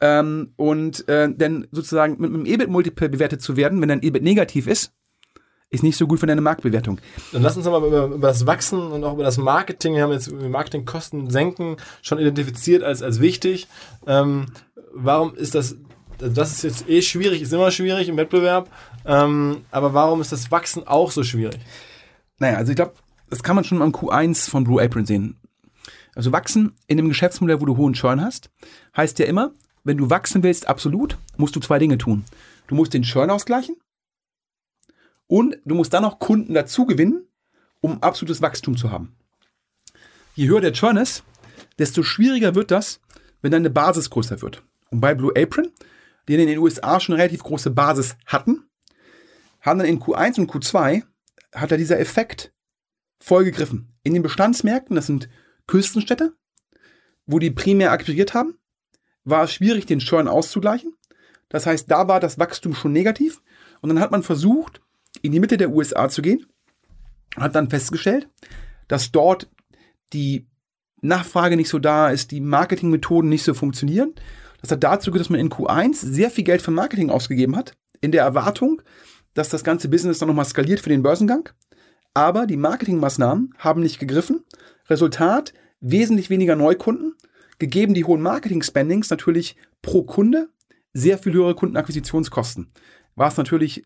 Ähm, 0.00 0.52
und 0.56 1.08
äh, 1.08 1.32
denn 1.32 1.66
sozusagen 1.70 2.16
mit 2.20 2.30
einem 2.30 2.46
EBIT-Multiple 2.46 3.08
bewertet 3.08 3.40
zu 3.40 3.56
werden, 3.56 3.80
wenn 3.80 3.88
dein 3.88 4.02
EBIT 4.02 4.22
negativ 4.22 4.66
ist, 4.66 4.92
ist 5.70 5.82
nicht 5.82 5.96
so 5.96 6.06
gut 6.06 6.18
für 6.18 6.26
deine 6.26 6.40
Marktbewertung. 6.40 6.98
Dann 7.32 7.42
lass 7.42 7.56
uns 7.56 7.66
nochmal 7.66 7.86
über, 7.86 8.06
über 8.06 8.28
das 8.28 8.46
Wachsen 8.46 8.80
und 8.80 9.04
auch 9.04 9.14
über 9.14 9.24
das 9.24 9.36
Marketing, 9.36 9.94
wir 9.94 10.02
haben 10.02 10.12
jetzt 10.12 10.32
Marketingkosten 10.32 11.30
senken 11.30 11.76
schon 12.00 12.18
identifiziert 12.18 12.82
als, 12.82 13.02
als 13.02 13.20
wichtig. 13.20 13.68
Ähm, 14.06 14.46
warum 14.92 15.34
ist 15.34 15.54
das, 15.54 15.76
das 16.18 16.52
ist 16.52 16.62
jetzt 16.62 16.88
eh 16.88 17.02
schwierig, 17.02 17.42
ist 17.42 17.52
immer 17.52 17.70
schwierig 17.70 18.08
im 18.08 18.16
Wettbewerb, 18.16 18.70
ähm, 19.04 19.64
aber 19.70 19.94
warum 19.94 20.20
ist 20.20 20.32
das 20.32 20.50
Wachsen 20.50 20.86
auch 20.86 21.10
so 21.10 21.22
schwierig? 21.22 21.60
Naja, 22.38 22.56
also 22.56 22.70
ich 22.70 22.76
glaube, 22.76 22.94
das 23.30 23.42
kann 23.42 23.56
man 23.56 23.64
schon 23.64 23.82
am 23.82 23.92
Q1 23.92 24.48
von 24.48 24.64
Blue 24.64 24.82
Apron 24.82 25.06
sehen. 25.06 25.36
Also 26.14 26.32
wachsen 26.32 26.74
in 26.86 26.98
einem 26.98 27.08
Geschäftsmodell, 27.08 27.60
wo 27.60 27.66
du 27.66 27.76
hohen 27.76 27.92
Churn 27.92 28.20
hast, 28.20 28.50
heißt 28.96 29.18
ja 29.18 29.26
immer, 29.26 29.52
wenn 29.84 29.96
du 29.96 30.10
wachsen 30.10 30.42
willst, 30.42 30.68
absolut, 30.68 31.16
musst 31.36 31.54
du 31.56 31.60
zwei 31.60 31.78
Dinge 31.78 31.98
tun. 31.98 32.24
Du 32.66 32.74
musst 32.74 32.92
den 32.92 33.02
Churn 33.02 33.30
ausgleichen 33.30 33.76
und 35.26 35.58
du 35.64 35.74
musst 35.74 35.92
dann 35.94 36.02
noch 36.02 36.18
Kunden 36.18 36.54
dazu 36.54 36.86
gewinnen, 36.86 37.26
um 37.80 38.02
absolutes 38.02 38.42
Wachstum 38.42 38.76
zu 38.76 38.90
haben. 38.90 39.16
Je 40.34 40.48
höher 40.48 40.60
der 40.60 40.72
Churn 40.72 40.96
ist, 40.96 41.24
desto 41.78 42.02
schwieriger 42.02 42.54
wird 42.54 42.70
das, 42.70 43.00
wenn 43.40 43.52
deine 43.52 43.70
Basis 43.70 44.10
größer 44.10 44.42
wird. 44.42 44.62
Und 44.90 45.00
bei 45.00 45.14
Blue 45.14 45.32
Apron, 45.36 45.70
die 46.26 46.34
in 46.34 46.46
den 46.46 46.58
USA 46.58 47.00
schon 47.00 47.14
eine 47.14 47.22
relativ 47.22 47.42
große 47.42 47.70
Basis 47.70 48.16
hatten, 48.26 48.68
haben 49.60 49.78
dann 49.78 49.88
in 49.88 50.00
Q1 50.00 50.38
und 50.38 50.50
Q2 50.50 51.02
hat 51.54 51.70
da 51.70 51.76
dieser 51.76 51.98
Effekt 51.98 52.52
voll 53.20 53.44
gegriffen. 53.44 53.92
In 54.02 54.14
den 54.14 54.22
Bestandsmärkten, 54.22 54.96
das 54.96 55.06
sind 55.06 55.28
Küstenstädte, 55.66 56.34
wo 57.26 57.38
die 57.38 57.50
primär 57.50 57.92
akquiriert 57.92 58.34
haben, 58.34 58.58
war 59.24 59.44
es 59.44 59.52
schwierig, 59.52 59.86
den 59.86 59.98
Churn 59.98 60.28
auszugleichen. 60.28 60.94
Das 61.48 61.66
heißt, 61.66 61.90
da 61.90 62.08
war 62.08 62.20
das 62.20 62.38
Wachstum 62.38 62.74
schon 62.74 62.92
negativ. 62.92 63.42
Und 63.80 63.88
dann 63.88 64.00
hat 64.00 64.10
man 64.10 64.22
versucht, 64.22 64.80
in 65.22 65.32
die 65.32 65.40
Mitte 65.40 65.56
der 65.56 65.70
USA 65.70 66.08
zu 66.08 66.22
gehen, 66.22 66.46
hat 67.36 67.54
dann 67.54 67.70
festgestellt, 67.70 68.28
dass 68.86 69.12
dort 69.12 69.50
die 70.12 70.46
Nachfrage 71.00 71.56
nicht 71.56 71.68
so 71.68 71.78
da 71.78 72.10
ist, 72.10 72.30
die 72.30 72.40
Marketingmethoden 72.40 73.28
nicht 73.28 73.44
so 73.44 73.54
funktionieren. 73.54 74.14
Das 74.60 74.70
hat 74.70 74.82
dazu 74.82 75.10
geführt, 75.10 75.26
dass 75.26 75.30
man 75.30 75.40
in 75.40 75.50
Q1 75.50 75.94
sehr 75.94 76.30
viel 76.30 76.44
Geld 76.44 76.62
für 76.62 76.70
Marketing 76.70 77.10
ausgegeben 77.10 77.56
hat, 77.56 77.76
in 78.00 78.12
der 78.12 78.22
Erwartung, 78.22 78.82
dass 79.34 79.48
das 79.48 79.64
ganze 79.64 79.88
Business 79.88 80.18
dann 80.18 80.28
nochmal 80.28 80.44
skaliert 80.44 80.80
für 80.80 80.88
den 80.88 81.02
Börsengang. 81.02 81.48
Aber 82.14 82.46
die 82.46 82.56
Marketingmaßnahmen 82.56 83.54
haben 83.58 83.82
nicht 83.82 83.98
gegriffen. 83.98 84.44
Resultat, 84.88 85.52
wesentlich 85.80 86.30
weniger 86.30 86.56
Neukunden, 86.56 87.14
gegeben 87.58 87.94
die 87.94 88.04
hohen 88.04 88.22
Marketing-Spendings 88.22 89.10
natürlich 89.10 89.56
pro 89.82 90.02
Kunde 90.02 90.48
sehr 90.92 91.18
viel 91.18 91.32
höhere 91.32 91.54
Kundenakquisitionskosten. 91.54 92.72
Was 93.14 93.36
natürlich 93.36 93.84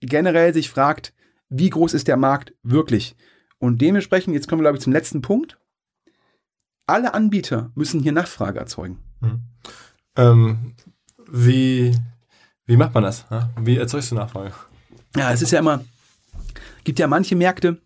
generell 0.00 0.52
sich 0.52 0.70
fragt, 0.70 1.14
wie 1.48 1.70
groß 1.70 1.94
ist 1.94 2.08
der 2.08 2.16
Markt 2.16 2.54
wirklich? 2.62 3.16
Und 3.58 3.80
dementsprechend, 3.80 4.34
jetzt 4.34 4.48
kommen 4.48 4.60
wir, 4.60 4.64
glaube 4.64 4.78
ich, 4.78 4.84
zum 4.84 4.92
letzten 4.92 5.22
Punkt. 5.22 5.58
Alle 6.86 7.14
Anbieter 7.14 7.70
müssen 7.74 8.00
hier 8.00 8.12
Nachfrage 8.12 8.58
erzeugen. 8.58 8.98
Hm. 9.20 9.40
Ähm, 10.16 10.74
wie, 11.30 11.96
wie 12.66 12.76
macht 12.76 12.94
man 12.94 13.04
das? 13.04 13.24
Wie 13.58 13.76
erzeugst 13.76 14.10
du 14.10 14.14
Nachfrage? 14.14 14.52
Ja, 15.16 15.32
es 15.32 15.42
ist 15.42 15.50
ja 15.50 15.58
immer, 15.58 15.84
gibt 16.84 16.98
ja 16.98 17.06
manche 17.06 17.36
Märkte, 17.36 17.78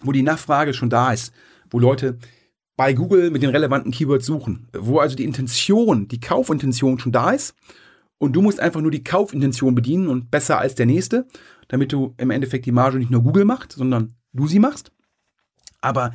wo 0.00 0.12
die 0.12 0.22
Nachfrage 0.22 0.74
schon 0.74 0.90
da 0.90 1.12
ist, 1.12 1.32
wo 1.70 1.78
Leute 1.78 2.18
bei 2.76 2.92
Google 2.92 3.30
mit 3.30 3.42
den 3.42 3.50
relevanten 3.50 3.90
Keywords 3.90 4.26
suchen, 4.26 4.68
wo 4.72 5.00
also 5.00 5.16
die 5.16 5.24
Intention, 5.24 6.06
die 6.06 6.20
Kaufintention 6.20 6.98
schon 6.98 7.12
da 7.12 7.32
ist 7.32 7.54
und 8.18 8.34
du 8.34 8.42
musst 8.42 8.60
einfach 8.60 8.80
nur 8.80 8.92
die 8.92 9.02
Kaufintention 9.02 9.74
bedienen 9.74 10.08
und 10.08 10.30
besser 10.30 10.58
als 10.58 10.76
der 10.76 10.86
nächste, 10.86 11.26
damit 11.66 11.92
du 11.92 12.14
im 12.18 12.30
Endeffekt 12.30 12.66
die 12.66 12.72
Marge 12.72 12.98
nicht 12.98 13.10
nur 13.10 13.22
Google 13.22 13.44
macht, 13.44 13.72
sondern 13.72 14.14
du 14.32 14.46
sie 14.46 14.60
machst. 14.60 14.92
Aber 15.80 16.14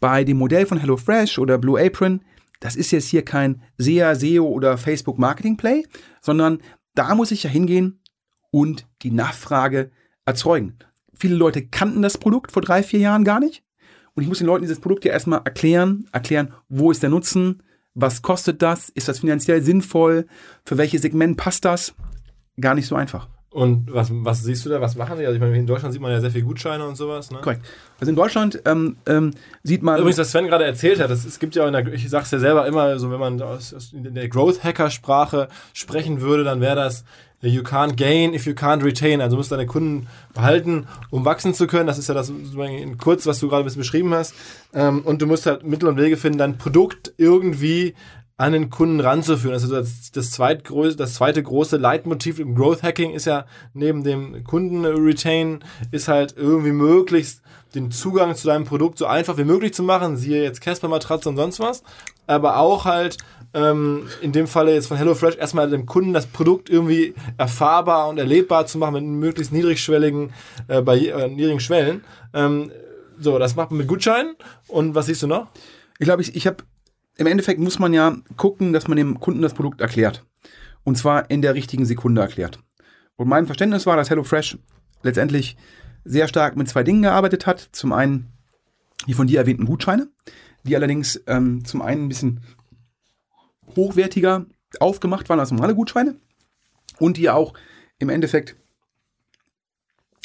bei 0.00 0.24
dem 0.24 0.38
Modell 0.38 0.66
von 0.66 0.78
HelloFresh 0.78 1.38
oder 1.38 1.58
Blue 1.58 1.78
Apron, 1.80 2.22
das 2.60 2.76
ist 2.76 2.90
jetzt 2.90 3.08
hier 3.08 3.24
kein 3.24 3.62
SEA, 3.76 4.14
SEO 4.14 4.46
oder 4.46 4.78
Facebook 4.78 5.18
Marketing 5.18 5.56
Play, 5.56 5.86
sondern 6.20 6.60
da 6.94 7.14
muss 7.14 7.30
ich 7.30 7.44
ja 7.44 7.50
hingehen 7.50 8.00
und 8.50 8.86
die 9.02 9.10
Nachfrage 9.10 9.90
erzeugen. 10.24 10.78
Viele 11.14 11.36
Leute 11.36 11.66
kannten 11.66 12.02
das 12.02 12.18
Produkt 12.18 12.52
vor 12.52 12.62
drei, 12.62 12.82
vier 12.82 13.00
Jahren 13.00 13.24
gar 13.24 13.40
nicht. 13.40 13.64
Und 14.14 14.22
ich 14.22 14.28
muss 14.28 14.38
den 14.38 14.46
Leuten 14.46 14.62
dieses 14.62 14.80
Produkt 14.80 15.04
ja 15.04 15.12
erstmal 15.12 15.42
erklären, 15.44 16.08
erklären, 16.12 16.52
wo 16.68 16.90
ist 16.90 17.02
der 17.02 17.10
Nutzen, 17.10 17.62
was 17.94 18.22
kostet 18.22 18.62
das, 18.62 18.88
ist 18.88 19.08
das 19.08 19.20
finanziell 19.20 19.62
sinnvoll, 19.62 20.26
für 20.64 20.78
welches 20.78 21.02
Segment 21.02 21.36
passt 21.36 21.64
das. 21.64 21.94
Gar 22.60 22.74
nicht 22.74 22.86
so 22.86 22.96
einfach. 22.96 23.28
Und 23.58 23.92
was, 23.92 24.10
was 24.12 24.44
siehst 24.44 24.64
du 24.64 24.68
da? 24.68 24.80
Was 24.80 24.94
machen 24.94 25.18
die? 25.18 25.26
Also 25.26 25.34
ich 25.34 25.40
meine, 25.40 25.56
in 25.58 25.66
Deutschland 25.66 25.92
sieht 25.92 26.00
man 26.00 26.12
ja 26.12 26.20
sehr 26.20 26.30
viel 26.30 26.42
Gutscheine 26.42 26.86
und 26.86 26.96
sowas. 26.96 27.32
Ne? 27.32 27.38
Korrekt. 27.40 27.62
Also 27.98 28.10
in 28.10 28.14
Deutschland 28.14 28.62
ähm, 28.66 28.98
ähm, 29.04 29.32
sieht 29.64 29.82
man. 29.82 29.98
Übrigens, 29.98 30.18
was 30.18 30.30
Sven 30.30 30.46
gerade 30.46 30.64
erzählt 30.64 31.00
hat, 31.00 31.10
das, 31.10 31.24
es 31.24 31.40
gibt 31.40 31.56
ja 31.56 31.66
in 31.66 31.72
der, 31.72 31.84
ich 31.92 32.08
sag's 32.08 32.30
ja 32.30 32.38
selber 32.38 32.68
immer, 32.68 33.00
so 33.00 33.10
wenn 33.10 33.18
man 33.18 33.42
aus, 33.42 33.74
aus 33.74 33.92
in 33.92 34.14
der 34.14 34.28
Growth 34.28 34.62
Hacker 34.62 34.90
Sprache 34.90 35.48
sprechen 35.72 36.20
würde, 36.20 36.44
dann 36.44 36.60
wäre 36.60 36.76
das 36.76 37.04
You 37.40 37.62
can't 37.62 37.96
gain 37.96 38.32
if 38.34 38.46
you 38.46 38.52
can't 38.52 38.84
retain. 38.84 39.20
Also 39.20 39.36
musst 39.36 39.50
deine 39.50 39.66
Kunden 39.66 40.06
behalten, 40.34 40.86
um 41.10 41.24
wachsen 41.24 41.52
zu 41.52 41.66
können. 41.66 41.88
Das 41.88 41.98
ist 41.98 42.08
ja 42.08 42.14
das 42.14 42.30
in 42.30 42.98
kurz, 42.98 43.26
was 43.26 43.40
du 43.40 43.48
gerade 43.48 43.62
ein 43.62 43.64
bisschen 43.64 43.82
beschrieben 43.82 44.14
hast. 44.14 44.34
Ähm, 44.72 45.02
und 45.02 45.20
du 45.20 45.26
musst 45.26 45.46
halt 45.46 45.64
Mittel 45.64 45.88
und 45.88 45.96
Wege 45.98 46.16
finden, 46.16 46.38
dein 46.38 46.58
Produkt 46.58 47.12
irgendwie 47.16 47.94
an 48.38 48.52
den 48.52 48.70
Kunden 48.70 49.00
ranzuführen. 49.00 49.52
Also 49.52 49.68
das, 49.68 50.12
das, 50.12 50.30
zweitgrößte, 50.30 50.96
das 50.96 51.14
zweite 51.14 51.42
große 51.42 51.76
Leitmotiv 51.76 52.38
im 52.38 52.54
Growth 52.54 52.84
Hacking 52.84 53.10
ist 53.10 53.26
ja 53.26 53.46
neben 53.74 54.04
dem 54.04 54.44
Kunden-Retain 54.44 55.58
ist 55.90 56.06
halt 56.06 56.34
irgendwie 56.36 56.70
möglichst 56.70 57.42
den 57.74 57.90
Zugang 57.90 58.34
zu 58.36 58.46
deinem 58.46 58.64
Produkt 58.64 58.98
so 58.98 59.06
einfach 59.06 59.36
wie 59.38 59.44
möglich 59.44 59.74
zu 59.74 59.82
machen, 59.82 60.16
siehe 60.16 60.42
jetzt 60.42 60.60
Casper-Matratze 60.60 61.28
und 61.28 61.36
sonst 61.36 61.58
was, 61.60 61.82
aber 62.28 62.58
auch 62.58 62.84
halt 62.84 63.18
ähm, 63.54 64.08
in 64.22 64.30
dem 64.30 64.46
Falle 64.46 64.72
jetzt 64.72 64.86
von 64.86 64.96
HelloFresh 64.96 65.36
erstmal 65.36 65.68
dem 65.68 65.84
Kunden 65.84 66.12
das 66.12 66.26
Produkt 66.26 66.70
irgendwie 66.70 67.14
erfahrbar 67.38 68.08
und 68.08 68.18
erlebbar 68.18 68.66
zu 68.66 68.78
machen 68.78 68.94
mit 68.94 69.04
möglichst 69.04 69.52
niedrigschwelligen, 69.52 70.32
äh, 70.68 70.80
bei 70.80 70.96
äh, 70.98 71.28
niedrigen 71.28 71.60
Schwellen. 71.60 72.04
Ähm, 72.32 72.70
so, 73.18 73.38
das 73.38 73.56
macht 73.56 73.72
man 73.72 73.78
mit 73.78 73.88
Gutscheinen 73.88 74.36
und 74.68 74.94
was 74.94 75.06
siehst 75.06 75.24
du 75.24 75.26
noch? 75.26 75.48
Ich 75.98 76.04
glaube, 76.04 76.22
ich, 76.22 76.36
ich 76.36 76.46
habe 76.46 76.58
im 77.18 77.26
Endeffekt 77.26 77.60
muss 77.60 77.78
man 77.78 77.92
ja 77.92 78.16
gucken, 78.36 78.72
dass 78.72 78.88
man 78.88 78.96
dem 78.96 79.20
Kunden 79.20 79.42
das 79.42 79.54
Produkt 79.54 79.80
erklärt. 79.80 80.24
Und 80.84 80.96
zwar 80.96 81.30
in 81.30 81.42
der 81.42 81.54
richtigen 81.54 81.84
Sekunde 81.84 82.22
erklärt. 82.22 82.60
Und 83.16 83.28
mein 83.28 83.46
Verständnis 83.46 83.84
war, 83.84 83.96
dass 83.96 84.08
HelloFresh 84.08 84.56
letztendlich 85.02 85.56
sehr 86.04 86.28
stark 86.28 86.56
mit 86.56 86.68
zwei 86.68 86.82
Dingen 86.82 87.02
gearbeitet 87.02 87.46
hat. 87.46 87.68
Zum 87.72 87.92
einen 87.92 88.32
die 89.06 89.14
von 89.14 89.26
dir 89.26 89.38
erwähnten 89.38 89.64
Gutscheine, 89.64 90.08
die 90.64 90.74
allerdings 90.76 91.22
ähm, 91.26 91.64
zum 91.64 91.82
einen 91.82 92.04
ein 92.04 92.08
bisschen 92.08 92.40
hochwertiger 93.76 94.46
aufgemacht 94.80 95.28
waren 95.28 95.40
als 95.40 95.50
normale 95.50 95.74
Gutscheine 95.74 96.16
und 96.98 97.16
die 97.16 97.30
auch 97.30 97.54
im 97.98 98.08
Endeffekt 98.08 98.56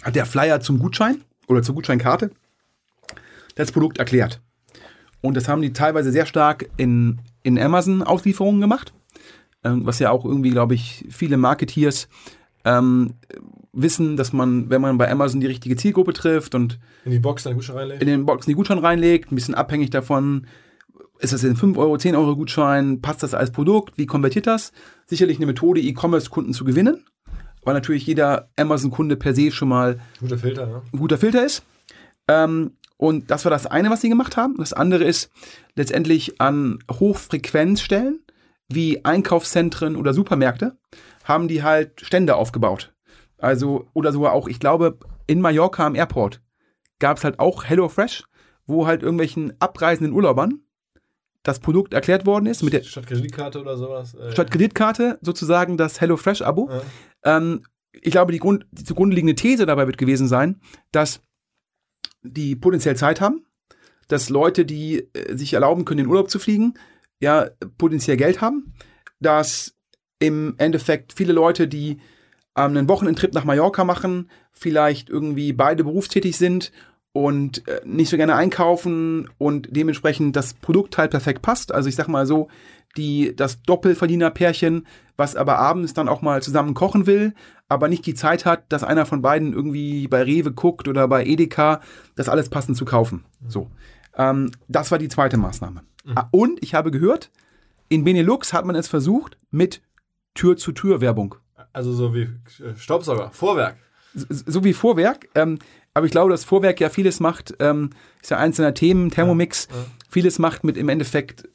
hat 0.01 0.15
der 0.15 0.25
Flyer 0.25 0.59
zum 0.59 0.79
Gutschein 0.79 1.23
oder 1.47 1.61
zur 1.61 1.75
Gutscheinkarte 1.75 2.31
das 3.55 3.71
Produkt 3.71 3.99
erklärt. 3.99 4.41
Und 5.23 5.37
das 5.37 5.47
haben 5.47 5.61
die 5.61 5.71
teilweise 5.71 6.11
sehr 6.11 6.25
stark 6.25 6.69
in, 6.75 7.21
in 7.43 7.57
Amazon-Auslieferungen 7.57 8.59
gemacht, 8.59 8.93
ähm, 9.63 9.85
was 9.85 9.99
ja 9.99 10.11
auch 10.11 10.25
irgendwie, 10.25 10.49
glaube 10.49 10.75
ich, 10.75 11.05
viele 11.09 11.37
Marketeers 11.37 12.09
ähm, 12.65 13.13
wissen, 13.71 14.17
dass 14.17 14.33
man, 14.33 14.69
wenn 14.69 14.81
man 14.81 14.97
bei 14.97 15.09
Amazon 15.09 15.39
die 15.39 15.47
richtige 15.47 15.77
Zielgruppe 15.77 16.11
trifft 16.11 16.55
und 16.55 16.77
in 17.05 17.11
die 17.11 17.19
Box 17.19 17.43
den 17.43 17.55
Gutschein 17.55 17.77
reinlegt, 17.77 18.01
in 18.01 18.07
den 18.09 18.25
Boxen 18.25 18.51
die 18.51 18.55
Gutschein 18.55 18.79
reinlegt, 18.79 19.31
ein 19.31 19.35
bisschen 19.35 19.55
abhängig 19.55 19.91
davon, 19.91 20.45
ist 21.19 21.31
das 21.31 21.45
ein 21.45 21.55
5 21.55 21.77
Euro, 21.77 21.97
10 21.97 22.17
Euro 22.17 22.35
Gutschein, 22.35 23.01
passt 23.01 23.23
das 23.23 23.33
als 23.33 23.51
Produkt, 23.51 23.97
wie 23.97 24.05
konvertiert 24.05 24.45
das? 24.45 24.73
Sicherlich 25.05 25.37
eine 25.37 25.45
Methode, 25.45 25.79
E-Commerce-Kunden 25.79 26.51
zu 26.51 26.65
gewinnen, 26.65 27.05
weil 27.63 27.73
natürlich 27.73 28.05
jeder 28.05 28.49
Amazon-Kunde 28.57 29.15
per 29.15 29.33
se 29.33 29.51
schon 29.51 29.69
mal 29.69 30.01
guter 30.19 30.37
Filter, 30.37 30.65
ne? 30.65 30.81
ein 30.91 30.99
guter 30.99 31.17
Filter 31.17 31.45
ist. 31.45 31.63
Ähm, 32.27 32.71
und 32.97 33.31
das 33.31 33.45
war 33.45 33.49
das 33.49 33.65
eine, 33.65 33.89
was 33.89 34.01
sie 34.01 34.09
gemacht 34.09 34.37
haben. 34.37 34.55
Das 34.57 34.73
andere 34.73 35.03
ist 35.03 35.31
letztendlich 35.75 36.39
an 36.39 36.79
Hochfrequenzstellen 36.91 38.23
wie 38.69 39.03
Einkaufszentren 39.03 39.95
oder 39.95 40.13
Supermärkte 40.13 40.77
haben 41.23 41.47
die 41.47 41.63
halt 41.63 42.01
Stände 42.01 42.35
aufgebaut. 42.35 42.93
Also, 43.37 43.87
oder 43.93 44.11
sogar 44.11 44.33
auch, 44.33 44.47
ich 44.47 44.59
glaube, 44.59 44.97
in 45.27 45.41
Mallorca 45.41 45.85
am 45.85 45.95
Airport 45.95 46.41
gab 46.99 47.17
es 47.17 47.23
halt 47.23 47.39
auch 47.39 47.65
HelloFresh, 47.65 48.23
wo 48.65 48.87
halt 48.87 49.03
irgendwelchen 49.03 49.53
abreisenden 49.59 50.13
Urlaubern 50.13 50.61
das 51.43 51.59
Produkt 51.59 51.93
erklärt 51.93 52.25
worden 52.25 52.45
ist. 52.45 52.63
Mit 52.63 52.73
der 52.73 52.83
Statt 52.83 53.07
Kreditkarte 53.07 53.59
oder 53.59 53.75
sowas. 53.75 54.13
Äh. 54.13 54.31
Statt 54.31 54.49
Kreditkarte 54.49 55.19
sozusagen 55.21 55.77
das 55.77 55.99
HelloFresh-Abo. 55.99 56.69
Ja. 56.69 57.37
Ähm, 57.37 57.65
ich 57.91 58.11
glaube, 58.11 58.31
die, 58.31 58.39
Grund, 58.39 58.65
die 58.71 58.85
zugrunde 58.85 59.15
liegende 59.15 59.35
These 59.35 59.65
dabei 59.65 59.85
wird 59.85 59.97
gewesen 59.97 60.27
sein, 60.27 60.61
dass 60.91 61.21
die 62.23 62.55
potenziell 62.55 62.95
Zeit 62.95 63.21
haben, 63.21 63.45
dass 64.07 64.29
Leute, 64.29 64.65
die 64.65 65.09
äh, 65.13 65.35
sich 65.35 65.53
erlauben 65.53 65.85
können, 65.85 66.01
in 66.01 66.07
Urlaub 66.07 66.29
zu 66.29 66.39
fliegen, 66.39 66.73
ja, 67.19 67.49
potenziell 67.77 68.17
Geld 68.17 68.41
haben, 68.41 68.73
dass 69.19 69.75
im 70.19 70.55
Endeffekt 70.57 71.13
viele 71.13 71.33
Leute, 71.33 71.67
die 71.67 71.99
ähm, 72.57 72.77
einen 72.77 72.89
Wochenendtrip 72.89 73.33
nach 73.33 73.45
Mallorca 73.45 73.83
machen, 73.83 74.29
vielleicht 74.51 75.09
irgendwie 75.09 75.53
beide 75.53 75.83
berufstätig 75.83 76.37
sind 76.37 76.71
und 77.11 77.67
äh, 77.67 77.81
nicht 77.85 78.09
so 78.09 78.17
gerne 78.17 78.35
einkaufen 78.35 79.29
und 79.37 79.67
dementsprechend 79.71 80.35
das 80.35 80.53
Produkt 80.53 80.97
halt 80.97 81.11
perfekt 81.11 81.41
passt. 81.41 81.71
Also 81.71 81.89
ich 81.89 81.95
sag 81.95 82.07
mal 82.07 82.25
so, 82.25 82.49
die, 82.97 83.35
das 83.35 83.61
Doppelverdiener-Pärchen, 83.63 84.87
was 85.17 85.35
aber 85.35 85.59
abends 85.59 85.93
dann 85.93 86.09
auch 86.09 86.21
mal 86.21 86.41
zusammen 86.41 86.73
kochen 86.73 87.05
will, 87.05 87.33
aber 87.69 87.87
nicht 87.87 88.05
die 88.05 88.13
Zeit 88.13 88.45
hat, 88.45 88.71
dass 88.71 88.83
einer 88.83 89.05
von 89.05 89.21
beiden 89.21 89.53
irgendwie 89.53 90.07
bei 90.07 90.23
Rewe 90.23 90.51
guckt 90.51 90.87
oder 90.87 91.07
bei 91.07 91.25
Edeka, 91.25 91.81
das 92.15 92.29
alles 92.29 92.49
passend 92.49 92.77
zu 92.77 92.85
kaufen. 92.85 93.25
So. 93.47 93.69
Ähm, 94.15 94.51
das 94.67 94.91
war 94.91 94.99
die 94.99 95.09
zweite 95.09 95.37
Maßnahme. 95.37 95.81
Mhm. 96.03 96.17
Ah, 96.17 96.29
und 96.31 96.61
ich 96.61 96.73
habe 96.73 96.91
gehört, 96.91 97.31
in 97.89 98.03
Benelux 98.03 98.53
hat 98.53 98.65
man 98.65 98.75
es 98.75 98.87
versucht 98.87 99.37
mit 99.51 99.81
Tür-zu-Tür-Werbung. 100.35 101.35
Also 101.73 101.93
so 101.93 102.13
wie 102.13 102.23
äh, 102.23 102.75
Staubsauger, 102.75 103.31
Vorwerk. 103.31 103.77
So, 104.13 104.25
so 104.29 104.63
wie 104.63 104.73
Vorwerk. 104.73 105.29
Ähm, 105.35 105.59
aber 105.93 106.05
ich 106.05 106.11
glaube, 106.11 106.31
dass 106.31 106.43
Vorwerk 106.43 106.79
ja 106.79 106.89
vieles 106.89 107.19
macht, 107.19 107.55
ähm, 107.59 107.91
ist 108.21 108.31
ja 108.31 108.37
eins 108.37 108.57
seiner 108.57 108.73
Themen, 108.73 109.11
Thermomix, 109.11 109.67
ja, 109.69 109.77
ja. 109.77 109.85
vieles 110.09 110.39
macht 110.39 110.63
mit 110.63 110.77
im 110.77 110.89
Endeffekt 110.89 111.47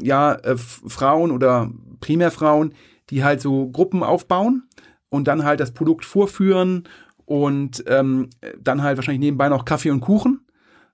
ja 0.00 0.34
äh, 0.34 0.56
Frauen 0.56 1.30
oder 1.30 1.70
Primärfrauen, 2.00 2.74
die 3.10 3.24
halt 3.24 3.40
so 3.40 3.68
Gruppen 3.68 4.02
aufbauen 4.02 4.64
und 5.08 5.28
dann 5.28 5.44
halt 5.44 5.60
das 5.60 5.72
Produkt 5.72 6.04
vorführen 6.04 6.84
und 7.26 7.84
ähm, 7.86 8.30
dann 8.58 8.82
halt 8.82 8.96
wahrscheinlich 8.96 9.20
nebenbei 9.20 9.48
noch 9.48 9.64
Kaffee 9.64 9.90
und 9.90 10.00
Kuchen 10.00 10.40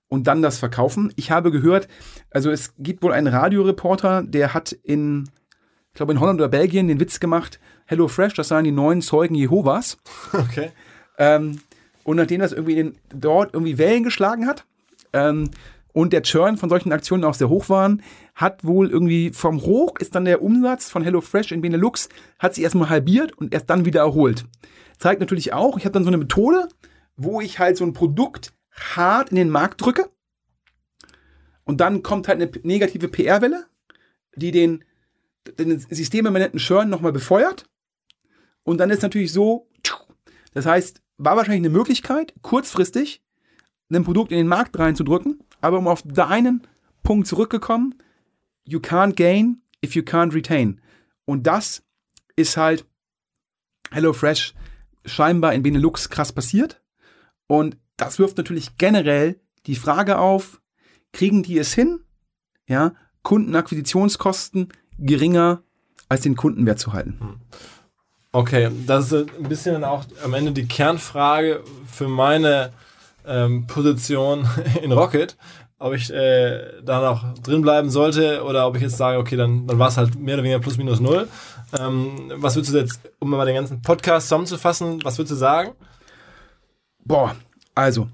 und 0.07 0.27
dann 0.27 0.41
das 0.41 0.59
verkaufen. 0.59 1.11
Ich 1.15 1.31
habe 1.31 1.51
gehört, 1.51 1.87
also 2.31 2.51
es 2.51 2.73
gibt 2.77 3.03
wohl 3.03 3.13
einen 3.13 3.27
Radioreporter, 3.27 4.23
der 4.23 4.53
hat 4.53 4.71
in, 4.71 5.29
ich 5.89 5.95
glaube 5.95 6.13
in 6.13 6.19
Holland 6.19 6.39
oder 6.39 6.49
Belgien 6.49 6.87
den 6.87 6.99
Witz 6.99 7.19
gemacht, 7.19 7.59
Hello 7.85 8.07
Fresh, 8.07 8.33
das 8.33 8.49
seien 8.49 8.65
die 8.65 8.71
neuen 8.71 9.01
Zeugen 9.01 9.35
Jehovas. 9.35 9.97
Okay. 10.33 10.71
Ähm, 11.17 11.59
und 12.03 12.17
nachdem 12.17 12.41
das 12.41 12.51
irgendwie 12.51 12.77
in, 12.79 12.95
dort 13.09 13.53
irgendwie 13.53 13.77
Wellen 13.77 14.03
geschlagen 14.03 14.45
hat, 14.45 14.65
ähm, 15.13 15.49
und 15.97 16.13
der 16.13 16.21
Churn 16.21 16.57
von 16.57 16.69
solchen 16.69 16.91
Aktionen 16.91 17.23
auch 17.23 17.33
sehr 17.33 17.49
hoch 17.49 17.69
waren, 17.69 18.03
hat 18.35 18.63
wohl 18.63 18.91
irgendwie 18.91 19.31
vom 19.31 19.63
Hoch 19.63 19.97
ist 19.97 20.13
dann 20.13 20.25
der 20.25 20.43
Umsatz 20.43 20.91
von 20.91 21.01
HelloFresh 21.01 21.51
in 21.51 21.61
Benelux, 21.61 22.07
hat 22.37 22.53
sich 22.53 22.63
erstmal 22.63 22.89
halbiert 22.89 23.35
und 23.35 23.51
erst 23.51 23.67
dann 23.71 23.83
wieder 23.83 24.01
erholt. 24.01 24.45
Zeigt 24.99 25.21
natürlich 25.21 25.53
auch, 25.53 25.75
ich 25.75 25.85
habe 25.85 25.93
dann 25.93 26.03
so 26.03 26.11
eine 26.11 26.19
Methode, 26.19 26.67
wo 27.15 27.41
ich 27.41 27.57
halt 27.57 27.77
so 27.77 27.83
ein 27.83 27.93
Produkt 27.93 28.53
hart 28.71 29.31
in 29.31 29.37
den 29.37 29.49
Markt 29.49 29.83
drücke. 29.83 30.07
Und 31.63 31.81
dann 31.81 32.03
kommt 32.03 32.27
halt 32.27 32.39
eine 32.39 32.51
negative 32.61 33.07
PR-Welle, 33.07 33.65
die 34.35 34.51
den, 34.51 34.83
den 35.57 35.79
systemimmanenten 35.79 36.59
Churn 36.59 36.91
nochmal 36.91 37.11
befeuert. 37.11 37.65
Und 38.61 38.77
dann 38.77 38.91
ist 38.91 39.01
natürlich 39.01 39.33
so, 39.33 39.67
das 40.53 40.67
heißt, 40.67 41.01
war 41.17 41.37
wahrscheinlich 41.37 41.65
eine 41.65 41.75
Möglichkeit, 41.75 42.35
kurzfristig 42.43 43.23
ein 43.89 44.03
Produkt 44.03 44.31
in 44.31 44.37
den 44.37 44.47
Markt 44.47 44.77
reinzudrücken, 44.77 45.39
aber 45.61 45.77
um 45.77 45.87
auf 45.87 46.01
deinen 46.03 46.65
Punkt 47.03 47.27
zurückgekommen, 47.27 47.95
you 48.65 48.79
can't 48.79 49.15
gain 49.15 49.61
if 49.83 49.95
you 49.95 50.03
can't 50.03 50.33
retain. 50.33 50.81
Und 51.25 51.47
das 51.47 51.83
ist 52.35 52.57
halt 52.57 52.85
HelloFresh 53.91 54.53
scheinbar 55.05 55.53
in 55.53 55.63
Benelux 55.63 56.09
krass 56.09 56.31
passiert. 56.31 56.81
Und 57.47 57.77
das 57.95 58.19
wirft 58.19 58.37
natürlich 58.37 58.77
generell 58.77 59.39
die 59.65 59.75
Frage 59.75 60.19
auf, 60.19 60.61
kriegen 61.13 61.43
die 61.43 61.57
es 61.57 61.73
hin, 61.73 62.01
ja, 62.67 62.93
Kundenakquisitionskosten 63.23 64.69
geringer 64.99 65.63
als 66.09 66.21
den 66.21 66.35
Kundenwert 66.35 66.79
zu 66.79 66.93
halten? 66.93 67.17
Hm. 67.19 67.35
Okay, 68.31 68.69
das 68.85 69.11
ist 69.11 69.29
ein 69.35 69.49
bisschen 69.49 69.83
auch 69.83 70.05
am 70.23 70.33
Ende 70.33 70.51
die 70.51 70.67
Kernfrage 70.67 71.63
für 71.91 72.07
meine 72.07 72.71
ähm, 73.27 73.67
Position 73.67 74.47
in 74.81 74.91
Rocket, 74.91 75.37
ob 75.79 75.93
ich 75.93 76.11
äh, 76.11 76.81
da 76.83 77.01
noch 77.01 77.33
drin 77.39 77.61
bleiben 77.61 77.89
sollte 77.89 78.43
oder 78.43 78.67
ob 78.67 78.75
ich 78.75 78.81
jetzt 78.81 78.97
sage, 78.97 79.19
okay, 79.19 79.35
dann, 79.35 79.67
dann 79.67 79.77
war 79.77 79.89
es 79.89 79.97
halt 79.97 80.15
mehr 80.17 80.35
oder 80.35 80.43
weniger 80.43 80.59
plus 80.59 80.77
minus 80.77 80.99
null. 80.99 81.27
Ähm, 81.79 82.31
was 82.35 82.55
würdest 82.55 82.73
du 82.73 82.79
jetzt, 82.79 83.01
um 83.19 83.29
mal 83.29 83.45
den 83.45 83.55
ganzen 83.55 83.81
Podcast 83.81 84.27
zusammenzufassen, 84.27 85.03
was 85.03 85.17
würdest 85.17 85.33
du 85.33 85.35
sagen? 85.35 85.73
Boah, 87.03 87.35
also, 87.75 88.09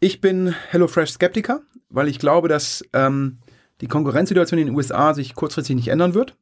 ich 0.00 0.20
bin 0.20 0.54
HelloFresh-Skeptiker, 0.70 1.60
weil 1.90 2.08
ich 2.08 2.18
glaube, 2.18 2.48
dass 2.48 2.84
ähm, 2.92 3.38
die 3.80 3.88
Konkurrenzsituation 3.88 4.58
in 4.58 4.68
den 4.68 4.76
USA 4.76 5.12
sich 5.12 5.34
kurzfristig 5.34 5.76
nicht 5.76 5.88
ändern 5.88 6.14
wird. 6.14 6.36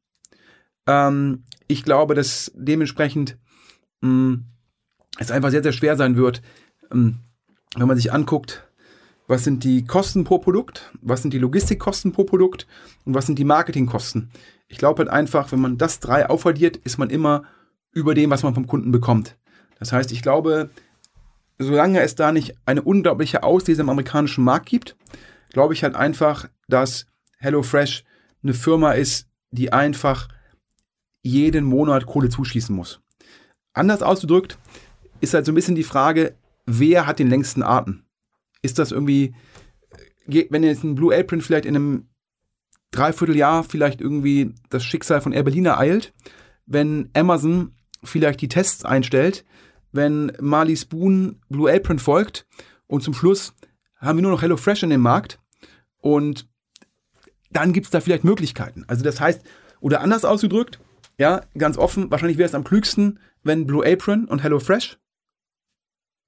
Ähm, 0.86 1.44
ich 1.66 1.82
glaube, 1.82 2.14
dass 2.14 2.52
dementsprechend 2.54 3.38
mh, 4.02 4.10
mm, 4.10 4.44
es 5.18 5.30
einfach 5.30 5.50
sehr, 5.50 5.62
sehr 5.62 5.72
schwer 5.72 5.96
sein 5.96 6.16
wird, 6.16 6.42
wenn 6.90 7.20
man 7.74 7.96
sich 7.96 8.12
anguckt, 8.12 8.66
was 9.28 9.44
sind 9.44 9.64
die 9.64 9.84
Kosten 9.84 10.24
pro 10.24 10.38
Produkt, 10.38 10.92
was 11.00 11.22
sind 11.22 11.34
die 11.34 11.38
Logistikkosten 11.38 12.12
pro 12.12 12.24
Produkt 12.24 12.66
und 13.04 13.14
was 13.14 13.26
sind 13.26 13.38
die 13.38 13.44
Marketingkosten. 13.44 14.30
Ich 14.68 14.78
glaube 14.78 15.00
halt 15.00 15.08
einfach, 15.08 15.52
wenn 15.52 15.60
man 15.60 15.78
das 15.78 16.00
drei 16.00 16.28
aufaddiert, 16.28 16.76
ist 16.76 16.98
man 16.98 17.10
immer 17.10 17.44
über 17.92 18.14
dem, 18.14 18.30
was 18.30 18.42
man 18.42 18.54
vom 18.54 18.66
Kunden 18.66 18.92
bekommt. 18.92 19.36
Das 19.78 19.92
heißt, 19.92 20.12
ich 20.12 20.22
glaube, 20.22 20.70
solange 21.58 22.00
es 22.00 22.14
da 22.14 22.32
nicht 22.32 22.54
eine 22.66 22.82
unglaubliche 22.82 23.42
Auslese 23.42 23.82
im 23.82 23.88
amerikanischen 23.88 24.44
Markt 24.44 24.66
gibt, 24.66 24.96
glaube 25.50 25.74
ich 25.74 25.82
halt 25.82 25.94
einfach, 25.94 26.48
dass 26.68 27.06
HelloFresh 27.38 28.04
eine 28.42 28.54
Firma 28.54 28.92
ist, 28.92 29.28
die 29.50 29.72
einfach 29.72 30.28
jeden 31.22 31.64
Monat 31.64 32.06
Kohle 32.06 32.28
zuschießen 32.28 32.74
muss. 32.74 33.00
Anders 33.72 34.02
ausgedrückt 34.02 34.58
ist 35.20 35.34
halt 35.34 35.46
so 35.46 35.52
ein 35.52 35.56
bisschen 35.56 35.74
die 35.74 35.82
Frage, 35.82 36.34
wer 36.66 37.06
hat 37.06 37.18
den 37.18 37.28
längsten 37.30 37.62
Atem? 37.62 38.04
Ist 38.62 38.78
das 38.78 38.92
irgendwie, 38.92 39.34
wenn 40.26 40.62
jetzt 40.62 40.84
ein 40.84 40.94
Blue 40.94 41.16
Apron 41.16 41.40
vielleicht 41.40 41.64
in 41.64 41.76
einem 41.76 42.08
Dreivierteljahr 42.90 43.64
vielleicht 43.64 44.00
irgendwie 44.00 44.54
das 44.70 44.84
Schicksal 44.84 45.20
von 45.20 45.32
Air 45.32 45.44
Berlin 45.44 45.68
eilt, 45.68 46.12
wenn 46.66 47.10
Amazon 47.14 47.74
vielleicht 48.02 48.40
die 48.40 48.48
Tests 48.48 48.84
einstellt, 48.84 49.44
wenn 49.92 50.32
Marley 50.40 50.76
Spoon 50.76 51.40
Blue 51.48 51.72
Apron 51.72 51.98
folgt 51.98 52.46
und 52.86 53.02
zum 53.02 53.14
Schluss 53.14 53.54
haben 53.98 54.18
wir 54.18 54.22
nur 54.22 54.32
noch 54.32 54.42
HelloFresh 54.42 54.82
in 54.82 54.90
dem 54.90 55.00
Markt 55.00 55.40
und 55.98 56.48
dann 57.50 57.72
gibt 57.72 57.86
es 57.86 57.90
da 57.90 58.00
vielleicht 58.00 58.24
Möglichkeiten. 58.24 58.84
Also 58.88 59.02
das 59.04 59.20
heißt, 59.20 59.42
oder 59.80 60.00
anders 60.00 60.24
ausgedrückt, 60.24 60.80
ja, 61.18 61.42
ganz 61.56 61.78
offen, 61.78 62.10
wahrscheinlich 62.10 62.38
wäre 62.38 62.48
es 62.48 62.54
am 62.54 62.64
klügsten, 62.64 63.18
wenn 63.42 63.66
Blue 63.66 63.86
Apron 63.86 64.26
und 64.26 64.42
HelloFresh 64.42 64.98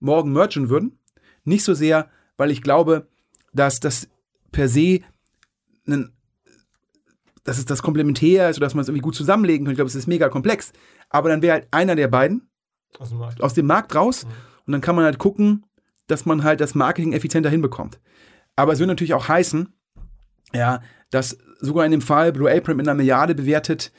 morgen 0.00 0.32
mergen 0.32 0.68
würden. 0.68 0.98
Nicht 1.44 1.64
so 1.64 1.74
sehr, 1.74 2.10
weil 2.36 2.50
ich 2.50 2.62
glaube, 2.62 3.08
dass 3.52 3.80
das 3.80 4.08
per 4.52 4.68
se 4.68 5.00
ein, 5.86 6.12
dass 7.44 7.58
es 7.58 7.64
das 7.64 7.82
komplementär 7.82 8.50
ist 8.50 8.58
oder 8.58 8.66
dass 8.66 8.74
man 8.74 8.82
es 8.82 8.88
irgendwie 8.88 9.02
gut 9.02 9.14
zusammenlegen 9.14 9.64
kann. 9.64 9.72
Ich 9.72 9.78
glaube, 9.78 9.88
es 9.88 9.94
ist 9.94 10.06
mega 10.06 10.28
komplex. 10.28 10.72
Aber 11.08 11.28
dann 11.28 11.42
wäre 11.42 11.54
halt 11.54 11.68
einer 11.70 11.96
der 11.96 12.08
beiden 12.08 12.50
aus 12.98 13.08
dem 13.08 13.18
Markt, 13.18 13.42
aus 13.42 13.54
dem 13.54 13.66
Markt 13.66 13.94
raus 13.94 14.24
mhm. 14.24 14.30
und 14.66 14.72
dann 14.72 14.80
kann 14.80 14.96
man 14.96 15.04
halt 15.04 15.18
gucken, 15.18 15.64
dass 16.06 16.26
man 16.26 16.42
halt 16.42 16.60
das 16.60 16.74
Marketing 16.74 17.12
effizienter 17.12 17.50
hinbekommt. 17.50 18.00
Aber 18.56 18.72
es 18.72 18.78
würde 18.78 18.88
natürlich 18.88 19.14
auch 19.14 19.28
heißen, 19.28 19.72
ja, 20.52 20.80
dass 21.10 21.38
sogar 21.60 21.84
in 21.84 21.92
dem 21.92 22.00
Fall 22.00 22.32
Blue 22.32 22.50
Apron 22.50 22.76
mit 22.76 22.86
einer 22.86 22.94
Milliarde 22.94 23.34
bewertet, 23.34 23.92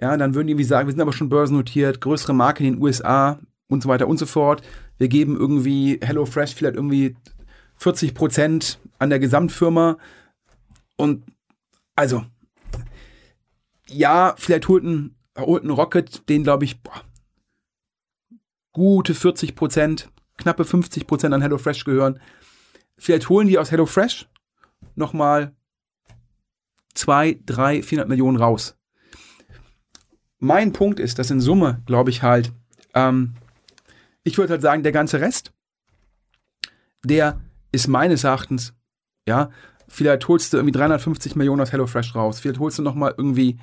ja, 0.00 0.16
dann 0.16 0.34
würden 0.34 0.48
die 0.48 0.52
irgendwie 0.52 0.64
sagen, 0.64 0.88
wir 0.88 0.92
sind 0.92 1.00
aber 1.00 1.12
schon 1.12 1.28
börsennotiert, 1.28 2.00
größere 2.00 2.34
Marken 2.34 2.64
in 2.64 2.74
den 2.74 2.82
USA 2.82 3.38
und 3.68 3.82
so 3.82 3.88
weiter 3.88 4.08
und 4.08 4.18
so 4.18 4.26
fort. 4.26 4.62
Wir 5.02 5.08
geben 5.08 5.36
irgendwie 5.36 5.98
HelloFresh 6.00 6.54
vielleicht 6.54 6.76
irgendwie 6.76 7.16
40 7.74 8.14
Prozent 8.14 8.78
an 9.00 9.10
der 9.10 9.18
Gesamtfirma. 9.18 9.98
Und 10.94 11.24
also, 11.96 12.24
ja, 13.88 14.36
vielleicht 14.38 14.68
holt 14.68 14.84
ein, 14.84 15.16
holt 15.36 15.64
ein 15.64 15.70
Rocket 15.70 16.28
den, 16.28 16.44
glaube 16.44 16.66
ich, 16.66 16.80
boah, 16.82 17.02
gute 18.70 19.16
40 19.16 19.56
Prozent, 19.56 20.08
knappe 20.36 20.64
50 20.64 21.08
Prozent 21.08 21.34
an 21.34 21.42
HelloFresh 21.42 21.84
gehören. 21.84 22.20
Vielleicht 22.96 23.28
holen 23.28 23.48
die 23.48 23.58
aus 23.58 23.72
HelloFresh 23.72 24.28
nochmal 24.94 25.52
2, 26.94 27.40
3, 27.44 27.82
400 27.82 28.08
Millionen 28.08 28.36
raus. 28.36 28.78
Mein 30.38 30.72
Punkt 30.72 31.00
ist, 31.00 31.18
dass 31.18 31.32
in 31.32 31.40
Summe, 31.40 31.82
glaube 31.86 32.10
ich 32.10 32.22
halt, 32.22 32.52
ähm, 32.94 33.34
ich 34.24 34.38
würde 34.38 34.52
halt 34.52 34.62
sagen, 34.62 34.82
der 34.82 34.92
ganze 34.92 35.20
Rest, 35.20 35.52
der 37.04 37.40
ist 37.72 37.88
meines 37.88 38.24
Erachtens, 38.24 38.74
ja, 39.28 39.50
vielleicht 39.88 40.26
holst 40.28 40.52
du 40.52 40.58
irgendwie 40.58 40.72
350 40.72 41.36
Millionen 41.36 41.60
aus 41.60 41.72
HelloFresh 41.72 42.14
raus, 42.14 42.40
vielleicht 42.40 42.58
holst 42.60 42.78
du 42.78 42.82
nochmal 42.82 43.14
irgendwie 43.16 43.58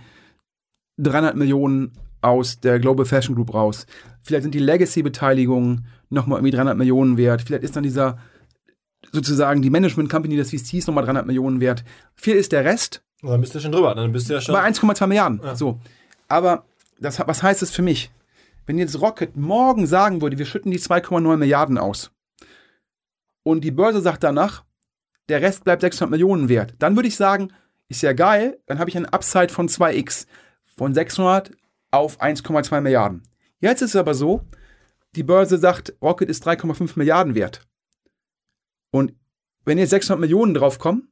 300 0.97 1.35
Millionen 1.35 1.93
aus 2.21 2.59
der 2.59 2.79
Global 2.79 3.05
Fashion 3.05 3.35
Group 3.35 3.53
raus. 3.53 3.85
Vielleicht 4.21 4.43
sind 4.43 4.53
die 4.53 4.59
Legacy-Beteiligungen 4.59 5.85
nochmal 6.09 6.39
irgendwie 6.39 6.51
300 6.51 6.77
Millionen 6.77 7.17
wert. 7.17 7.41
Vielleicht 7.41 7.63
ist 7.63 7.75
dann 7.75 7.83
dieser, 7.83 8.17
sozusagen, 9.11 9.61
die 9.61 9.69
Management 9.69 10.09
Company 10.09 10.35
des 10.35 10.49
VCs 10.49 10.87
nochmal 10.87 11.05
300 11.05 11.25
Millionen 11.25 11.61
wert. 11.61 11.83
Viel 12.15 12.35
ist 12.35 12.51
der 12.51 12.65
Rest. 12.65 13.01
dann 13.21 13.39
bist 13.39 13.55
du 13.55 13.59
schon 13.59 13.71
drüber. 13.71 13.95
Dann 13.95 14.11
bist 14.11 14.29
du 14.29 14.33
ja 14.33 14.41
schon. 14.41 14.53
Bei 14.53 14.67
1,2 14.67 15.07
Milliarden. 15.07 15.39
Ja. 15.41 15.55
So. 15.55 15.79
Aber 16.27 16.65
das, 16.99 17.19
was 17.25 17.41
heißt 17.41 17.61
das 17.61 17.71
für 17.71 17.81
mich? 17.81 18.11
Wenn 18.69 18.77
jetzt 18.77 19.01
Rocket 19.01 19.35
morgen 19.35 19.87
sagen 19.87 20.21
würde, 20.21 20.37
wir 20.37 20.45
schütten 20.45 20.69
die 20.69 20.77
2,9 20.77 21.37
Milliarden 21.37 21.79
aus 21.79 22.11
und 23.41 23.63
die 23.63 23.71
Börse 23.71 23.99
sagt 23.99 24.23
danach, 24.23 24.63
der 25.27 25.41
Rest 25.41 25.63
bleibt 25.63 25.81
600 25.81 26.11
Millionen 26.11 26.49
wert, 26.49 26.75
dann 26.77 26.95
würde 26.95 27.07
ich 27.07 27.15
sagen, 27.15 27.51
ist 27.87 28.03
ja 28.03 28.13
geil, 28.13 28.61
dann 28.67 28.77
habe 28.77 28.87
ich 28.87 28.95
einen 28.95 29.07
Upside 29.07 29.49
von 29.49 29.69
2x. 29.69 30.27
Von 30.77 30.93
600 30.93 31.49
auf 31.89 32.21
1,2 32.21 32.81
Milliarden. 32.81 33.23
Jetzt 33.59 33.81
ist 33.81 33.89
es 33.89 33.95
aber 33.95 34.13
so, 34.13 34.45
die 35.15 35.23
Börse 35.23 35.57
sagt, 35.57 35.95
Rocket 35.99 36.29
ist 36.29 36.47
3,5 36.47 36.91
Milliarden 36.95 37.33
wert. 37.33 37.67
Und 38.91 39.15
wenn 39.65 39.79
jetzt 39.79 39.89
600 39.89 40.19
Millionen 40.19 40.53
draufkommen, 40.53 41.11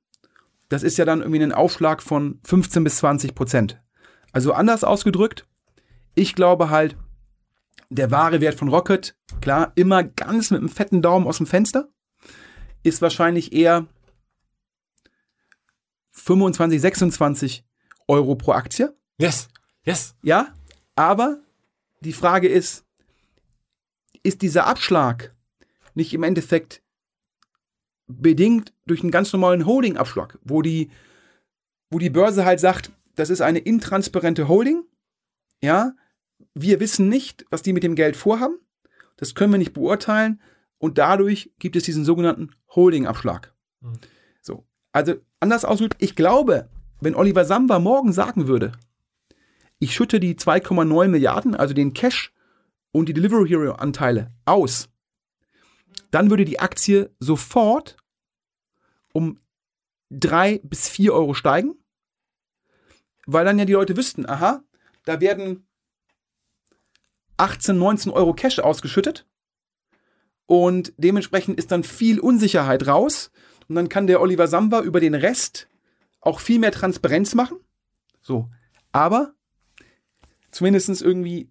das 0.70 0.84
ist 0.84 0.98
ja 0.98 1.06
dann 1.06 1.22
irgendwie 1.22 1.42
ein 1.42 1.54
Aufschlag 1.54 2.04
von 2.04 2.40
15 2.46 2.84
bis 2.84 2.98
20 2.98 3.34
Prozent. 3.34 3.82
Also 4.32 4.54
anders 4.54 4.84
ausgedrückt, 4.84 5.48
ich 6.14 6.36
glaube 6.36 6.70
halt, 6.70 6.96
der 7.90 8.12
wahre 8.12 8.42
Wert 8.42 8.56
von 8.56 8.68
Rocket, 8.68 9.18
klar, 9.42 9.72
immer 9.76 10.04
ganz 10.04 10.52
mit 10.52 10.60
einem 10.60 10.70
fetten 10.70 11.02
Daumen 11.02 11.28
aus 11.28 11.38
dem 11.38 11.48
Fenster, 11.48 11.90
ist 12.84 13.02
wahrscheinlich 13.02 13.54
eher 13.54 13.88
25, 16.12 16.82
26 16.82 17.66
Euro 18.08 18.36
pro 18.36 18.52
Aktie. 18.52 18.96
Yes, 19.18 19.50
yes. 19.84 20.16
Ja, 20.22 20.54
aber 20.96 21.40
die 22.02 22.14
Frage 22.14 22.48
ist, 22.48 22.86
ist 24.24 24.42
dieser 24.42 24.66
Abschlag 24.66 25.36
nicht 25.94 26.14
im 26.14 26.24
Endeffekt 26.24 26.84
bedingt 28.08 28.74
durch 28.86 29.02
einen 29.02 29.12
ganz 29.12 29.34
normalen 29.34 29.66
Holding-Abschlag, 29.66 30.38
wo 30.44 30.62
die, 30.62 30.92
wo 31.90 32.00
die 32.00 32.10
Börse 32.10 32.46
halt 32.46 32.60
sagt, 32.60 32.92
das 33.16 33.30
ist 33.30 33.42
eine 33.42 33.60
intransparente 33.60 34.48
Holding, 34.48 34.84
ja, 35.62 35.94
wir 36.62 36.80
wissen 36.80 37.10
nicht, 37.10 37.46
was 37.50 37.62
die 37.62 37.74
mit 37.74 37.84
dem 37.84 37.96
Geld 37.96 38.16
vorhaben, 38.16 38.56
das 39.18 39.36
können 39.36 39.52
wir 39.52 39.60
nicht 39.60 39.74
beurteilen 39.74 40.42
und 40.78 40.98
dadurch 40.98 41.52
gibt 41.60 41.76
es 41.76 41.84
diesen 41.84 42.06
sogenannten 42.06 42.52
Holding-Abschlag. 42.76 43.54
Mhm. 43.82 44.00
So, 44.42 44.66
also 44.92 45.16
anders 45.40 45.66
ausgedrückt, 45.66 46.02
ich 46.02 46.16
glaube, 46.16 46.70
wenn 47.02 47.16
Oliver 47.16 47.46
Samba 47.46 47.80
morgen 47.80 48.14
sagen 48.14 48.48
würde, 48.48 48.72
ich 49.80 49.94
schütte 49.94 50.20
die 50.20 50.36
2,9 50.36 51.08
Milliarden, 51.08 51.56
also 51.56 51.74
den 51.74 51.94
Cash 51.94 52.34
und 52.92 53.10
die 53.10 53.14
Delivery 53.14 53.48
Hero 53.48 53.74
Anteile 53.74 54.32
aus, 54.46 54.90
dann 56.12 56.30
würde 56.30 56.46
die 56.46 56.60
Aktie 56.60 57.12
sofort 57.20 57.98
um 59.14 59.40
3 60.10 60.62
bis 60.64 60.90
4 60.90 61.14
Euro 61.14 61.34
steigen, 61.34 61.76
weil 63.26 63.46
dann 63.46 63.60
ja 63.60 63.66
die 63.66 63.74
Leute 63.74 63.98
wüssten, 63.98 64.28
aha, 64.28 64.64
da 65.06 65.22
werden 65.22 65.67
18, 67.38 67.78
19 67.78 68.12
Euro 68.12 68.34
Cash 68.34 68.60
ausgeschüttet 68.60 69.26
und 70.48 70.94
dementsprechend 70.98 71.58
ist 71.58 71.72
dann 71.72 71.84
viel 71.84 72.20
Unsicherheit 72.20 72.88
raus 72.88 73.32
und 73.68 73.76
dann 73.76 73.90
kann 73.90 74.08
der 74.08 74.22
Oliver 74.22 74.48
Samba 74.48 74.82
über 74.82 75.00
den 75.00 75.14
Rest 75.14 75.68
auch 76.22 76.40
viel 76.40 76.60
mehr 76.60 76.72
Transparenz 76.72 77.36
machen. 77.36 77.58
So, 78.22 78.50
aber 78.92 79.34
zumindest 80.52 81.02
irgendwie. 81.02 81.50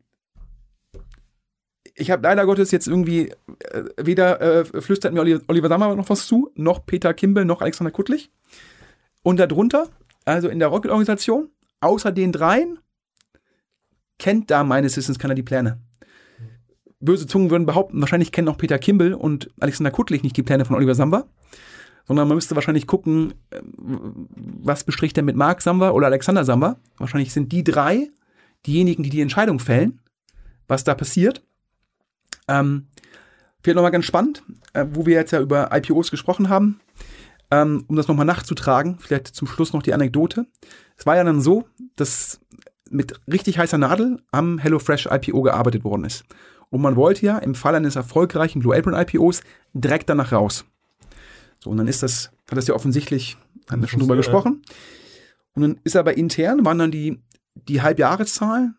Ich 1.99 2.11
habe 2.11 2.23
leider 2.23 2.45
Gottes 2.45 2.73
jetzt 2.73 2.89
irgendwie 2.89 3.33
äh, 3.61 3.85
weder 3.97 4.41
äh, 4.41 4.65
flüstert 4.83 5.15
mir 5.15 5.41
Oliver 5.49 5.69
Sammer 5.69 5.95
noch 5.95 6.11
was 6.11 6.27
zu, 6.27 6.51
noch 6.55 6.85
Peter 6.85 7.15
Kimball, 7.15 7.47
noch 7.47 7.63
Alexander 7.63 7.91
Kuttlich. 7.91 8.31
Und 9.23 9.39
darunter, 9.39 9.89
also 10.25 10.49
in 10.49 10.59
der 10.59 10.69
Rocket-Organisation, 10.69 11.51
außer 11.81 12.13
den 12.13 12.33
dreien, 12.33 12.79
kennt 14.19 14.51
da 14.51 14.65
meines 14.65 14.97
Wissens 14.97 15.19
keiner 15.19 15.35
die 15.35 15.43
Pläne. 15.43 15.81
Böse 17.01 17.27
Zungen 17.27 17.51
würden 17.51 17.67
behaupten, 17.67 18.01
wahrscheinlich 18.01 18.33
kennen 18.33 18.49
auch 18.49 18.57
Peter 18.57 18.79
Kimball 18.79 19.15
und 19.15 19.51
Alexander 19.61 19.91
Kuttlich 19.91 20.23
nicht 20.23 20.37
die 20.37 20.43
Pläne 20.43 20.65
von 20.65 20.77
Oliver 20.77 20.95
Samba, 20.95 21.27
sondern 22.07 22.29
man 22.29 22.37
müsste 22.37 22.55
wahrscheinlich 22.55 22.87
gucken, 22.87 23.35
äh, 23.51 23.61
was 23.69 24.85
bestricht 24.85 25.17
er 25.17 25.23
mit 25.23 25.37
Mark 25.37 25.61
Samba 25.61 25.91
oder 25.91 26.07
Alexander 26.07 26.45
Samba. 26.45 26.77
Wahrscheinlich 26.97 27.33
sind 27.33 27.53
die 27.53 27.65
drei 27.65 28.09
diejenigen, 28.67 29.03
die 29.03 29.11
die 29.11 29.21
Entscheidung 29.21 29.59
fällen, 29.59 30.01
was 30.69 30.85
da 30.85 30.95
passiert. 30.95 31.43
Ähm, 32.49 32.89
vielleicht 33.63 33.77
nochmal 33.77 33.93
ganz 33.93 34.05
spannend, 34.05 34.43
äh, 34.73 34.87
wo 34.91 35.07
wir 35.07 35.15
jetzt 35.15 35.33
ja 35.33 35.41
über 35.41 35.71
IPOs 35.73 36.11
gesprochen 36.11 36.49
haben, 36.49 36.81
ähm, 37.51 37.85
um 37.89 37.97
das 37.97 38.09
nochmal 38.09 38.27
nachzutragen, 38.27 38.99
vielleicht 38.99 39.29
zum 39.29 39.47
Schluss 39.47 39.73
noch 39.73 39.83
die 39.83 39.95
Anekdote. 39.95 40.47
Es 40.97 41.07
war 41.07 41.17
ja 41.17 41.25
dann 41.25 41.41
so, 41.41 41.67
dass 41.97 42.41
mit 42.91 43.21
richtig 43.31 43.59
heißer 43.59 43.79
Nadel 43.79 44.21
am 44.31 44.59
HelloFresh 44.59 45.09
IPO 45.11 45.43
gearbeitet 45.43 45.85
worden 45.85 46.05
ist. 46.05 46.25
Und 46.71 46.83
man 46.83 46.97
wollte 46.97 47.25
ja 47.25 47.39
im 47.39 47.55
Fall 47.55 47.75
eines 47.75 47.97
erfolgreichen 47.97 48.61
Blue 48.61 48.77
Apron 48.77 48.95
IPOs 48.95 49.43
direkt 49.73 50.09
danach 50.09 50.33
raus. 50.33 50.65
So, 51.59 51.71
und 51.71 51.77
dann 51.77 51.89
ist 51.89 52.03
das, 52.03 52.33
hat 52.51 52.59
das 52.59 52.67
ja 52.67 52.75
offensichtlich, 52.75 53.37
haben 53.71 53.81
wir 53.81 53.89
schon 53.89 54.01
drüber 54.01 54.17
gesprochen. 54.17 54.63
Und 55.55 55.63
dann 55.63 55.81
ist 55.85 55.97
aber 55.97 56.17
intern, 56.17 56.65
waren 56.65 56.79
dann 56.79 56.91
die 56.91 57.23
die 57.57 57.83
Halbjahreszahlen 57.83 58.77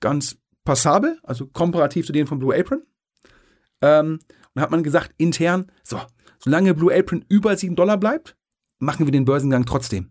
ganz 0.00 0.38
passabel, 0.64 1.18
also 1.22 1.46
komparativ 1.46 2.06
zu 2.06 2.12
denen 2.12 2.26
von 2.26 2.38
Blue 2.38 2.56
Apron. 2.56 2.82
Ähm, 3.82 4.20
und 4.54 4.62
hat 4.62 4.70
man 4.70 4.82
gesagt, 4.82 5.14
intern, 5.16 5.70
so, 5.82 6.00
solange 6.38 6.74
Blue 6.74 6.94
Apron 6.94 7.24
über 7.28 7.56
7 7.56 7.76
Dollar 7.76 7.96
bleibt, 7.96 8.36
machen 8.78 9.06
wir 9.06 9.12
den 9.12 9.24
Börsengang 9.24 9.64
trotzdem. 9.64 10.10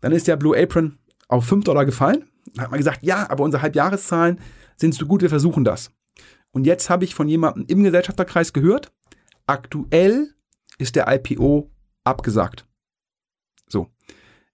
Dann 0.00 0.12
ist 0.12 0.26
der 0.26 0.36
Blue 0.36 0.56
Apron 0.60 0.98
auf 1.28 1.46
5 1.46 1.64
Dollar 1.64 1.84
gefallen. 1.84 2.28
Da 2.54 2.62
hat 2.62 2.70
man 2.70 2.78
gesagt, 2.78 3.02
ja, 3.02 3.28
aber 3.30 3.44
unsere 3.44 3.62
Halbjahreszahlen 3.62 4.40
sind 4.76 4.94
so 4.94 5.06
gut, 5.06 5.22
wir 5.22 5.28
versuchen 5.28 5.64
das. 5.64 5.90
Und 6.50 6.64
jetzt 6.64 6.90
habe 6.90 7.04
ich 7.04 7.14
von 7.14 7.28
jemandem 7.28 7.64
im 7.66 7.82
Gesellschafterkreis 7.82 8.52
gehört, 8.52 8.92
aktuell 9.46 10.34
ist 10.78 10.96
der 10.96 11.06
IPO 11.08 11.70
abgesagt. 12.04 12.66
So. 13.68 13.88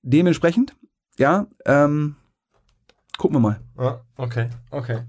Dementsprechend, 0.02 0.76
ja, 1.18 1.46
ähm, 1.64 2.16
gucken 3.16 3.36
wir 3.36 3.40
mal. 3.40 3.60
Okay, 4.16 4.48
okay. 4.70 5.02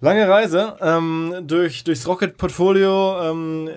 Lange 0.00 0.28
Reise 0.28 0.76
ähm, 0.80 1.42
durch, 1.42 1.84
durchs 1.84 2.08
Rocket-Portfolio, 2.08 3.30
ähm, 3.30 3.68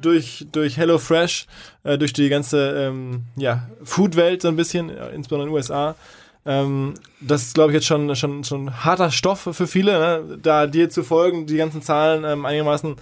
durch, 0.00 0.46
durch 0.50 0.76
HelloFresh, 0.76 1.46
äh, 1.84 1.96
durch 1.96 2.12
die 2.12 2.28
ganze 2.28 2.86
ähm, 2.88 3.24
ja, 3.36 3.68
Food-Welt 3.84 4.42
so 4.42 4.48
ein 4.48 4.56
bisschen, 4.56 4.90
insbesondere 4.90 5.48
in 5.48 5.52
den 5.52 5.54
USA. 5.54 5.94
Ähm, 6.46 6.94
das 7.20 7.42
ist, 7.42 7.54
glaube 7.54 7.70
ich, 7.70 7.74
jetzt 7.74 7.86
schon, 7.86 8.14
schon, 8.16 8.44
schon 8.44 8.84
harter 8.84 9.10
Stoff 9.10 9.48
für 9.52 9.66
viele, 9.66 9.98
ne? 9.98 10.38
da 10.40 10.66
dir 10.66 10.88
zu 10.88 11.02
folgen, 11.02 11.46
die 11.46 11.56
ganzen 11.56 11.82
Zahlen 11.82 12.24
ähm, 12.24 12.46
einigermaßen 12.46 12.96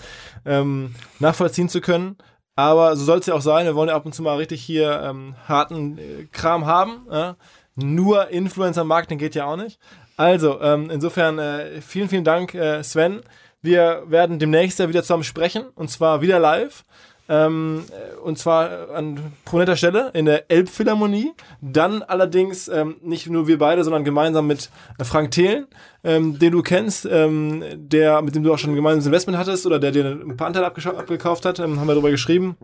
ähm, 0.45 0.95
nachvollziehen 1.18 1.68
zu 1.68 1.80
können. 1.80 2.16
Aber 2.57 2.97
so 2.97 3.05
soll 3.05 3.18
es 3.18 3.26
ja 3.26 3.34
auch 3.34 3.43
sein. 3.43 3.66
Wir 3.66 3.74
wollen 3.74 3.91
ja 3.91 3.95
ab 3.95 4.07
und 4.07 4.14
zu 4.14 4.22
mal 4.22 4.37
richtig 4.37 4.62
hier 4.62 5.03
ähm, 5.03 5.34
harten 5.47 5.99
äh, 5.99 6.26
Kram 6.32 6.66
haben. 6.66 7.07
Ja? 7.11 7.37
Nur 7.74 8.28
Influencer-Marketing 8.28 9.18
geht 9.18 9.34
ja 9.34 9.45
auch 9.45 9.57
nicht. 9.57 9.78
Also, 10.16 10.61
ähm, 10.62 10.89
insofern 10.91 11.39
äh, 11.39 11.82
vielen, 11.82 12.09
vielen 12.09 12.24
Dank, 12.24 12.55
äh, 12.55 12.82
Sven. 12.82 13.20
Wir 13.61 14.05
werden 14.07 14.39
demnächst 14.39 14.78
ja 14.78 14.89
wieder 14.89 15.03
zusammen 15.03 15.24
sprechen 15.24 15.66
und 15.74 15.91
zwar 15.91 16.22
wieder 16.22 16.39
live. 16.39 16.84
Ähm, 17.29 17.85
äh, 17.91 18.16
und 18.16 18.39
zwar 18.39 18.91
an 18.91 19.33
pronetter 19.45 19.77
Stelle 19.77 20.11
in 20.14 20.27
der 20.27 20.51
Elbphilharmonie. 20.51 21.33
Dann 21.61 22.03
allerdings 22.03 22.68
ähm, 22.68 22.97
nicht 23.03 23.29
nur 23.29 23.47
wir 23.47 23.59
beide, 23.59 23.83
sondern 23.85 24.05
gemeinsam 24.05 24.47
mit 24.47 24.70
äh, 24.99 25.05
Frank 25.05 25.33
Thelen, 25.33 25.66
ähm, 26.05 26.39
den 26.39 26.53
du 26.53 26.62
kennst, 26.62 27.07
ähm, 27.11 27.64
der, 27.74 28.22
mit 28.22 28.35
dem 28.35 28.43
du 28.43 28.53
auch 28.53 28.59
schon 28.59 28.70
ein 28.70 28.77
gemeinsames 28.77 29.07
Investment 29.07 29.39
hattest 29.39 29.66
oder 29.66 29.79
der 29.79 29.93
dir 29.93 30.05
ein 30.05 30.37
paar 30.37 30.47
Anteile 30.47 30.66
abgekauft 30.66 31.45
hat, 31.45 31.59
ähm, 31.59 31.81
haben 31.81 31.89
wir 31.89 31.95
darüber 31.95 32.11
geschrieben. 32.11 32.57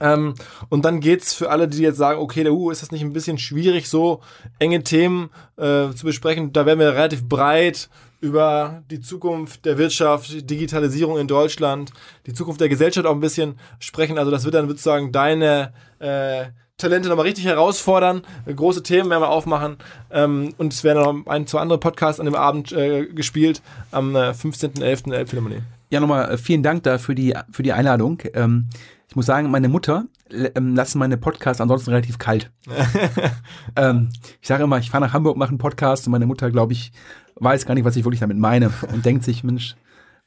Ähm, 0.00 0.34
und 0.70 0.84
dann 0.84 1.00
geht's 1.00 1.34
für 1.34 1.50
alle, 1.50 1.68
die 1.68 1.82
jetzt 1.82 1.98
sagen, 1.98 2.20
okay, 2.20 2.42
der 2.42 2.54
U, 2.54 2.70
ist 2.70 2.82
das 2.82 2.90
nicht 2.90 3.02
ein 3.02 3.12
bisschen 3.12 3.38
schwierig, 3.38 3.88
so 3.88 4.20
enge 4.58 4.82
Themen 4.82 5.30
äh, 5.56 5.90
zu 5.90 6.04
besprechen? 6.04 6.52
Da 6.52 6.64
werden 6.64 6.78
wir 6.78 6.94
relativ 6.94 7.28
breit 7.28 7.90
über 8.20 8.82
die 8.90 9.00
Zukunft 9.00 9.64
der 9.64 9.78
Wirtschaft, 9.78 10.48
Digitalisierung 10.48 11.18
in 11.18 11.26
Deutschland, 11.26 11.90
die 12.26 12.34
Zukunft 12.34 12.60
der 12.60 12.68
Gesellschaft 12.68 13.06
auch 13.06 13.14
ein 13.14 13.20
bisschen 13.20 13.58
sprechen. 13.78 14.18
Also 14.18 14.30
das 14.30 14.44
wird 14.44 14.54
dann 14.54 14.68
sozusagen 14.68 15.12
deine 15.12 15.72
äh, 15.98 16.46
Talente 16.76 17.08
nochmal 17.08 17.26
richtig 17.26 17.44
herausfordern, 17.44 18.22
große 18.46 18.82
Themen 18.82 19.10
werden 19.10 19.22
wir 19.22 19.28
aufmachen 19.28 19.76
ähm, 20.10 20.54
und 20.56 20.72
es 20.72 20.82
werden 20.82 21.02
noch 21.02 21.30
ein, 21.30 21.46
zwei 21.46 21.60
andere 21.60 21.78
Podcasts 21.78 22.20
an 22.20 22.26
dem 22.26 22.34
Abend 22.34 22.72
äh, 22.72 23.06
gespielt 23.06 23.60
am 23.90 24.16
äh, 24.16 24.30
15.11. 24.30 25.04
in 25.04 25.10
der 25.10 25.18
Elbphilharmonie. 25.20 25.60
Ja, 25.90 26.00
nochmal 26.00 26.30
äh, 26.30 26.38
vielen 26.38 26.62
Dank 26.62 26.84
da 26.84 26.98
für 26.98 27.14
die, 27.14 27.34
für 27.50 27.62
die 27.62 27.72
Einladung. 27.72 28.22
Ähm, 28.32 28.68
ich 29.08 29.16
muss 29.16 29.26
sagen, 29.26 29.50
meine 29.50 29.68
Mutter 29.68 30.06
lassen 30.30 30.98
meine 30.98 31.16
Podcasts 31.16 31.60
ansonsten 31.60 31.90
relativ 31.90 32.18
kalt. 32.18 32.50
ähm, 33.76 34.10
ich 34.40 34.48
sage 34.48 34.64
immer, 34.64 34.78
ich 34.78 34.90
fahre 34.90 35.04
nach 35.04 35.12
Hamburg, 35.12 35.36
mache 35.36 35.50
einen 35.50 35.58
Podcast 35.58 36.06
und 36.06 36.12
meine 36.12 36.26
Mutter, 36.26 36.50
glaube 36.50 36.72
ich, 36.72 36.92
weiß 37.36 37.66
gar 37.66 37.74
nicht, 37.74 37.84
was 37.84 37.96
ich 37.96 38.04
wirklich 38.04 38.20
damit 38.20 38.38
meine 38.38 38.72
und 38.92 39.04
denkt 39.04 39.24
sich, 39.24 39.44
Mensch, 39.44 39.76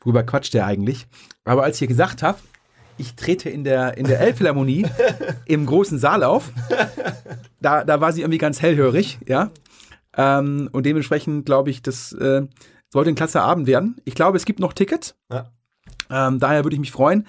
worüber 0.01 0.23
quatscht 0.23 0.53
der 0.53 0.65
eigentlich? 0.65 1.07
Aber 1.45 1.63
als 1.63 1.77
ich 1.77 1.83
ihr 1.83 1.87
gesagt 1.87 2.23
habe, 2.23 2.39
ich 2.97 3.15
trete 3.15 3.49
in 3.49 3.63
der, 3.63 3.97
in 3.97 4.05
der 4.05 4.19
Elbphilharmonie 4.19 4.85
im 5.45 5.65
großen 5.65 5.97
Saal 5.97 6.23
auf, 6.23 6.51
da, 7.59 7.83
da 7.83 8.01
war 8.01 8.11
sie 8.11 8.21
irgendwie 8.21 8.37
ganz 8.37 8.61
hellhörig, 8.61 9.19
ja. 9.27 9.51
Ähm, 10.15 10.69
und 10.71 10.85
dementsprechend 10.85 11.45
glaube 11.45 11.71
ich, 11.71 11.81
das 11.81 12.13
äh, 12.13 12.43
sollte 12.89 13.09
ein 13.09 13.15
klasse 13.15 13.41
Abend 13.41 13.65
werden. 13.65 13.95
Ich 14.05 14.13
glaube, 14.13 14.37
es 14.37 14.45
gibt 14.45 14.59
noch 14.59 14.73
Tickets. 14.73 15.15
Ja. 15.31 15.49
Ähm, 16.09 16.39
daher 16.39 16.63
würde 16.63 16.75
ich 16.75 16.79
mich 16.79 16.91
freuen. 16.91 17.25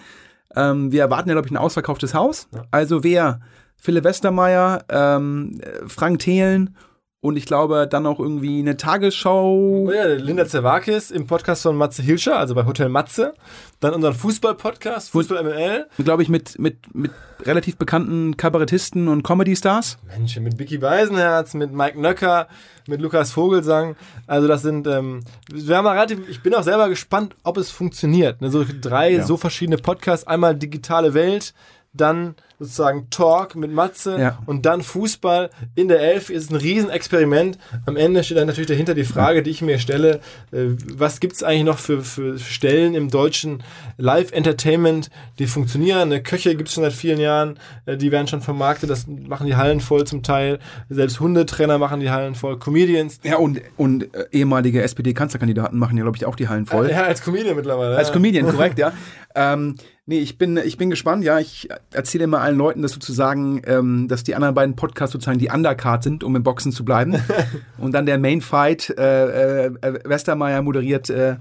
Ähm, 0.56 0.92
wir 0.92 1.02
erwarten 1.02 1.28
ja, 1.28 1.34
glaube 1.34 1.46
ich, 1.46 1.52
ein 1.52 1.56
ausverkauftes 1.56 2.14
Haus. 2.14 2.48
Ja. 2.54 2.64
Also 2.70 3.04
wer 3.04 3.40
Philipp 3.76 4.04
Westermeier, 4.04 4.84
ähm, 4.88 5.60
Frank 5.86 6.20
Thelen 6.20 6.76
und 7.24 7.38
ich 7.38 7.46
glaube 7.46 7.88
dann 7.90 8.06
auch 8.06 8.20
irgendwie 8.20 8.58
eine 8.58 8.76
Tagesschau. 8.76 9.86
Oh 9.86 9.90
ja, 9.90 10.04
Linda 10.04 10.46
Zerwakis 10.46 11.10
im 11.10 11.26
Podcast 11.26 11.62
von 11.62 11.74
Matze 11.74 12.02
Hilscher, 12.02 12.38
also 12.38 12.54
bei 12.54 12.66
Hotel 12.66 12.90
Matze. 12.90 13.32
Dann 13.80 13.94
unseren 13.94 14.12
Fußball-Podcast, 14.12 15.08
Fußball 15.08 15.42
ML. 15.42 15.86
Glaube 16.04 16.22
ich 16.22 16.28
mit, 16.28 16.58
mit, 16.58 16.94
mit 16.94 17.12
relativ 17.40 17.78
bekannten 17.78 18.36
Kabarettisten 18.36 19.08
und 19.08 19.22
Comedy-Stars. 19.22 19.96
Mensch, 20.06 20.38
mit 20.38 20.58
Vicky 20.58 20.76
Beisenherz, 20.76 21.54
mit 21.54 21.72
Mike 21.72 21.98
Nöcker, 21.98 22.46
mit 22.88 23.00
Lukas 23.00 23.32
Vogelsang. 23.32 23.96
Also 24.26 24.46
das 24.46 24.60
sind, 24.60 24.86
ähm, 24.86 25.20
wir 25.50 25.78
haben 25.78 25.86
relativ, 25.86 26.28
ich 26.28 26.42
bin 26.42 26.54
auch 26.54 26.62
selber 26.62 26.90
gespannt, 26.90 27.36
ob 27.42 27.56
es 27.56 27.70
funktioniert. 27.70 28.42
Ne, 28.42 28.50
so 28.50 28.66
drei 28.82 29.12
ja. 29.12 29.24
so 29.24 29.38
verschiedene 29.38 29.78
Podcasts, 29.78 30.26
einmal 30.26 30.54
digitale 30.54 31.14
Welt, 31.14 31.54
dann 31.94 32.34
sozusagen 32.58 33.08
Talk 33.10 33.56
mit 33.56 33.72
Matze 33.72 34.18
ja. 34.18 34.38
und 34.46 34.66
dann 34.66 34.82
Fußball 34.82 35.50
in 35.74 35.88
der 35.88 36.00
Elf 36.00 36.30
ist 36.30 36.50
ein 36.50 36.56
Riesenexperiment. 36.56 37.58
Am 37.86 37.96
Ende 37.96 38.22
steht 38.22 38.36
dann 38.36 38.46
natürlich 38.46 38.68
dahinter 38.68 38.94
die 38.94 39.04
Frage, 39.04 39.42
die 39.42 39.50
ich 39.50 39.62
mir 39.62 39.78
stelle, 39.78 40.20
äh, 40.52 40.66
was 40.94 41.20
gibt 41.20 41.34
es 41.34 41.42
eigentlich 41.42 41.64
noch 41.64 41.78
für, 41.78 42.02
für 42.02 42.38
Stellen 42.38 42.94
im 42.94 43.10
deutschen 43.10 43.62
Live-Entertainment, 43.96 45.10
die 45.38 45.46
funktionieren? 45.46 46.00
Eine 46.00 46.22
Köche 46.22 46.54
gibt 46.56 46.68
es 46.68 46.74
schon 46.74 46.84
seit 46.84 46.92
vielen 46.92 47.20
Jahren, 47.20 47.58
äh, 47.86 47.96
die 47.96 48.12
werden 48.12 48.28
schon 48.28 48.40
vermarktet, 48.40 48.90
das 48.90 49.06
machen 49.06 49.46
die 49.46 49.56
Hallen 49.56 49.80
voll 49.80 50.04
zum 50.04 50.22
Teil. 50.22 50.58
Selbst 50.88 51.20
Hundetrainer 51.20 51.78
machen 51.78 52.00
die 52.00 52.10
Hallen 52.10 52.34
voll, 52.34 52.58
Comedians. 52.58 53.20
Ja, 53.22 53.36
und, 53.36 53.60
und 53.76 54.14
äh, 54.14 54.26
ehemalige 54.32 54.82
SPD-Kanzlerkandidaten 54.82 55.78
machen 55.78 55.96
ja, 55.96 56.02
glaube 56.02 56.16
ich, 56.16 56.26
auch 56.26 56.36
die 56.36 56.48
Hallen 56.48 56.66
voll. 56.66 56.90
Ja, 56.90 57.02
als 57.04 57.22
Comedian 57.22 57.56
mittlerweile. 57.56 57.96
Als 57.96 58.12
Comedian, 58.12 58.48
korrekt, 58.48 58.78
ja. 58.78 58.92
Ähm, 59.36 59.74
nee, 60.06 60.20
ich 60.20 60.38
bin, 60.38 60.56
ich 60.56 60.76
bin 60.76 60.90
gespannt, 60.90 61.24
ja. 61.24 61.40
Ich 61.40 61.68
erzähle 61.92 62.24
immer 62.24 62.40
allen 62.40 62.56
Leuten, 62.56 62.82
dass 62.82 62.92
sozusagen, 62.92 63.62
ähm, 63.66 64.06
dass 64.06 64.22
die 64.22 64.34
anderen 64.34 64.54
beiden 64.54 64.76
Podcasts 64.76 65.12
sozusagen 65.12 65.38
die 65.38 65.50
Undercard 65.50 66.04
sind, 66.04 66.22
um 66.22 66.36
im 66.36 66.42
Boxen 66.42 66.70
zu 66.70 66.84
bleiben. 66.84 67.16
Und 67.78 67.92
dann 67.92 68.06
der 68.06 68.18
Main 68.18 68.40
Fight, 68.40 68.90
äh, 68.96 69.66
äh, 69.66 69.70
Westermeier 70.04 70.62
moderiert 70.62 71.10
äh, 71.10 71.36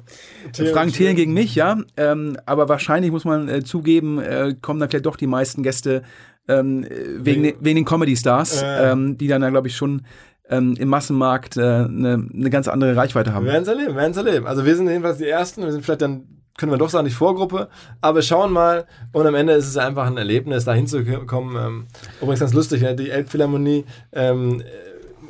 Frank 0.73 0.93
Thelen 0.93 1.15
gegen 1.15 1.33
mich, 1.33 1.55
ja. 1.55 1.77
Ähm, 1.95 2.37
aber 2.45 2.67
wahrscheinlich 2.67 3.11
muss 3.11 3.25
man 3.25 3.47
äh, 3.47 3.63
zugeben, 3.63 4.19
äh, 4.19 4.55
kommen 4.59 4.79
dann 4.79 4.89
vielleicht 4.89 5.05
doch 5.05 5.17
die 5.17 5.27
meisten 5.27 5.61
Gäste 5.61 6.01
ähm, 6.47 6.85
wegen, 6.89 7.43
wegen, 7.43 7.57
wegen 7.59 7.75
den 7.75 7.85
Comedy 7.85 8.15
Stars, 8.15 8.61
äh. 8.63 8.91
ähm, 8.91 9.17
die 9.17 9.27
dann, 9.27 9.47
glaube 9.51 9.67
ich, 9.67 9.75
schon 9.75 10.01
ähm, 10.49 10.75
im 10.77 10.89
Massenmarkt 10.89 11.57
eine 11.57 12.13
äh, 12.13 12.17
ne 12.17 12.49
ganz 12.49 12.67
andere 12.67 12.95
Reichweite 12.95 13.33
haben. 13.33 13.45
Wir 13.45 13.53
werden 13.53 13.63
es 13.63 13.69
erleben, 13.69 13.89
wir 13.89 13.95
werden 13.95 14.11
es 14.11 14.17
erleben. 14.17 14.47
Also 14.47 14.65
wir 14.65 14.75
sind 14.75 14.89
jedenfalls 14.89 15.17
die 15.17 15.29
Ersten, 15.29 15.63
wir 15.63 15.71
sind 15.71 15.85
vielleicht 15.85 16.01
dann 16.01 16.42
können 16.57 16.71
wir 16.71 16.77
doch 16.77 16.89
sagen, 16.89 17.05
nicht 17.05 17.15
Vorgruppe, 17.15 17.69
aber 18.01 18.21
schauen 18.21 18.51
mal 18.51 18.85
und 19.11 19.25
am 19.25 19.35
Ende 19.35 19.53
ist 19.53 19.67
es 19.67 19.77
einfach 19.77 20.05
ein 20.05 20.17
Erlebnis, 20.17 20.65
da 20.65 20.73
hinzukommen. 20.73 21.55
Ähm, 21.55 21.87
übrigens 22.21 22.41
ganz 22.41 22.53
lustig, 22.53 22.81
ja, 22.81 22.93
die 22.93 23.09
Elbphilharmonie 23.09 23.85
ähm, 24.11 24.63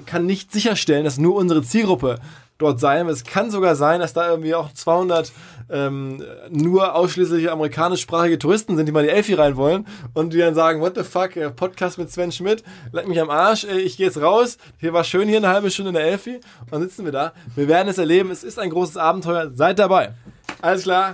kann 0.06 0.26
nicht 0.26 0.52
sicherstellen, 0.52 1.06
dass 1.06 1.18
nur 1.18 1.36
unsere 1.36 1.64
Zielgruppe 1.64 2.20
dort 2.58 2.80
sein. 2.80 3.08
Es 3.08 3.24
kann 3.24 3.52
sogar 3.52 3.76
sein, 3.76 4.00
dass 4.00 4.14
da 4.14 4.30
irgendwie 4.30 4.56
auch 4.56 4.72
200 4.72 5.32
ähm, 5.70 6.24
nur 6.50 6.96
ausschließlich 6.96 7.50
amerikanischsprachige 7.50 8.38
Touristen 8.38 8.76
sind, 8.76 8.86
die 8.86 8.92
mal 8.92 9.04
die 9.04 9.10
Elfi 9.10 9.34
rein 9.34 9.56
wollen 9.56 9.88
und 10.14 10.34
die 10.34 10.38
dann 10.38 10.56
sagen, 10.56 10.82
what 10.82 10.96
the 10.96 11.04
fuck, 11.04 11.32
Podcast 11.56 11.98
mit 11.98 12.12
Sven 12.12 12.32
Schmidt, 12.32 12.64
leck 12.92 13.08
mich 13.08 13.20
am 13.20 13.30
Arsch, 13.30 13.64
ich 13.64 13.98
gehe 13.98 14.08
jetzt 14.08 14.22
raus, 14.22 14.58
hier 14.78 14.94
war 14.94 15.04
schön 15.04 15.28
hier 15.28 15.38
eine 15.38 15.50
halbe 15.50 15.72
Stunde 15.72 15.90
in 15.90 15.96
der 15.96 16.06
Elfi 16.06 16.36
und 16.36 16.72
dann 16.72 16.82
sitzen 16.82 17.06
wir 17.06 17.12
da. 17.12 17.34
Wir 17.56 17.68
werden 17.68 17.88
es 17.88 17.98
erleben, 17.98 18.30
es 18.30 18.44
ist 18.44 18.60
ein 18.60 18.70
großes 18.70 18.98
Abenteuer, 18.98 19.52
seid 19.54 19.80
dabei. 19.80 20.14
Alles 20.62 20.84
klar. 20.84 21.14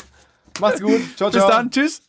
Macht's 0.59 0.81
gut. 0.81 1.01
Ciao, 1.17 1.29
ciao. 1.31 1.47
Bis 1.47 1.55
dann. 1.55 1.71
Tschüss. 1.71 2.01